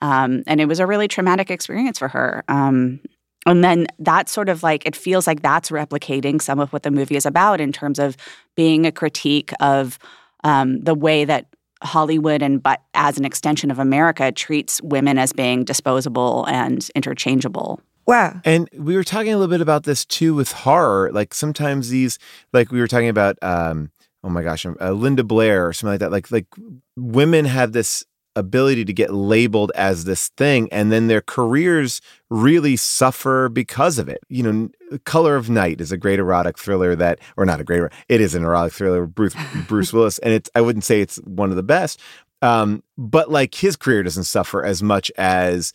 um, 0.01 0.43
and 0.47 0.61
it 0.61 0.65
was 0.67 0.79
a 0.79 0.87
really 0.87 1.07
traumatic 1.07 1.49
experience 1.51 1.97
for 1.99 2.07
her. 2.07 2.43
Um, 2.47 3.01
and 3.45 3.63
then 3.63 3.87
that 3.99 4.29
sort 4.29 4.49
of 4.49 4.61
like 4.63 4.85
it 4.85 4.95
feels 4.95 5.25
like 5.27 5.41
that's 5.41 5.69
replicating 5.71 6.41
some 6.41 6.59
of 6.59 6.71
what 6.73 6.83
the 6.83 6.91
movie 6.91 7.15
is 7.15 7.25
about 7.25 7.59
in 7.61 7.71
terms 7.71 7.97
of 7.99 8.15
being 8.55 8.85
a 8.85 8.91
critique 8.91 9.51
of 9.59 9.97
um, 10.43 10.79
the 10.81 10.95
way 10.95 11.25
that 11.25 11.47
Hollywood 11.83 12.41
and 12.41 12.61
but 12.61 12.81
as 12.93 13.17
an 13.17 13.25
extension 13.25 13.69
of 13.69 13.79
America 13.79 14.31
treats 14.31 14.81
women 14.81 15.17
as 15.17 15.31
being 15.31 15.63
disposable 15.63 16.45
and 16.45 16.89
interchangeable. 16.95 17.79
Wow. 18.07 18.39
And 18.45 18.69
we 18.73 18.95
were 18.95 19.03
talking 19.03 19.33
a 19.33 19.37
little 19.37 19.53
bit 19.53 19.61
about 19.61 19.83
this 19.83 20.05
too 20.05 20.33
with 20.33 20.51
horror. 20.53 21.11
Like 21.11 21.33
sometimes 21.33 21.89
these, 21.89 22.17
like 22.53 22.71
we 22.71 22.79
were 22.79 22.87
talking 22.87 23.09
about, 23.09 23.37
um, 23.41 23.91
oh 24.23 24.29
my 24.29 24.43
gosh, 24.43 24.65
uh, 24.65 24.91
Linda 24.91 25.25
Blair 25.25 25.67
or 25.67 25.73
something 25.73 25.93
like 25.93 25.99
that. 25.99 26.11
Like 26.11 26.31
like 26.31 26.47
women 26.95 27.45
have 27.45 27.73
this 27.73 28.05
ability 28.37 28.85
to 28.85 28.93
get 28.93 29.13
labeled 29.13 29.71
as 29.75 30.05
this 30.05 30.29
thing, 30.29 30.69
and 30.71 30.91
then 30.91 31.07
their 31.07 31.21
careers 31.21 32.01
really 32.29 32.75
suffer 32.75 33.49
because 33.49 33.97
of 33.97 34.07
it. 34.07 34.19
You 34.29 34.43
know, 34.43 34.69
Color 35.05 35.35
of 35.35 35.49
Night 35.49 35.81
is 35.81 35.91
a 35.91 35.97
great 35.97 36.19
erotic 36.19 36.57
thriller 36.57 36.95
that, 36.95 37.19
or 37.35 37.45
not 37.45 37.59
a 37.59 37.63
great, 37.63 37.83
it 38.09 38.21
is 38.21 38.35
an 38.35 38.43
erotic 38.43 38.73
thriller. 38.73 39.01
with 39.01 39.15
Bruce 39.15 39.35
Bruce 39.67 39.93
Willis, 39.93 40.19
and 40.19 40.33
it's 40.33 40.49
I 40.55 40.61
wouldn't 40.61 40.85
say 40.85 41.01
it's 41.01 41.17
one 41.17 41.49
of 41.49 41.55
the 41.55 41.63
best, 41.63 41.99
um, 42.41 42.83
but 42.97 43.31
like 43.31 43.55
his 43.55 43.75
career 43.75 44.03
doesn't 44.03 44.25
suffer 44.25 44.63
as 44.63 44.83
much 44.83 45.11
as 45.17 45.73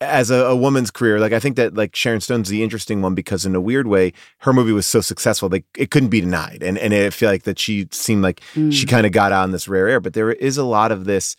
as 0.00 0.30
a, 0.30 0.36
a 0.46 0.56
woman's 0.56 0.90
career, 0.90 1.18
like 1.18 1.32
I 1.32 1.40
think 1.40 1.56
that 1.56 1.74
like 1.74 1.96
Sharon 1.96 2.20
Stone's 2.20 2.48
the 2.48 2.62
interesting 2.62 3.02
one 3.02 3.14
because 3.14 3.46
in 3.46 3.54
a 3.54 3.60
weird 3.60 3.86
way, 3.86 4.12
her 4.38 4.52
movie 4.52 4.72
was 4.72 4.86
so 4.86 5.00
successful, 5.00 5.48
like 5.48 5.64
it 5.76 5.90
couldn't 5.90 6.10
be 6.10 6.20
denied. 6.20 6.62
And 6.62 6.78
and 6.78 6.92
I 6.94 7.10
feel 7.10 7.30
like 7.30 7.44
that 7.44 7.58
she 7.58 7.88
seemed 7.90 8.22
like 8.22 8.40
she 8.70 8.86
kind 8.86 9.06
of 9.06 9.12
got 9.12 9.32
on 9.32 9.52
this 9.52 9.68
rare 9.68 9.88
air. 9.88 10.00
But 10.00 10.12
there 10.14 10.32
is 10.32 10.58
a 10.58 10.64
lot 10.64 10.92
of 10.92 11.04
this 11.04 11.36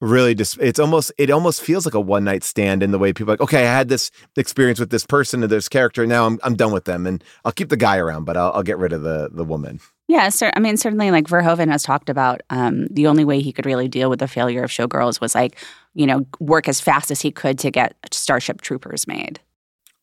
really 0.00 0.34
just 0.34 0.58
it's 0.60 0.78
almost 0.78 1.12
it 1.18 1.30
almost 1.30 1.60
feels 1.60 1.84
like 1.84 1.94
a 1.94 2.00
one 2.00 2.24
night 2.24 2.44
stand 2.44 2.82
in 2.82 2.92
the 2.92 2.98
way 2.98 3.12
people 3.12 3.30
are 3.30 3.34
like 3.34 3.40
okay 3.40 3.66
I 3.66 3.72
had 3.72 3.88
this 3.88 4.10
experience 4.36 4.78
with 4.78 4.90
this 4.90 5.04
person 5.04 5.42
and 5.42 5.50
this 5.50 5.68
character 5.68 6.06
now 6.06 6.26
I'm 6.26 6.38
I'm 6.42 6.54
done 6.54 6.72
with 6.72 6.84
them 6.84 7.06
and 7.06 7.22
I'll 7.44 7.52
keep 7.52 7.68
the 7.68 7.76
guy 7.76 7.96
around 7.96 8.24
but 8.24 8.36
I'll, 8.36 8.52
I'll 8.52 8.62
get 8.62 8.78
rid 8.78 8.92
of 8.92 9.02
the 9.02 9.28
the 9.32 9.44
woman. 9.44 9.80
Yeah, 10.08 10.30
cer- 10.30 10.52
I 10.56 10.60
mean, 10.60 10.78
certainly, 10.78 11.10
like 11.10 11.26
Verhoeven 11.26 11.70
has 11.70 11.82
talked 11.82 12.08
about, 12.08 12.40
um, 12.48 12.86
the 12.86 13.06
only 13.06 13.26
way 13.26 13.40
he 13.40 13.52
could 13.52 13.66
really 13.66 13.88
deal 13.88 14.08
with 14.08 14.20
the 14.20 14.26
failure 14.26 14.64
of 14.64 14.70
Showgirls 14.70 15.20
was 15.20 15.34
like, 15.34 15.58
you 15.92 16.06
know, 16.06 16.26
work 16.40 16.66
as 16.66 16.80
fast 16.80 17.10
as 17.10 17.20
he 17.20 17.30
could 17.30 17.58
to 17.58 17.70
get 17.70 17.94
Starship 18.10 18.62
Troopers 18.62 19.06
made. 19.06 19.38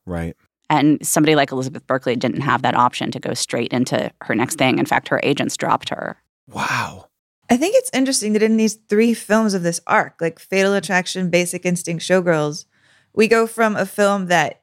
Right. 0.05 0.35
And 0.69 1.05
somebody 1.05 1.35
like 1.35 1.51
Elizabeth 1.51 1.85
Berkley 1.87 2.15
didn't 2.15 2.41
have 2.41 2.61
that 2.61 2.75
option 2.75 3.09
to 3.11 3.19
go 3.19 3.33
straight 3.33 3.73
into 3.73 4.11
her 4.21 4.35
next 4.35 4.57
thing. 4.57 4.77
In 4.77 4.85
fact, 4.85 5.07
her 5.07 5.19
agents 5.23 5.57
dropped 5.57 5.89
her. 5.89 6.17
Wow. 6.47 7.07
I 7.55 7.57
think 7.57 7.73
it's 7.77 7.89
interesting 7.93 8.33
that 8.33 8.43
in 8.43 8.57
these 8.57 8.73
three 8.73 9.13
films 9.13 9.53
of 9.53 9.63
this 9.63 9.79
arc, 9.87 10.19
like 10.19 10.39
Fatal 10.39 10.73
Attraction, 10.73 11.29
Basic 11.29 11.65
Instinct, 11.65 12.03
Showgirls, 12.03 12.65
we 13.13 13.29
go 13.29 13.47
from 13.47 13.77
a 13.77 13.85
film 13.85 14.25
that 14.25 14.61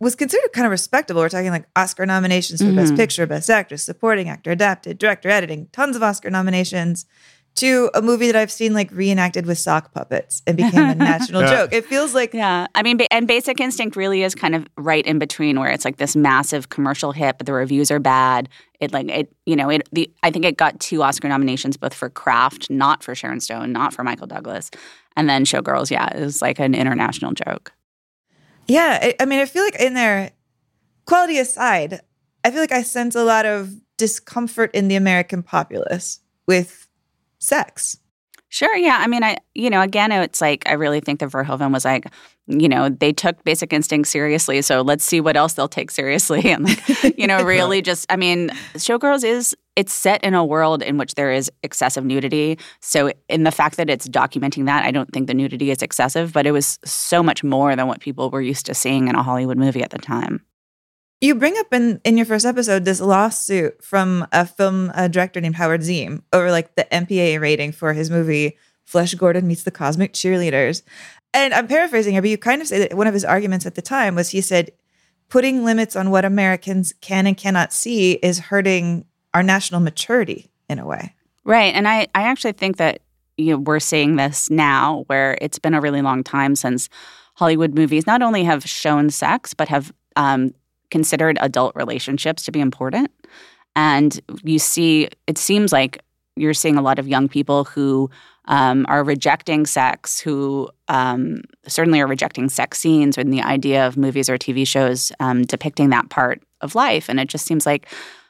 was 0.00 0.14
considered 0.14 0.52
kind 0.52 0.66
of 0.66 0.70
respectable. 0.70 1.22
We're 1.22 1.30
talking 1.30 1.50
like 1.50 1.64
Oscar 1.76 2.04
nominations 2.04 2.60
for 2.60 2.72
Best 2.74 2.92
Mhm. 2.92 2.96
Picture, 2.98 3.26
Best 3.26 3.48
Actress, 3.48 3.82
Supporting 3.82 4.28
Actor, 4.28 4.50
Adapted, 4.50 4.98
Director, 4.98 5.30
Editing, 5.30 5.68
tons 5.72 5.96
of 5.96 6.02
Oscar 6.02 6.28
nominations, 6.28 7.06
to 7.56 7.90
a 7.94 8.00
movie 8.00 8.26
that 8.26 8.36
I've 8.36 8.50
seen 8.50 8.72
like 8.72 8.90
reenacted 8.92 9.44
with 9.44 9.58
sock 9.58 9.92
puppets 9.92 10.40
and 10.46 10.56
became 10.56 10.88
a 10.88 10.94
national 11.10 11.42
Yeah. 11.42 11.50
joke. 11.50 11.72
It 11.72 11.84
feels 11.84 12.14
like 12.14 12.32
Yeah. 12.32 12.66
I 12.74 12.82
mean, 12.82 13.00
and 13.10 13.26
Basic 13.26 13.60
Instinct 13.60 13.96
really 13.96 14.22
is 14.22 14.34
kind 14.34 14.54
of 14.54 14.66
right 14.78 15.04
in 15.04 15.18
between 15.18 15.58
where 15.60 15.70
it's 15.70 15.84
like 15.84 15.96
this 15.98 16.16
massive 16.16 16.68
commercial 16.70 17.12
hit, 17.12 17.36
but 17.38 17.46
the 17.46 17.52
reviews 17.52 17.90
are 17.90 17.98
bad. 17.98 18.48
It 18.78 18.92
like, 18.92 19.08
it, 19.10 19.34
you 19.44 19.56
know, 19.56 19.68
it, 19.68 19.86
the, 19.92 20.10
I 20.22 20.30
think 20.30 20.44
it 20.46 20.56
got 20.56 20.80
two 20.80 21.02
Oscar 21.02 21.28
nominations, 21.28 21.76
both 21.76 21.92
for 21.92 22.08
Craft, 22.08 22.70
not 22.70 23.02
for 23.02 23.14
Sharon 23.14 23.40
Stone, 23.40 23.72
not 23.72 23.92
for 23.92 24.04
Michael 24.04 24.26
Douglas. 24.26 24.70
And 25.16 25.28
then 25.28 25.44
Showgirls, 25.44 25.90
yeah, 25.90 26.08
it 26.16 26.20
was 26.20 26.40
like 26.40 26.60
an 26.60 26.74
international 26.74 27.32
joke. 27.32 27.72
Yeah, 28.68 28.98
I, 29.02 29.14
I 29.20 29.24
mean, 29.26 29.40
I 29.40 29.44
feel 29.46 29.64
like 29.64 29.78
in 29.80 29.94
there, 29.94 30.30
quality 31.04 31.38
aside, 31.38 32.00
I 32.44 32.50
feel 32.52 32.60
like 32.60 32.72
I 32.72 32.82
sense 32.82 33.14
a 33.16 33.24
lot 33.24 33.44
of 33.44 33.74
discomfort 33.98 34.70
in 34.72 34.88
the 34.88 34.94
American 34.94 35.42
populace 35.42 36.20
with 36.46 36.86
sex. 37.40 37.98
Sure. 38.52 38.74
Yeah. 38.76 38.98
I 39.00 39.06
mean, 39.06 39.22
I, 39.22 39.36
you 39.54 39.70
know, 39.70 39.80
again, 39.80 40.10
it's 40.10 40.40
like, 40.40 40.64
I 40.66 40.72
really 40.72 40.98
think 40.98 41.20
that 41.20 41.30
Verhoeven 41.30 41.72
was 41.72 41.84
like, 41.84 42.06
you 42.48 42.68
know, 42.68 42.88
they 42.88 43.12
took 43.12 43.42
Basic 43.44 43.72
Instinct 43.72 44.08
seriously. 44.08 44.60
So 44.60 44.82
let's 44.82 45.04
see 45.04 45.20
what 45.20 45.36
else 45.36 45.52
they'll 45.52 45.68
take 45.68 45.90
seriously. 45.90 46.42
And, 46.50 46.64
like, 46.64 47.16
you 47.16 47.28
know, 47.28 47.42
really 47.44 47.80
just, 47.80 48.06
I 48.10 48.16
mean, 48.16 48.48
Showgirls 48.74 49.22
is, 49.22 49.56
it's 49.76 49.92
set 49.92 50.24
in 50.24 50.34
a 50.34 50.44
world 50.44 50.82
in 50.82 50.98
which 50.98 51.14
there 51.14 51.30
is 51.30 51.48
excessive 51.62 52.04
nudity. 52.04 52.58
So, 52.80 53.12
in 53.28 53.44
the 53.44 53.52
fact 53.52 53.76
that 53.76 53.88
it's 53.88 54.08
documenting 54.08 54.66
that, 54.66 54.84
I 54.84 54.90
don't 54.90 55.12
think 55.12 55.28
the 55.28 55.34
nudity 55.34 55.70
is 55.70 55.80
excessive, 55.80 56.32
but 56.32 56.44
it 56.44 56.50
was 56.50 56.80
so 56.84 57.22
much 57.22 57.44
more 57.44 57.76
than 57.76 57.86
what 57.86 58.00
people 58.00 58.30
were 58.30 58.42
used 58.42 58.66
to 58.66 58.74
seeing 58.74 59.06
in 59.06 59.14
a 59.14 59.22
Hollywood 59.22 59.58
movie 59.58 59.82
at 59.84 59.90
the 59.90 59.98
time. 59.98 60.44
You 61.20 61.34
bring 61.34 61.58
up 61.58 61.72
in, 61.74 62.00
in 62.02 62.16
your 62.16 62.24
first 62.24 62.46
episode 62.46 62.86
this 62.86 63.00
lawsuit 63.00 63.84
from 63.84 64.26
a 64.32 64.46
film 64.46 64.90
director 65.10 65.40
named 65.40 65.56
Howard 65.56 65.82
Ziehm 65.82 66.22
over 66.32 66.50
like 66.50 66.74
the 66.76 66.86
MPA 66.90 67.40
rating 67.40 67.72
for 67.72 67.92
his 67.92 68.10
movie 68.10 68.56
Flesh 68.84 69.14
Gordon 69.14 69.46
Meets 69.46 69.64
the 69.64 69.70
Cosmic 69.70 70.14
Cheerleaders. 70.14 70.82
And 71.34 71.52
I'm 71.52 71.68
paraphrasing 71.68 72.14
here, 72.14 72.22
but 72.22 72.30
you 72.30 72.38
kind 72.38 72.62
of 72.62 72.68
say 72.68 72.78
that 72.78 72.96
one 72.96 73.06
of 73.06 73.12
his 73.12 73.24
arguments 73.24 73.66
at 73.66 73.74
the 73.74 73.82
time 73.82 74.14
was 74.14 74.30
he 74.30 74.40
said, 74.40 74.72
putting 75.28 75.62
limits 75.62 75.94
on 75.94 76.10
what 76.10 76.24
Americans 76.24 76.94
can 77.02 77.26
and 77.26 77.36
cannot 77.36 77.72
see 77.72 78.14
is 78.14 78.38
hurting 78.38 79.04
our 79.34 79.42
national 79.42 79.80
maturity 79.80 80.50
in 80.68 80.78
a 80.78 80.86
way. 80.86 81.14
Right. 81.44 81.74
And 81.74 81.86
I, 81.86 82.08
I 82.14 82.22
actually 82.22 82.52
think 82.52 82.78
that 82.78 83.02
you 83.36 83.52
know, 83.52 83.58
we're 83.58 83.78
seeing 83.78 84.16
this 84.16 84.50
now 84.50 85.04
where 85.06 85.36
it's 85.40 85.58
been 85.58 85.74
a 85.74 85.80
really 85.80 86.02
long 86.02 86.24
time 86.24 86.56
since 86.56 86.88
Hollywood 87.34 87.74
movies 87.74 88.06
not 88.06 88.22
only 88.22 88.42
have 88.44 88.64
shown 88.64 89.10
sex, 89.10 89.54
but 89.54 89.68
have 89.68 89.92
um, 90.16 90.52
considered 90.90 91.38
adult 91.40 91.74
relationships 91.74 92.44
to 92.44 92.52
be 92.52 92.60
important. 92.60 93.10
And 93.76 94.20
you 94.42 94.58
see, 94.58 95.08
it 95.26 95.38
seems 95.38 95.72
like 95.72 96.02
you're 96.36 96.54
seeing 96.54 96.76
a 96.76 96.82
lot 96.82 96.98
of 96.98 97.08
young 97.08 97.28
people 97.28 97.64
who 97.64 98.10
um, 98.46 98.84
are 98.88 99.04
rejecting 99.04 99.66
sex, 99.66 100.20
who 100.20 100.68
um, 100.88 101.42
certainly 101.66 102.00
are 102.00 102.06
rejecting 102.06 102.48
sex 102.48 102.78
scenes 102.78 103.16
and 103.16 103.32
the 103.32 103.42
idea 103.42 103.86
of 103.86 103.96
movies 103.96 104.28
or 104.28 104.38
TV 104.38 104.66
shows 104.66 105.12
um, 105.20 105.42
depicting 105.42 105.90
that 105.90 106.10
part 106.10 106.42
of 106.60 106.74
life. 106.74 107.08
And 107.08 107.20
it 107.20 107.28
just 107.28 107.46
seems 107.46 107.66
like, 107.66 107.86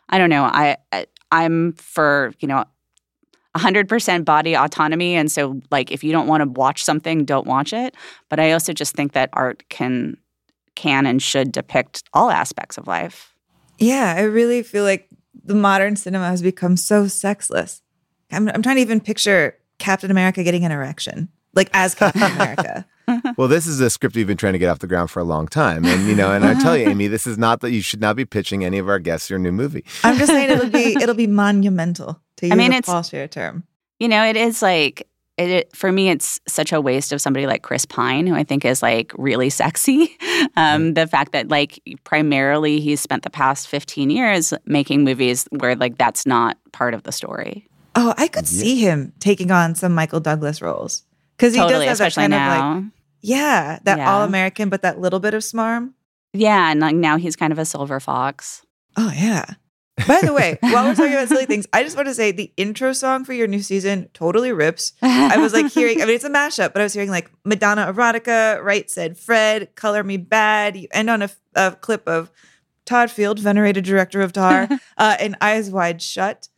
I 0.08 0.18
don't 0.18 0.30
know, 0.30 0.44
I, 0.44 0.76
I 0.92 1.06
I'm 1.32 1.72
for 1.74 2.32
you 2.40 2.48
know 2.48 2.64
100% 3.56 4.24
body 4.24 4.56
autonomy 4.56 5.14
and 5.14 5.30
so 5.30 5.60
like 5.70 5.90
if 5.90 6.04
you 6.04 6.12
don't 6.12 6.28
want 6.28 6.42
to 6.42 6.48
watch 6.48 6.84
something 6.84 7.24
don't 7.24 7.46
watch 7.46 7.72
it 7.72 7.96
but 8.28 8.38
i 8.38 8.52
also 8.52 8.72
just 8.72 8.94
think 8.94 9.12
that 9.12 9.28
art 9.32 9.64
can 9.68 10.16
can 10.74 11.06
and 11.06 11.22
should 11.22 11.52
depict 11.52 12.04
all 12.12 12.30
aspects 12.30 12.78
of 12.78 12.86
life 12.86 13.34
Yeah, 13.78 14.14
I 14.16 14.22
really 14.22 14.62
feel 14.62 14.84
like 14.84 15.08
the 15.44 15.54
modern 15.54 15.96
cinema 15.96 16.28
has 16.28 16.42
become 16.42 16.76
so 16.76 17.06
sexless. 17.08 17.82
I'm, 18.30 18.48
I'm 18.48 18.62
trying 18.62 18.76
to 18.76 18.82
even 18.82 19.00
picture 19.00 19.56
Captain 19.78 20.10
America 20.10 20.44
getting 20.44 20.64
an 20.64 20.70
erection, 20.72 21.28
like 21.54 21.70
as 21.72 21.94
Captain 21.94 22.22
America. 22.32 22.86
Well, 23.36 23.48
this 23.48 23.66
is 23.66 23.80
a 23.80 23.90
script 23.90 24.14
we've 24.14 24.26
been 24.26 24.36
trying 24.36 24.52
to 24.52 24.58
get 24.60 24.68
off 24.68 24.78
the 24.78 24.86
ground 24.86 25.10
for 25.10 25.18
a 25.18 25.24
long 25.24 25.48
time, 25.48 25.84
and 25.84 26.06
you 26.06 26.14
know, 26.14 26.30
and 26.32 26.44
I 26.44 26.54
tell 26.60 26.76
you, 26.76 26.88
Amy, 26.88 27.08
this 27.08 27.26
is 27.26 27.36
not 27.38 27.60
that 27.62 27.72
you 27.72 27.80
should 27.82 28.00
not 28.00 28.14
be 28.14 28.24
pitching 28.24 28.64
any 28.64 28.78
of 28.78 28.88
our 28.88 29.00
guests 29.00 29.28
your 29.28 29.38
new 29.40 29.50
movie. 29.50 29.84
I'm 30.04 30.16
just 30.16 30.30
saying 30.30 30.48
it'll 30.50 30.70
be 30.70 30.94
it'll 31.02 31.16
be 31.16 31.26
monumental 31.26 32.20
to 32.36 32.46
use 32.46 32.52
I 32.52 32.54
mean, 32.56 32.72
a 32.72 32.76
it's- 32.76 32.86
Paul 32.92 33.02
Scheer 33.02 33.26
term. 33.26 33.64
you 33.98 34.06
know 34.08 34.22
it 34.24 34.36
is 34.36 34.62
like 34.62 35.08
it, 35.40 35.50
it 35.50 35.76
for 35.76 35.90
me 35.92 36.10
it's 36.10 36.38
such 36.46 36.72
a 36.72 36.80
waste 36.80 37.12
of 37.12 37.20
somebody 37.20 37.46
like 37.46 37.62
chris 37.62 37.84
pine 37.86 38.26
who 38.26 38.34
i 38.34 38.44
think 38.44 38.64
is 38.64 38.82
like 38.82 39.12
really 39.18 39.50
sexy. 39.50 40.16
Um, 40.56 40.94
the 40.94 41.06
fact 41.06 41.32
that 41.32 41.48
like 41.48 41.80
primarily 42.04 42.80
he's 42.80 42.98
spent 43.00 43.24
the 43.24 43.30
past 43.30 43.68
15 43.68 44.08
years 44.08 44.54
making 44.64 45.04
movies 45.04 45.46
where 45.50 45.76
like 45.76 45.98
that's 45.98 46.24
not 46.26 46.56
part 46.72 46.94
of 46.94 47.02
the 47.02 47.12
story. 47.12 47.68
Oh, 47.94 48.14
I 48.16 48.26
could 48.26 48.48
see 48.48 48.80
him 48.80 49.12
taking 49.20 49.50
on 49.50 49.74
some 49.74 49.94
Michael 49.94 50.20
Douglas 50.20 50.62
roles. 50.62 51.04
Because 51.36 51.52
he 51.54 51.60
totally 51.60 51.84
does 51.84 51.98
have 51.98 52.14
that 52.14 52.20
kind 52.20 52.30
now 52.30 52.76
of 52.78 52.82
like 52.84 52.92
yeah, 53.20 53.78
that 53.84 53.98
Yeah. 53.98 54.10
all 54.10 54.22
American, 54.22 54.70
but 54.70 54.80
that 54.82 54.98
little 54.98 55.20
bit 55.20 55.34
of 55.34 55.42
smarm. 55.42 55.92
yeah 56.32 56.70
and 56.70 56.80
like 56.80 56.96
now 56.96 57.18
he's 57.18 57.36
kind 57.36 57.52
of 57.52 57.58
a 57.58 57.66
silver 57.66 58.00
fox. 58.00 58.64
Oh 58.96 59.12
yeah. 59.14 59.44
By 60.06 60.20
the 60.22 60.32
way, 60.32 60.56
while 60.60 60.84
we're 60.84 60.94
talking 60.94 61.12
about 61.12 61.28
silly 61.28 61.46
things, 61.46 61.66
I 61.72 61.82
just 61.82 61.94
want 61.94 62.08
to 62.08 62.14
say 62.14 62.32
the 62.32 62.52
intro 62.56 62.92
song 62.92 63.24
for 63.24 63.32
your 63.32 63.46
new 63.46 63.60
season 63.60 64.08
totally 64.14 64.52
rips. 64.52 64.92
I 65.02 65.36
was 65.36 65.52
like 65.52 65.70
hearing, 65.72 66.00
I 66.00 66.06
mean, 66.06 66.14
it's 66.14 66.24
a 66.24 66.30
mashup, 66.30 66.72
but 66.72 66.80
I 66.80 66.84
was 66.84 66.94
hearing 66.94 67.10
like 67.10 67.30
Madonna 67.44 67.92
Erotica, 67.92 68.62
Right 68.62 68.90
Said 68.90 69.18
Fred, 69.18 69.74
Color 69.74 70.02
Me 70.04 70.16
Badd. 70.16 70.80
You 70.80 70.88
end 70.92 71.10
on 71.10 71.22
a, 71.22 71.30
a 71.54 71.72
clip 71.72 72.08
of 72.08 72.30
Todd 72.86 73.10
Field, 73.10 73.38
venerated 73.38 73.84
director 73.84 74.20
of 74.20 74.32
Tar, 74.32 74.68
uh, 74.98 75.16
and 75.20 75.36
Eyes 75.40 75.70
Wide 75.70 76.00
Shut. 76.00 76.48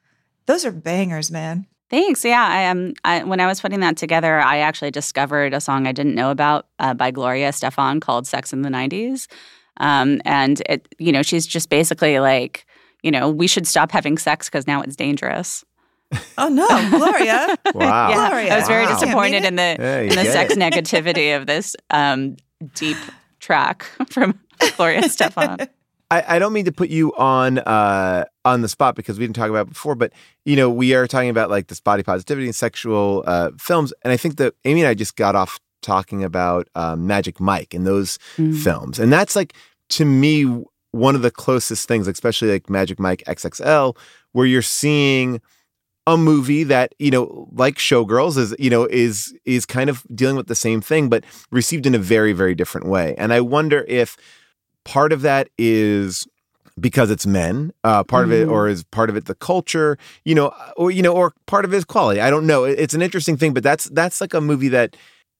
Those 0.46 0.64
are 0.64 0.72
bangers, 0.72 1.30
man. 1.30 1.66
Thanks. 1.90 2.24
Yeah, 2.24 2.46
I 2.46 2.66
um, 2.68 2.94
I, 3.04 3.22
when 3.22 3.38
I 3.38 3.46
was 3.46 3.60
putting 3.60 3.80
that 3.80 3.98
together, 3.98 4.40
I 4.40 4.58
actually 4.58 4.90
discovered 4.90 5.52
a 5.52 5.60
song 5.60 5.86
I 5.86 5.92
didn't 5.92 6.14
know 6.14 6.30
about 6.30 6.68
uh, 6.78 6.94
by 6.94 7.10
Gloria 7.10 7.50
Estefan 7.50 8.00
called 8.00 8.26
"Sex 8.26 8.50
in 8.52 8.62
the 8.62 8.70
'90s," 8.70 9.26
um, 9.76 10.22
and 10.24 10.62
it, 10.70 10.88
you 10.98 11.12
know, 11.12 11.22
she's 11.22 11.46
just 11.46 11.68
basically 11.68 12.18
like, 12.18 12.64
you 13.02 13.10
know, 13.10 13.30
we 13.30 13.46
should 13.46 13.66
stop 13.66 13.90
having 13.92 14.18
sex 14.18 14.48
because 14.48 14.66
now 14.66 14.82
it's 14.82 14.96
dangerous. 14.96 15.64
Oh 16.36 16.48
no, 16.48 16.66
Gloria. 16.90 17.56
Wow. 17.74 18.08
Yeah, 18.10 18.28
Gloria. 18.28 18.52
I 18.52 18.56
was 18.58 18.68
very 18.68 18.84
Wow. 18.84 18.98
disappointed 18.98 19.44
in 19.44 19.56
the 19.56 19.76
Yeah, 19.78 20.00
in 20.00 20.08
the 20.10 20.24
sex 20.24 20.52
it. 20.52 20.58
negativity 20.58 21.34
of 21.36 21.46
this 21.46 21.74
um, 21.90 22.36
deep 22.74 22.96
track 23.40 23.84
from 24.10 24.38
Gloria 24.76 25.00
Estefan. 25.02 25.68
I, 26.10 26.36
I 26.36 26.38
don't 26.38 26.52
mean 26.52 26.66
to 26.66 26.72
put 26.72 26.90
you 26.90 27.14
on 27.16 27.58
uh, 27.58 28.26
on 28.44 28.60
the 28.60 28.68
spot 28.68 28.94
because 28.94 29.18
we 29.18 29.24
didn't 29.24 29.36
talk 29.36 29.48
about 29.48 29.62
it 29.68 29.70
before, 29.70 29.94
but 29.94 30.12
you 30.44 30.54
know, 30.56 30.68
we 30.68 30.92
are 30.94 31.06
talking 31.06 31.30
about 31.30 31.48
like 31.48 31.68
this 31.68 31.80
body 31.80 32.02
positivity 32.02 32.46
and 32.46 32.54
sexual 32.54 33.24
uh, 33.26 33.50
films, 33.58 33.94
and 34.02 34.12
I 34.12 34.18
think 34.18 34.36
that 34.36 34.52
Amy 34.66 34.82
and 34.82 34.88
I 34.88 34.94
just 34.94 35.16
got 35.16 35.34
off 35.34 35.58
talking 35.80 36.22
about 36.22 36.68
um, 36.74 37.06
Magic 37.06 37.40
Mike 37.40 37.72
and 37.72 37.86
those 37.86 38.18
Mm. 38.36 38.54
films, 38.62 38.98
and 38.98 39.10
that's 39.10 39.34
like 39.34 39.54
to 39.90 40.04
me 40.04 40.62
one 40.92 41.14
of 41.14 41.22
the 41.22 41.30
closest 41.30 41.88
things, 41.88 42.06
especially 42.06 42.50
like 42.50 42.70
Magic 42.70 42.98
Mike 43.00 43.22
XXL, 43.26 43.96
where 44.32 44.46
you're 44.46 44.62
seeing 44.62 45.40
a 46.06 46.16
movie 46.16 46.64
that 46.64 46.94
you 46.98 47.10
know 47.12 47.48
like 47.52 47.76
showgirls 47.76 48.36
is 48.36 48.54
you 48.58 48.68
know 48.68 48.86
is 48.90 49.32
is 49.44 49.64
kind 49.64 49.88
of 49.88 50.04
dealing 50.14 50.34
with 50.36 50.48
the 50.48 50.54
same 50.54 50.80
thing 50.80 51.08
but 51.08 51.22
received 51.52 51.86
in 51.86 51.94
a 51.94 51.98
very 51.98 52.32
very 52.32 52.54
different 52.56 52.88
way. 52.88 53.14
And 53.18 53.32
i 53.32 53.40
wonder 53.40 53.84
if 53.86 54.16
part 54.84 55.12
of 55.12 55.22
that 55.22 55.48
is 55.58 56.26
because 56.80 57.08
it's 57.10 57.24
men 57.24 57.72
uh, 57.84 58.02
part 58.02 58.24
of 58.24 58.32
it 58.32 58.48
Mhm. 58.48 58.50
or 58.50 58.66
is 58.68 58.82
part 58.82 59.10
of 59.10 59.16
it 59.16 59.26
the 59.26 59.34
culture 59.36 59.96
you 60.24 60.34
know 60.34 60.52
or 60.76 60.90
you 60.90 61.02
know 61.02 61.14
or 61.14 61.34
part 61.46 61.64
of 61.64 61.72
it 61.72 61.76
is 61.76 61.84
quality. 61.84 62.20
I 62.20 62.30
don't 62.30 62.46
know. 62.48 62.64
It's 62.64 62.94
an 62.94 63.02
interesting 63.02 63.36
thing 63.36 63.52
but 63.54 63.62
that's 63.62 63.84
that's 63.90 64.20
like 64.20 64.34
a 64.34 64.40
movie 64.40 64.68
that 64.70 64.96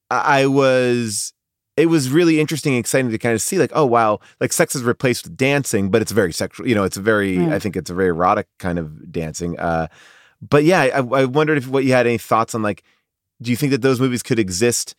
I 0.09 0.45
was 0.45 1.33
it 1.75 1.87
was 1.87 2.09
really 2.11 2.39
interesting 2.39 2.73
and 2.73 2.79
exciting 2.79 3.09
to 3.11 3.17
kind 3.17 3.33
of 3.33 3.41
see 3.41 3.57
like 3.57 3.71
oh 3.73 3.85
wow 3.85 4.19
like 4.39 4.53
sex 4.53 4.75
is 4.75 4.83
replaced 4.83 5.23
with 5.25 5.35
dancing 5.37 5.89
but 5.89 6.01
it's 6.01 6.11
very 6.11 6.31
sexual 6.33 6.67
you 6.67 6.75
know 6.75 6.83
it's 6.83 6.97
a 6.97 7.01
very 7.01 7.37
Right. 7.37 7.53
i 7.53 7.59
think 7.59 7.75
it's 7.75 7.89
a 7.89 7.93
very 7.93 8.09
erotic 8.09 8.47
kind 8.59 8.77
of 8.79 9.11
dancing 9.11 9.59
uh 9.59 9.87
but 10.41 10.63
yeah 10.63 10.81
I, 10.81 10.97
I 10.97 11.25
wondered 11.25 11.57
if 11.57 11.67
what 11.67 11.83
you 11.83 11.93
had 11.93 12.05
any 12.07 12.17
thoughts 12.17 12.53
on 12.55 12.61
like 12.61 12.83
do 13.41 13.51
you 13.51 13.57
think 13.57 13.71
that 13.71 13.81
those 13.81 13.99
movies 13.99 14.23
could 14.23 14.39
exist 14.39 14.95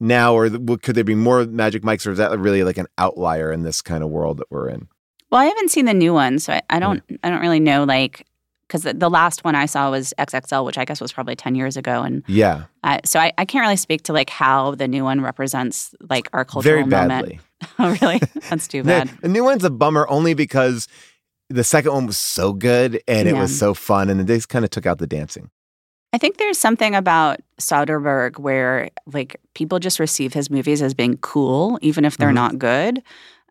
now, 0.00 0.32
or 0.34 0.48
th- 0.48 0.82
could 0.82 0.94
there 0.94 1.02
be 1.02 1.14
more 1.16 1.44
Magic 1.46 1.82
Mikes, 1.82 2.06
or 2.06 2.12
is 2.12 2.18
that 2.18 2.38
really 2.38 2.62
like 2.62 2.78
an 2.78 2.86
outlier 2.98 3.50
in 3.50 3.62
this 3.64 3.82
kind 3.82 4.04
of 4.04 4.10
world 4.10 4.36
that 4.38 4.50
we're 4.50 4.68
in? 4.68 4.86
Well, 5.30 5.40
I 5.40 5.46
haven't 5.46 5.70
seen 5.70 5.86
the 5.86 5.94
new 5.94 6.12
one, 6.14 6.38
so 6.38 6.52
I, 6.52 6.62
I 6.70 6.78
don't. 6.78 7.02
I 7.24 7.30
don't 7.30 7.40
really 7.40 7.58
know. 7.60 7.82
Like, 7.82 8.24
because 8.68 8.82
the, 8.82 8.92
the 8.94 9.10
last 9.10 9.42
one 9.44 9.54
I 9.56 9.66
saw 9.66 9.90
was 9.90 10.14
XXL, 10.18 10.64
which 10.64 10.78
I 10.78 10.84
guess 10.84 11.00
was 11.00 11.12
probably 11.12 11.34
ten 11.34 11.54
years 11.54 11.76
ago, 11.76 12.02
and 12.02 12.22
Yeah, 12.28 12.64
uh, 12.84 12.98
so 13.04 13.18
I, 13.18 13.32
I 13.38 13.44
can't 13.44 13.62
really 13.62 13.76
speak 13.76 14.02
to 14.04 14.12
like 14.12 14.30
how 14.30 14.74
the 14.76 14.86
new 14.86 15.02
one 15.04 15.20
represents 15.22 15.94
like 16.08 16.28
our 16.32 16.44
cultural 16.44 16.72
very 16.74 16.84
moment. 16.84 17.08
badly. 17.26 17.40
oh, 17.78 17.96
really? 18.00 18.20
That's 18.50 18.68
too 18.68 18.84
bad. 18.84 19.10
the 19.20 19.28
new 19.28 19.42
one's 19.42 19.64
a 19.64 19.70
bummer 19.70 20.06
only 20.08 20.34
because 20.34 20.86
the 21.50 21.64
second 21.64 21.92
one 21.92 22.06
was 22.06 22.18
so 22.18 22.52
good 22.52 23.02
and 23.08 23.26
it 23.26 23.34
Yeah. 23.34 23.40
was 23.40 23.58
so 23.58 23.72
fun, 23.74 24.10
and 24.10 24.20
they 24.20 24.36
just 24.36 24.48
kind 24.50 24.64
of 24.64 24.70
took 24.70 24.86
out 24.86 24.98
the 24.98 25.06
dancing. 25.06 25.50
I 26.12 26.16
think 26.18 26.38
there's 26.38 26.58
something 26.58 26.94
about 26.94 27.40
Soderbergh 27.60 28.38
where 28.38 28.88
like 29.12 29.40
people 29.54 29.78
just 29.78 29.98
receive 30.00 30.32
his 30.32 30.50
movies 30.50 30.80
as 30.82 30.94
being 30.94 31.18
cool, 31.18 31.78
even 31.82 32.04
if 32.06 32.16
they're 32.16 32.30
Mhm. 32.30 32.34
not 32.34 32.58
good. 32.58 33.02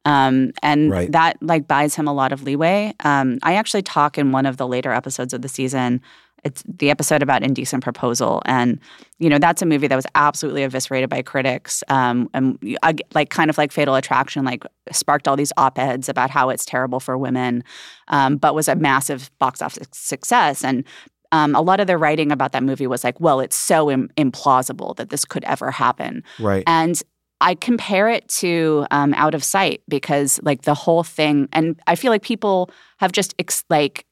Um, 0.08 0.52
and 0.64 0.90
Right. 0.92 1.12
that 1.12 1.38
like 1.42 1.68
buys 1.68 1.94
him 1.96 2.08
a 2.08 2.14
lot 2.14 2.32
of 2.32 2.44
leeway. 2.44 2.94
Um, 3.04 3.40
I 3.44 3.56
actually 3.56 3.82
talk 3.84 4.18
in 4.18 4.32
one 4.32 4.46
of 4.46 4.56
the 4.58 4.68
later 4.68 4.92
episodes 4.92 5.34
of 5.34 5.42
the 5.42 5.50
season. 5.50 6.02
It's 6.44 6.64
the 6.68 6.90
episode 6.92 7.22
about 7.24 7.44
Indecent 7.44 7.84
Proposal, 7.84 8.42
and 8.46 8.80
you 9.18 9.28
know 9.30 9.40
that's 9.40 9.62
a 9.64 9.66
movie 9.66 9.88
that 9.88 9.96
was 9.96 10.06
absolutely 10.14 10.64
eviscerated 10.64 11.10
by 11.10 11.22
critics, 11.24 11.84
um, 11.90 12.30
and 12.34 12.58
uh, 12.84 12.94
like 13.16 13.30
kind 13.32 13.50
of 13.50 13.58
like 13.58 13.72
Fatal 13.72 13.96
Attraction, 13.96 14.46
like 14.46 14.64
sparked 14.92 15.28
all 15.28 15.36
these 15.36 15.52
op 15.58 15.78
eds 15.80 16.08
about 16.08 16.30
how 16.30 16.50
it's 16.50 16.64
terrible 16.64 17.00
for 17.00 17.18
women, 17.18 17.64
um, 18.10 18.38
but 18.38 18.54
was 18.56 18.68
a 18.68 18.76
massive 18.76 19.32
box 19.40 19.62
office 19.64 19.88
success. 19.92 20.64
And 20.64 20.84
um, 21.32 21.56
a 21.56 21.62
lot 21.62 21.80
of 21.82 21.88
the 21.88 21.98
writing 21.98 22.32
about 22.32 22.52
that 22.54 22.64
movie 22.64 22.88
was 22.88 23.04
like, 23.04 23.20
well, 23.20 23.40
it's 23.42 23.56
so 23.58 23.90
Im- 23.92 24.10
implausible 24.16 24.96
that 24.98 25.10
this 25.10 25.26
could 25.26 25.44
ever 25.44 25.72
happen. 25.72 26.24
Right. 26.40 26.64
And 26.68 27.02
I 27.40 27.56
compare 27.56 28.10
it 28.10 28.28
to 28.30 28.86
um, 28.92 29.14
Out 29.14 29.36
of 29.36 29.44
Sight 29.44 29.82
because, 29.88 30.40
like, 30.44 30.64
the 30.64 30.74
whole 30.74 31.04
thing, 31.04 31.48
and 31.54 31.80
I 31.88 31.96
feel 31.96 32.12
like 32.12 32.24
people 32.24 32.72
have 32.98 33.12
just 33.12 33.36
ex- 33.38 33.64
like, 33.70 34.06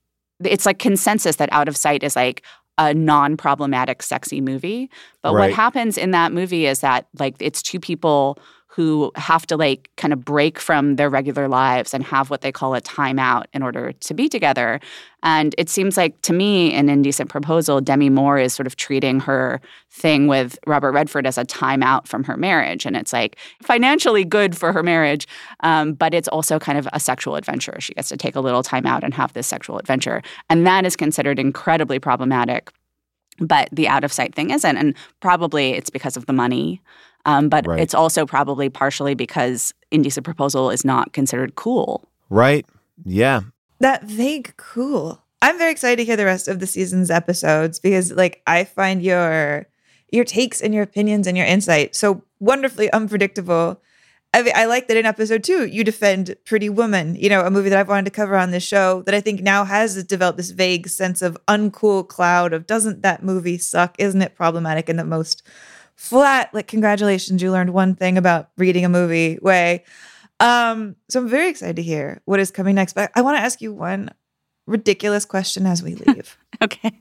it's 0.43 0.65
like 0.65 0.79
consensus 0.79 1.37
that 1.37 1.49
Out 1.51 1.67
of 1.67 1.75
Sight 1.75 2.03
is 2.03 2.15
like 2.15 2.43
a 2.77 2.93
non-problematic, 2.93 4.03
sexy 4.03 4.41
movie. 4.41 4.89
But 5.21 5.33
Right. 5.33 5.49
what 5.49 5.53
happens 5.53 5.97
in 5.97 6.11
that 6.11 6.31
movie 6.33 6.65
is 6.65 6.81
that 6.81 7.07
like 7.17 7.35
it's 7.39 7.61
two 7.61 7.79
people 7.79 8.37
who 8.75 9.09
have 9.15 9.47
to 9.47 9.55
like 9.55 9.89
kind 9.95 10.11
of 10.11 10.25
break 10.25 10.59
from 10.59 10.97
their 10.97 11.09
regular 11.09 11.47
lives 11.47 11.93
and 11.93 12.03
have 12.03 12.29
what 12.29 12.41
they 12.41 12.51
call 12.51 12.75
a 12.75 12.81
timeout 12.81 13.45
in 13.53 13.63
order 13.63 13.93
to 13.93 14.13
be 14.13 14.27
together. 14.27 14.81
And 15.23 15.55
it 15.57 15.69
seems 15.69 15.95
like 15.95 16.21
to 16.23 16.33
me 16.33 16.73
in 16.73 16.89
Indecent 16.89 17.29
Proposal, 17.29 17.79
Demi 17.79 18.09
Moore 18.09 18.37
is 18.37 18.53
sort 18.53 18.67
of 18.67 18.75
treating 18.75 19.21
her 19.21 19.61
thing 19.89 20.27
with 20.27 20.59
Robert 20.67 20.91
Redford 20.91 21.25
as 21.25 21.37
a 21.37 21.45
timeout 21.45 22.05
from 22.05 22.25
her 22.25 22.35
marriage. 22.35 22.85
And 22.85 22.97
it's 22.97 23.13
like 23.13 23.37
financially 23.63 24.25
good 24.25 24.57
for 24.57 24.73
her 24.73 24.83
marriage, 24.83 25.25
um, 25.61 25.93
but 25.93 26.13
it's 26.13 26.27
also 26.27 26.59
kind 26.59 26.77
of 26.77 26.85
a 26.91 26.99
sexual 26.99 27.37
adventure. 27.37 27.79
She 27.79 27.93
gets 27.93 28.09
to 28.09 28.17
take 28.17 28.35
a 28.35 28.41
little 28.41 28.61
time 28.61 28.85
out 28.85 29.05
and 29.05 29.13
have 29.13 29.31
this 29.31 29.47
sexual 29.47 29.79
adventure. 29.79 30.21
And 30.49 30.67
that 30.67 30.85
is 30.85 30.97
considered 30.97 31.39
incredibly 31.39 31.97
problematic. 31.97 32.71
But 33.39 33.69
the 33.71 33.87
out 33.87 34.03
of 34.03 34.11
sight 34.11 34.35
thing 34.35 34.49
isn't. 34.49 34.77
And 34.77 34.95
probably 35.21 35.71
it's 35.71 35.89
because 35.89 36.17
of 36.17 36.25
the 36.25 36.33
money. 36.33 36.81
Um, 37.25 37.49
but 37.49 37.65
Right. 37.67 37.79
it's 37.79 37.93
also 37.93 38.25
probably 38.25 38.69
partially 38.69 39.15
because 39.15 39.73
Indecent 39.91 40.23
Proposal 40.25 40.69
is 40.69 40.85
not 40.85 41.13
considered 41.13 41.55
cool. 41.55 42.07
Right. 42.29 42.65
Yeah. 43.03 43.41
that 43.79 44.03
vague 44.05 44.53
cool. 44.57 45.21
I'm 45.41 45.57
very 45.57 45.71
excited 45.71 45.97
to 45.97 46.05
hear 46.05 46.15
the 46.15 46.25
rest 46.25 46.47
of 46.47 46.59
the 46.59 46.65
season's 46.67 47.11
episodes 47.11 47.79
because 47.79 48.11
like 48.13 48.41
I 48.47 48.63
find 48.63 49.01
your 49.03 49.67
your 50.11 50.23
takes 50.23 50.61
and 50.61 50.73
your 50.73 50.83
opinions 50.83 51.27
and 51.27 51.35
your 51.35 51.45
insight 51.45 51.95
so 51.95 52.23
wonderfully 52.39 52.91
unpredictable. 52.93 53.81
I, 54.33 54.41
mean, 54.43 54.53
I 54.55 54.65
like 54.65 54.87
that 54.87 54.97
in 54.97 55.05
episode 55.05 55.43
two 55.43 55.65
you 55.65 55.83
defend 55.83 56.35
Pretty 56.45 56.69
Woman, 56.69 57.15
you 57.15 57.29
know, 57.29 57.41
a 57.45 57.51
movie 57.51 57.69
that 57.69 57.79
I've 57.79 57.89
wanted 57.89 58.05
to 58.05 58.11
cover 58.11 58.35
on 58.37 58.51
this 58.51 58.63
show 58.63 59.01
that 59.03 59.13
I 59.15 59.19
think 59.21 59.41
now 59.41 59.65
has 59.65 60.01
developed 60.05 60.37
this 60.37 60.51
vague 60.51 60.87
sense 60.87 61.21
of 61.21 61.37
uncool 61.47 62.07
cloud 62.07 62.53
of 62.53 62.65
doesn't 62.65 63.01
that 63.01 63.23
movie 63.23 63.57
suck? 63.57 63.95
Isn't 63.99 64.21
it 64.21 64.35
problematic 64.35 64.89
in 64.89 64.95
the 64.95 65.03
most 65.05 65.43
flat 65.95 66.53
like 66.53 66.67
congratulations 66.67 67.41
you 67.41 67.51
learned 67.51 67.71
one 67.73 67.95
thing 67.95 68.17
about 68.17 68.49
reading 68.57 68.85
a 68.85 68.89
movie 68.89 69.37
way. 69.41 69.83
Um, 70.39 70.95
so 71.09 71.21
I'm 71.21 71.29
very 71.29 71.49
excited 71.49 71.77
to 71.77 71.81
hear 71.83 72.21
what 72.25 72.39
is 72.39 72.51
coming 72.51 72.75
next. 72.75 72.93
But 72.93 73.11
I 73.15 73.21
want 73.21 73.37
to 73.37 73.41
ask 73.41 73.61
you 73.61 73.73
one 73.73 74.09
ridiculous 74.67 75.25
question 75.25 75.65
as 75.65 75.81
we 75.81 75.95
leave. 76.07 76.37
Okay. 76.61 76.91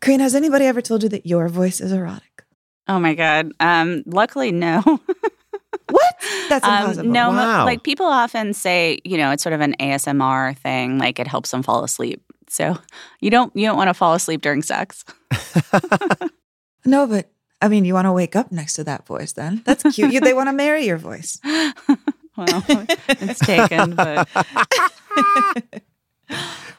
Karina, 0.00 0.22
has 0.24 0.34
anybody 0.34 0.64
ever 0.66 0.80
told 0.82 1.02
you 1.02 1.08
that 1.10 1.26
your 1.26 1.48
voice 1.48 1.80
is 1.80 1.92
erotic? 1.92 2.44
Oh 2.86 2.98
my 2.98 3.14
God. 3.14 3.52
Um, 3.60 4.02
luckily, 4.06 4.52
no. 4.52 4.82
What? 5.90 6.14
That's 6.50 6.66
Um, 6.66 7.12
no, 7.12 7.30
mo- 7.32 7.38
Wow. 7.38 7.64
like 7.64 7.82
people 7.82 8.04
often 8.04 8.52
say, 8.52 8.98
you 9.04 9.16
know, 9.16 9.30
it's 9.30 9.42
sort 9.42 9.54
of 9.54 9.62
an 9.62 9.74
ASMR 9.80 10.54
thing, 10.58 10.98
like 10.98 11.18
it 11.18 11.26
helps 11.26 11.50
them 11.50 11.62
fall 11.62 11.82
asleep. 11.82 12.22
So 12.48 12.76
you 13.20 13.30
don't 13.30 13.54
you 13.56 13.66
don't 13.66 13.76
want 13.78 13.88
to 13.88 13.94
fall 13.94 14.12
asleep 14.12 14.42
during 14.42 14.60
sex. 14.62 15.04
No, 16.84 17.06
but 17.06 17.30
I 17.60 17.68
mean, 17.68 17.84
you 17.84 17.94
want 17.94 18.06
to 18.06 18.12
wake 18.12 18.36
up 18.36 18.52
next 18.52 18.74
to 18.74 18.84
that 18.84 19.06
voice 19.06 19.32
then. 19.32 19.62
That's 19.64 19.82
cute. 19.94 20.12
you, 20.12 20.20
they 20.20 20.34
want 20.34 20.48
to 20.48 20.52
marry 20.52 20.86
your 20.86 20.98
voice. 20.98 21.40
well, 22.36 22.64
it's 23.08 23.40
taken, 23.40 23.94
but 23.94 24.28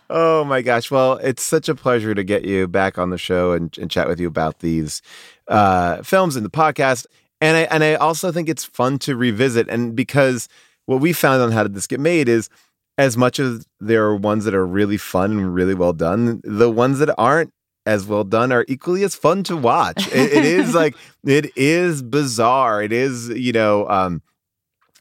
Oh 0.10 0.44
my 0.44 0.62
gosh. 0.62 0.90
Well, 0.90 1.14
it's 1.18 1.44
such 1.44 1.70
a 1.70 1.76
pleasure 1.76 2.16
to 2.16 2.24
get 2.24 2.44
you 2.44 2.68
back 2.68 2.98
on 2.98 3.12
the 3.12 3.18
show 3.18 3.52
and, 3.52 3.76
and 3.78 3.92
chat 3.92 4.08
with 4.08 4.20
you 4.20 4.28
about 4.28 4.60
these 4.60 5.04
uh, 5.48 6.02
films 6.02 6.36
and 6.36 6.44
the 6.44 6.50
podcast. 6.50 7.06
And 7.42 7.56
I 7.56 7.62
and 7.62 7.84
I 7.84 7.94
also 7.94 8.32
think 8.32 8.50
it's 8.50 8.66
fun 8.66 8.98
to 9.00 9.16
revisit. 9.16 9.70
And 9.70 9.96
because 9.96 10.50
what 10.88 11.00
we 11.00 11.14
found 11.14 11.42
on 11.44 11.52
how 11.52 11.64
did 11.64 11.76
this 11.76 11.88
get 11.88 12.00
made 12.00 12.28
is 12.28 12.50
as 12.98 13.16
much 13.16 13.40
as 13.40 13.66
there 13.80 14.04
are 14.06 14.16
ones 14.16 14.46
that 14.46 14.56
are 14.56 14.66
really 14.66 14.98
fun 14.98 15.32
and 15.32 15.54
really 15.54 15.76
well 15.76 15.94
done, 15.94 16.42
the 16.44 16.72
ones 16.72 17.00
that 17.00 17.14
aren't 17.18 17.54
as 17.90 18.06
well 18.06 18.24
done 18.24 18.52
are 18.52 18.66
equally 18.68 19.04
as 19.04 19.16
fun 19.16 19.44
to 19.44 19.58
watch. 19.58 20.08
It, 20.08 20.34
it 20.34 20.46
is 20.46 20.74
like 20.84 20.96
it 21.26 21.52
is 21.58 22.02
bizarre. 22.02 22.84
It 22.84 22.94
is, 22.94 23.30
you 23.30 23.52
know, 23.52 23.90
um, 23.90 24.22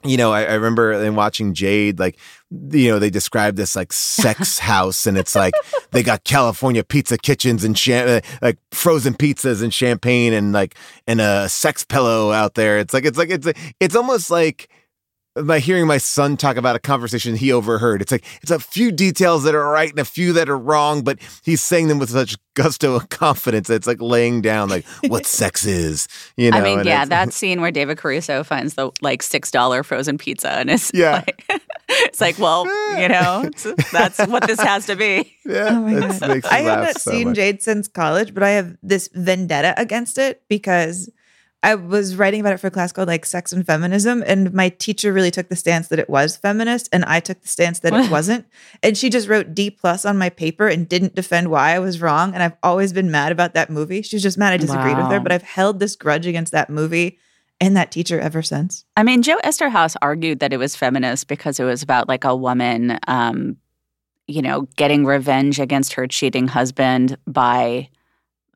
you 0.04 0.16
know, 0.16 0.32
I, 0.32 0.44
I 0.44 0.54
remember 0.54 0.92
in 0.92 1.16
watching 1.16 1.54
Jade, 1.54 1.98
like, 1.98 2.18
you 2.70 2.90
know, 2.90 2.98
they 2.98 3.10
describe 3.10 3.56
this 3.56 3.74
like 3.76 3.92
sex 3.92 4.58
house, 4.70 5.06
and 5.06 5.18
it's 5.18 5.34
like 5.34 5.54
they 5.90 6.02
got 6.02 6.24
California 6.24 6.82
pizza 6.82 7.18
kitchens 7.18 7.64
and 7.64 7.76
cham- 7.76 8.22
like 8.40 8.58
frozen 8.70 9.14
pizzas 9.14 9.62
and 9.62 9.74
champagne 9.74 10.32
and 10.32 10.52
like 10.52 10.76
and 11.06 11.20
a 11.20 11.48
sex 11.48 11.84
pillow 11.84 12.32
out 12.32 12.54
there. 12.54 12.78
It's 12.78 12.94
like 12.94 13.04
it's 13.04 13.18
like 13.18 13.30
it's 13.30 13.48
it's 13.80 13.96
almost 13.96 14.30
like 14.30 14.70
by 15.44 15.58
hearing 15.60 15.86
my 15.86 15.98
son 15.98 16.36
talk 16.36 16.56
about 16.56 16.76
a 16.76 16.78
conversation 16.78 17.36
he 17.36 17.52
overheard. 17.52 18.02
It's 18.02 18.12
like 18.12 18.24
it's 18.42 18.50
a 18.50 18.58
few 18.58 18.90
details 18.92 19.44
that 19.44 19.54
are 19.54 19.68
right 19.68 19.90
and 19.90 19.98
a 19.98 20.04
few 20.04 20.32
that 20.34 20.48
are 20.48 20.58
wrong, 20.58 21.02
but 21.02 21.18
he's 21.42 21.60
saying 21.60 21.88
them 21.88 21.98
with 21.98 22.10
such 22.10 22.36
gusto 22.54 22.98
and 22.98 23.08
confidence. 23.10 23.70
It's 23.70 23.86
like 23.86 24.00
laying 24.00 24.40
down 24.40 24.68
like 24.68 24.84
what 25.06 25.26
sex 25.40 25.64
is. 25.66 26.08
You 26.36 26.50
know, 26.50 26.58
I 26.58 26.60
mean, 26.62 26.84
yeah, 26.84 27.04
that 27.04 27.32
scene 27.34 27.60
where 27.60 27.70
David 27.70 27.98
Caruso 27.98 28.42
finds 28.44 28.74
the 28.74 28.90
like 29.00 29.22
six 29.22 29.50
dollar 29.50 29.82
frozen 29.82 30.18
pizza 30.18 30.50
and 30.50 30.70
it's 30.70 30.90
Yeah. 30.94 31.24
like, 31.26 31.44
it's 31.88 32.20
like, 32.20 32.38
well, 32.38 32.64
you 33.00 33.08
know, 33.08 33.48
that's 33.92 34.18
what 34.26 34.46
this 34.46 34.60
has 34.60 34.86
to 34.86 34.96
be. 34.96 35.34
Yeah, 35.46 35.68
Oh 35.70 35.80
my 35.82 35.96
it's- 35.96 36.20
God. 36.20 36.28
makes 36.28 36.44
me 36.50 36.56
I 36.56 36.60
have 36.62 36.84
not 36.84 37.00
so 37.00 37.10
seen 37.10 37.28
much. 37.28 37.36
Jade 37.36 37.62
since 37.62 37.88
college, 37.88 38.34
but 38.34 38.42
I 38.42 38.50
have 38.50 38.76
this 38.82 39.08
vendetta 39.14 39.74
against 39.80 40.18
it 40.18 40.42
because 40.48 41.10
I 41.62 41.74
was 41.74 42.14
writing 42.14 42.40
about 42.40 42.52
it 42.52 42.60
for 42.60 42.68
a 42.68 42.70
class 42.70 42.92
called 42.92 43.08
like 43.08 43.26
Sex 43.26 43.52
and 43.52 43.66
Feminism, 43.66 44.22
and 44.26 44.52
my 44.52 44.68
teacher 44.68 45.12
really 45.12 45.32
took 45.32 45.48
the 45.48 45.56
stance 45.56 45.88
that 45.88 45.98
it 45.98 46.08
was 46.08 46.36
feminist, 46.36 46.88
and 46.92 47.04
I 47.04 47.18
took 47.18 47.42
the 47.42 47.48
stance 47.48 47.80
that 47.80 47.92
it 47.92 48.10
wasn't. 48.12 48.46
And 48.82 48.96
she 48.96 49.10
just 49.10 49.28
wrote 49.28 49.54
D 49.54 49.70
plus 49.70 50.04
on 50.04 50.18
my 50.18 50.30
paper 50.30 50.68
and 50.68 50.88
didn't 50.88 51.16
defend 51.16 51.50
why 51.50 51.74
I 51.74 51.80
was 51.80 52.00
wrong. 52.00 52.32
And 52.32 52.42
I've 52.42 52.56
always 52.62 52.92
been 52.92 53.10
mad 53.10 53.32
about 53.32 53.54
that 53.54 53.70
movie. 53.70 54.02
She 54.02 54.16
was 54.16 54.22
just 54.22 54.38
mad 54.38 54.52
I 54.52 54.56
disagreed 54.56 54.96
with 54.96 55.06
her, 55.06 55.20
but 55.20 55.32
I've 55.32 55.42
held 55.42 55.80
this 55.80 55.96
grudge 55.96 56.26
against 56.26 56.52
that 56.52 56.70
movie 56.70 57.18
and 57.60 57.76
that 57.76 57.90
teacher 57.90 58.20
ever 58.20 58.40
since. 58.40 58.84
I 58.96 59.02
mean, 59.02 59.22
Joe 59.22 59.38
Eszterhas 59.44 59.96
argued 60.00 60.38
that 60.38 60.52
it 60.52 60.58
was 60.58 60.76
feminist 60.76 61.26
because 61.26 61.58
it 61.58 61.64
was 61.64 61.82
about 61.82 62.08
like 62.08 62.22
a 62.22 62.36
woman, 62.36 62.98
um, 63.08 63.56
you 64.28 64.42
know, 64.42 64.68
getting 64.76 65.04
revenge 65.04 65.58
against 65.58 65.94
her 65.94 66.06
cheating 66.06 66.46
husband 66.46 67.18
by 67.26 67.88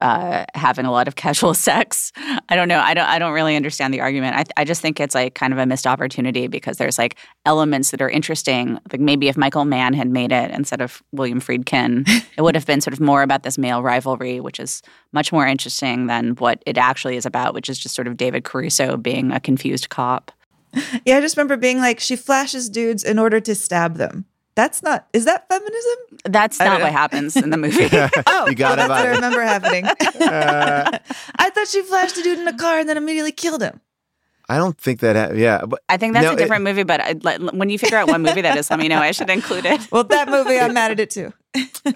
uh, 0.03 0.44
having 0.55 0.84
a 0.84 0.90
lot 0.90 1.09
of 1.09 1.14
casual 1.24 1.55
sex. 1.55 2.12
I 2.48 2.57
don't 2.57 2.68
know. 2.68 2.80
I 2.80 2.92
don't. 2.92 3.07
I 3.07 3.18
don't 3.18 3.32
really 3.32 3.57
understand 3.57 3.94
the 3.94 4.00
argument. 4.00 4.36
I, 4.36 4.44
I 4.61 4.64
just 4.64 4.82
think 4.82 5.00
it's 5.00 5.14
like 5.14 5.34
kind 5.34 5.53
of 5.53 5.59
a 5.59 5.64
missed 5.64 5.86
opportunity 5.86 6.48
because 6.48 6.76
there's 6.76 6.98
like 6.98 7.16
elements 7.46 7.92
that 7.92 8.03
are 8.03 8.11
interesting. 8.11 8.78
Like 8.90 9.00
maybe 9.00 9.28
if 9.28 9.36
Michael 9.36 9.64
Mann 9.64 9.94
had 9.94 10.09
made 10.09 10.32
it 10.32 10.50
instead 10.50 10.80
of 10.80 11.03
William 11.12 11.40
Friedkin, 11.40 12.07
it 12.36 12.42
would 12.42 12.57
have 12.57 12.66
been 12.66 12.80
sort 12.80 12.92
of 12.92 13.00
more 13.00 13.22
about 13.22 13.44
this 13.44 13.57
male 13.57 13.82
rivalry, 13.82 14.40
which 14.40 14.59
is 14.59 14.82
much 15.12 15.32
more 15.32 15.46
interesting 15.46 16.09
than 16.09 16.32
what 16.36 16.62
it 16.66 16.76
actually 16.76 17.16
is 17.16 17.24
about, 17.24 17.55
which 17.55 17.68
is 17.68 17.78
just 17.78 17.94
sort 17.94 18.09
of 18.09 18.16
David 18.16 18.44
Caruso 18.44 18.96
being 18.96 19.30
a 19.30 19.40
confused 19.40 19.88
cop. 19.88 20.32
Yeah, 21.05 21.18
I 21.18 21.20
just 21.20 21.36
remember 21.36 21.59
being 21.59 21.78
like, 21.78 22.00
she 22.00 22.16
flashes 22.16 22.70
dudes 22.70 23.05
in 23.05 23.18
order 23.18 23.40
to 23.40 23.55
stab 23.55 23.96
them. 23.96 24.24
That's 24.55 24.82
not. 24.82 25.07
Is 25.12 25.24
that 25.24 25.48
feminism? 25.48 25.96
That's 26.24 26.59
don't 26.59 26.80
what 26.82 26.92
happens 26.92 27.36
in 27.36 27.50
the 27.50 27.57
movie. 27.57 27.84
Oh, 28.26 28.48
You 28.48 28.55
got 28.55 28.76
well, 28.76 28.84
it, 28.86 28.88
that's 28.88 28.88
what 28.88 29.07
I 29.07 29.09
remember 29.14 29.42
happening. 29.42 29.86
Uh, 30.22 30.98
I 31.36 31.50
thought 31.50 31.66
she 31.68 31.82
flashed 31.82 32.16
a 32.18 32.22
dude 32.22 32.38
in 32.38 32.46
a 32.46 32.57
car 32.57 32.78
and 32.78 32.88
then 32.88 32.96
immediately 32.96 33.32
killed 33.32 33.62
him. 33.62 33.80
I 34.48 34.57
don't 34.59 34.76
think 34.78 35.00
that. 35.00 35.16
Ha- 35.16 35.34
yeah, 35.34 35.64
but 35.66 35.80
I 35.88 35.96
think 35.96 36.12
that's 36.14 36.24
No, 36.24 36.30
a 36.30 36.34
it- 36.34 36.38
different 36.38 36.64
movie, 36.64 36.82
but 36.82 37.00
I, 37.00 37.14
like, 37.22 37.40
when 37.40 37.70
you 37.70 37.78
figure 37.78 37.96
out 37.96 38.09
what 38.09 38.20
movie 38.20 38.42
that 38.42 38.57
is, 38.57 38.70
let 38.70 38.78
me 38.78 38.88
know. 38.88 38.98
I 38.98 39.12
should 39.12 39.30
include 39.30 39.64
it. 39.64 39.90
Well, 39.90 40.05
that 40.05 40.28
movie, 40.28 40.59
I'm 40.59 40.74
mad 40.74 40.90
at 40.90 41.00
it 41.00 41.11
too. 41.11 41.32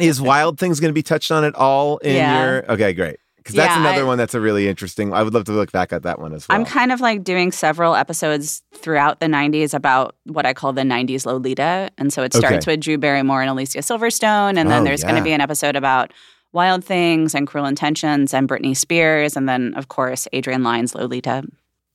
is 0.00 0.20
Wild 0.20 0.58
Things 0.58 0.80
going 0.80 0.90
to 0.90 0.94
be 0.94 1.02
touched 1.02 1.30
on 1.30 1.44
at 1.44 1.54
all 1.54 1.98
in 1.98 2.14
Yeah. 2.16 2.42
your? 2.44 2.72
Okay, 2.72 2.92
great. 2.94 3.18
Because 3.46 3.54
that's 3.54 3.76
Yeah, 3.76 3.80
another 3.80 4.00
I- 4.02 4.04
one 4.06 4.18
that's 4.18 4.34
a 4.34 4.40
really 4.40 4.66
interesting. 4.66 5.12
I 5.12 5.22
would 5.22 5.32
love 5.32 5.44
to 5.44 5.52
look 5.52 5.70
back 5.70 5.92
at 5.92 6.02
that 6.02 6.18
one 6.18 6.32
as 6.34 6.48
well. 6.48 6.58
I'm 6.58 6.64
kind 6.64 6.90
of 6.90 7.00
like 7.00 7.22
doing 7.22 7.52
several 7.52 7.94
episodes 7.94 8.64
throughout 8.74 9.20
the 9.20 9.26
90s 9.26 9.72
about 9.72 10.16
what 10.24 10.44
I 10.44 10.52
call 10.52 10.72
the 10.72 10.82
90s 10.82 11.24
Lolita. 11.26 11.90
And 11.96 12.12
so 12.12 12.24
it 12.24 12.34
starts 12.34 12.66
Okay. 12.66 12.72
with 12.72 12.80
Drew 12.80 12.98
Barrymore 12.98 13.42
and 13.42 13.48
Alicia 13.50 13.78
Silverstone. 13.78 14.58
And 14.58 14.68
then 14.68 14.82
Oh, 14.82 14.84
there's 14.84 15.04
going 15.04 15.14
to 15.14 15.22
be 15.22 15.30
an 15.30 15.40
episode 15.40 15.76
about 15.76 16.12
Wild 16.52 16.84
Things 16.84 17.36
and 17.36 17.46
Cruel 17.46 17.66
Intentions 17.66 18.34
and 18.34 18.48
Britney 18.48 18.76
Spears. 18.76 19.36
And 19.36 19.48
then, 19.48 19.74
of 19.74 19.86
course, 19.86 20.26
Adrian 20.32 20.64
Lyne's 20.64 20.96
Lolita. 20.96 21.44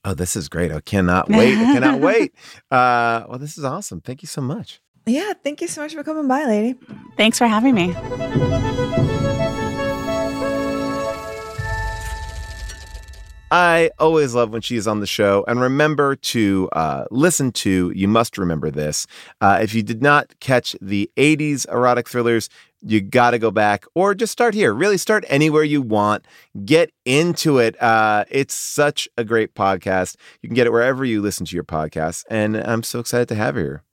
oh, 0.06 0.14
this 0.14 0.38
is 0.38 0.47
great. 0.47 0.72
I 0.72 0.80
cannot 0.80 1.30
wait. 1.30 1.58
I 1.58 1.74
cannot 1.74 1.99
wait. 2.08 2.34
Uh, 2.72 3.26
well, 3.28 3.38
this 3.39 3.58
is 3.58 3.66
awesome. 3.66 3.99
Thank 3.99 4.22
you 4.24 4.28
so 4.28 4.39
much. 4.41 4.80
Yeah, 5.06 5.34
thank 5.43 5.60
you 5.62 5.68
so 5.68 5.82
much 5.82 5.93
for 5.95 6.04
coming 6.04 6.28
by, 6.30 6.45
lady. 6.45 6.80
Thanks 7.18 7.38
for 7.38 7.45
having 7.47 7.76
me. 7.76 7.93
I 13.52 13.91
always 13.99 14.34
love 14.34 14.52
when 14.52 14.62
she's 14.62 14.88
on 14.88 15.02
the 15.02 15.08
show. 15.08 15.43
And 15.45 15.60
remember 15.60 16.16
to 16.16 16.70
uh, 16.72 17.06
listen 17.12 17.52
to, 17.52 17.91
you 17.93 18.08
must 18.08 18.38
remember 18.38 18.72
this. 18.72 19.08
Uh, 19.41 19.60
if 19.62 19.74
you 19.74 19.84
did 19.84 20.02
not 20.02 20.34
catch 20.39 20.74
the 20.82 21.12
80s 21.18 21.68
erotic 21.70 22.08
thrillers, 22.08 22.49
you 22.82 23.02
got 23.02 23.32
to 23.32 23.39
go 23.39 23.52
back 23.52 23.86
or 23.93 24.16
just 24.16 24.32
start 24.32 24.54
here. 24.54 24.74
Really 24.74 24.97
start 24.97 25.26
anywhere 25.28 25.64
you 25.64 25.82
want. 25.82 26.26
Get 26.64 26.91
into 27.06 27.60
it. 27.60 27.80
Uh, 27.82 28.24
it's 28.30 28.54
such 28.54 29.10
a 29.18 29.26
great 29.26 29.54
podcast. 29.54 30.16
You 30.41 30.47
can 30.47 30.56
get 30.56 30.66
it 30.66 30.72
wherever 30.72 31.04
you 31.04 31.22
listen 31.22 31.45
to 31.45 31.56
your 31.56 31.66
podcasts. 31.66 32.24
And 32.30 32.56
I'm 32.56 32.84
so 32.84 32.99
excited 32.99 33.28
to 33.28 33.36
have 33.36 33.56
her 33.56 33.62
here. 33.62 33.84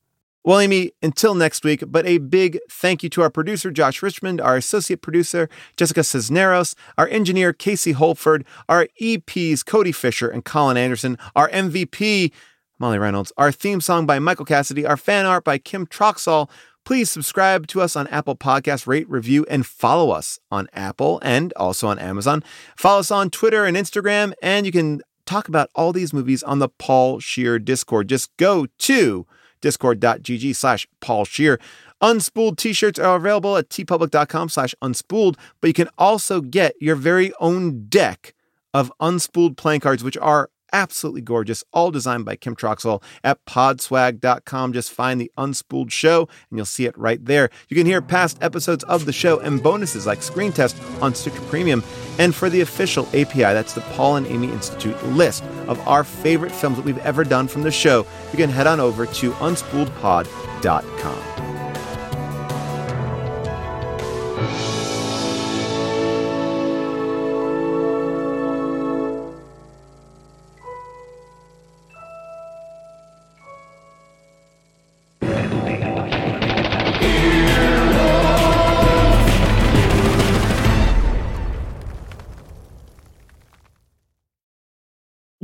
Well, 0.45 0.61
Amy, 0.61 0.93
until 1.03 1.35
next 1.35 1.65
week, 1.65 1.83
but 1.89 2.07
a 2.07 2.19
big 2.19 2.59
thank 2.71 3.03
you 3.03 3.09
to 3.11 3.23
our 3.23 3.31
producer, 3.31 3.71
Josh 3.71 4.03
Richmond, 4.03 4.41
our 4.41 4.57
associate 4.57 5.03
producer, 5.03 5.49
Jessica 5.77 6.05
Cisneros, 6.05 6.75
our 6.97 7.09
engineer, 7.09 7.53
Casey 7.53 7.93
Holford, 7.93 8.47
our 8.69 8.89
EPs, 9.01 9.67
Cody 9.67 9.93
Fisher 9.93 10.29
and 10.29 10.45
Colin 10.45 10.77
Anderson, 10.77 11.19
our 11.35 11.51
MVP, 11.51 12.33
Molly 12.79 12.99
Reynolds, 12.99 13.33
our 13.37 13.51
theme 13.51 13.81
song 13.81 14.07
by 14.07 14.21
Michael 14.21 14.45
Cassidy, 14.45 14.87
our 14.87 14.97
fan 14.97 15.27
art 15.27 15.43
by 15.43 15.59
Kim 15.59 15.87
Troxell. 15.87 16.49
Please 16.85 17.11
subscribe 17.11 17.67
to 17.67 17.83
us 17.83 17.97
on 17.97 18.07
Apple 18.07 18.37
Podcasts, 18.37 18.87
rate, 18.87 19.11
review, 19.11 19.45
and 19.51 19.67
follow 19.67 20.11
us 20.11 20.39
on 20.51 20.69
Apple 20.73 21.21
and 21.23 21.53
also 21.57 21.89
on 21.89 21.99
Amazon. 21.99 22.43
Follow 22.77 23.01
us 23.01 23.11
on 23.11 23.29
Twitter 23.29 23.67
and 23.67 23.77
Instagram, 23.77 24.33
and 24.41 24.65
you 24.65 24.73
can 24.73 25.03
talk 25.27 25.49
about 25.49 25.69
all 25.75 25.93
these 25.93 26.15
movies 26.15 26.43
on 26.45 26.61
the 26.61 26.69
Paul 26.69 27.21
Scheer 27.21 27.59
Discord. 27.59 28.09
Just 28.09 28.35
go 28.39 28.67
to 28.79 29.27
discord.gg 29.61 30.55
slash 30.55 30.87
Paul 31.01 31.25
Scheer. 31.25 31.59
Unspooled 32.03 32.57
t-shirts 32.57 32.99
are 32.99 33.17
available 33.17 33.57
at 33.57 33.69
teepublic.com 33.69 34.49
slash 34.49 34.75
unspooled, 34.83 35.37
but 35.61 35.69
you 35.69 35.75
can 35.75 35.89
also 35.99 36.41
get 36.41 36.75
your 36.81 36.95
very 36.95 37.33
own 37.41 37.87
deck 37.89 38.35
of 38.73 38.93
unspooled 39.01 39.57
playing 39.57 39.81
cards, 39.81 40.05
which 40.05 40.17
are 40.19 40.51
absolutely 40.73 41.23
gorgeous, 41.23 41.65
all 41.73 41.91
designed 41.91 42.25
by 42.25 42.37
Kim 42.37 42.55
Troxell 42.57 43.03
at 43.25 43.45
podswag.com. 43.45 44.73
Just 44.73 44.93
find 44.93 45.21
the 45.21 45.33
Unspooled 45.37 45.91
show 45.91 46.29
and 46.51 46.59
you'll 46.59 46.67
see 46.67 46.87
it 46.87 46.97
right 46.97 47.25
there. 47.25 47.51
You 47.69 47.77
can 47.77 47.87
hear 47.87 48.03
past 48.03 48.39
episodes 48.41 48.85
of 48.85 49.07
the 49.07 49.13
show 49.13 49.41
and 49.41 49.61
bonuses 49.63 50.07
like 50.07 50.23
Screen 50.23 50.53
Test 50.53 50.77
on 51.01 51.15
Stitcher 51.15 51.41
Premium. 51.43 51.83
And 52.19 52.35
for 52.35 52.51
the 52.51 52.61
official 52.61 53.07
API, 53.09 53.41
that's 53.41 53.75
the 53.75 53.81
Paul 53.83 54.17
and 54.17 54.27
Amy 54.27 54.51
Institute 54.53 55.01
list 55.07 55.45
of 55.67 55.79
our 55.87 56.05
favorite 56.05 56.53
films 56.53 56.77
that 56.77 56.85
we've 56.85 56.99
ever 56.99 57.25
done 57.25 57.49
from 57.49 57.63
the 57.63 57.71
show, 57.71 58.07
you 58.33 58.37
can 58.37 58.51
head 58.51 58.67
on 58.67 58.81
over 58.81 59.07
to 59.07 59.31
unspooledpod.com. 59.33 61.48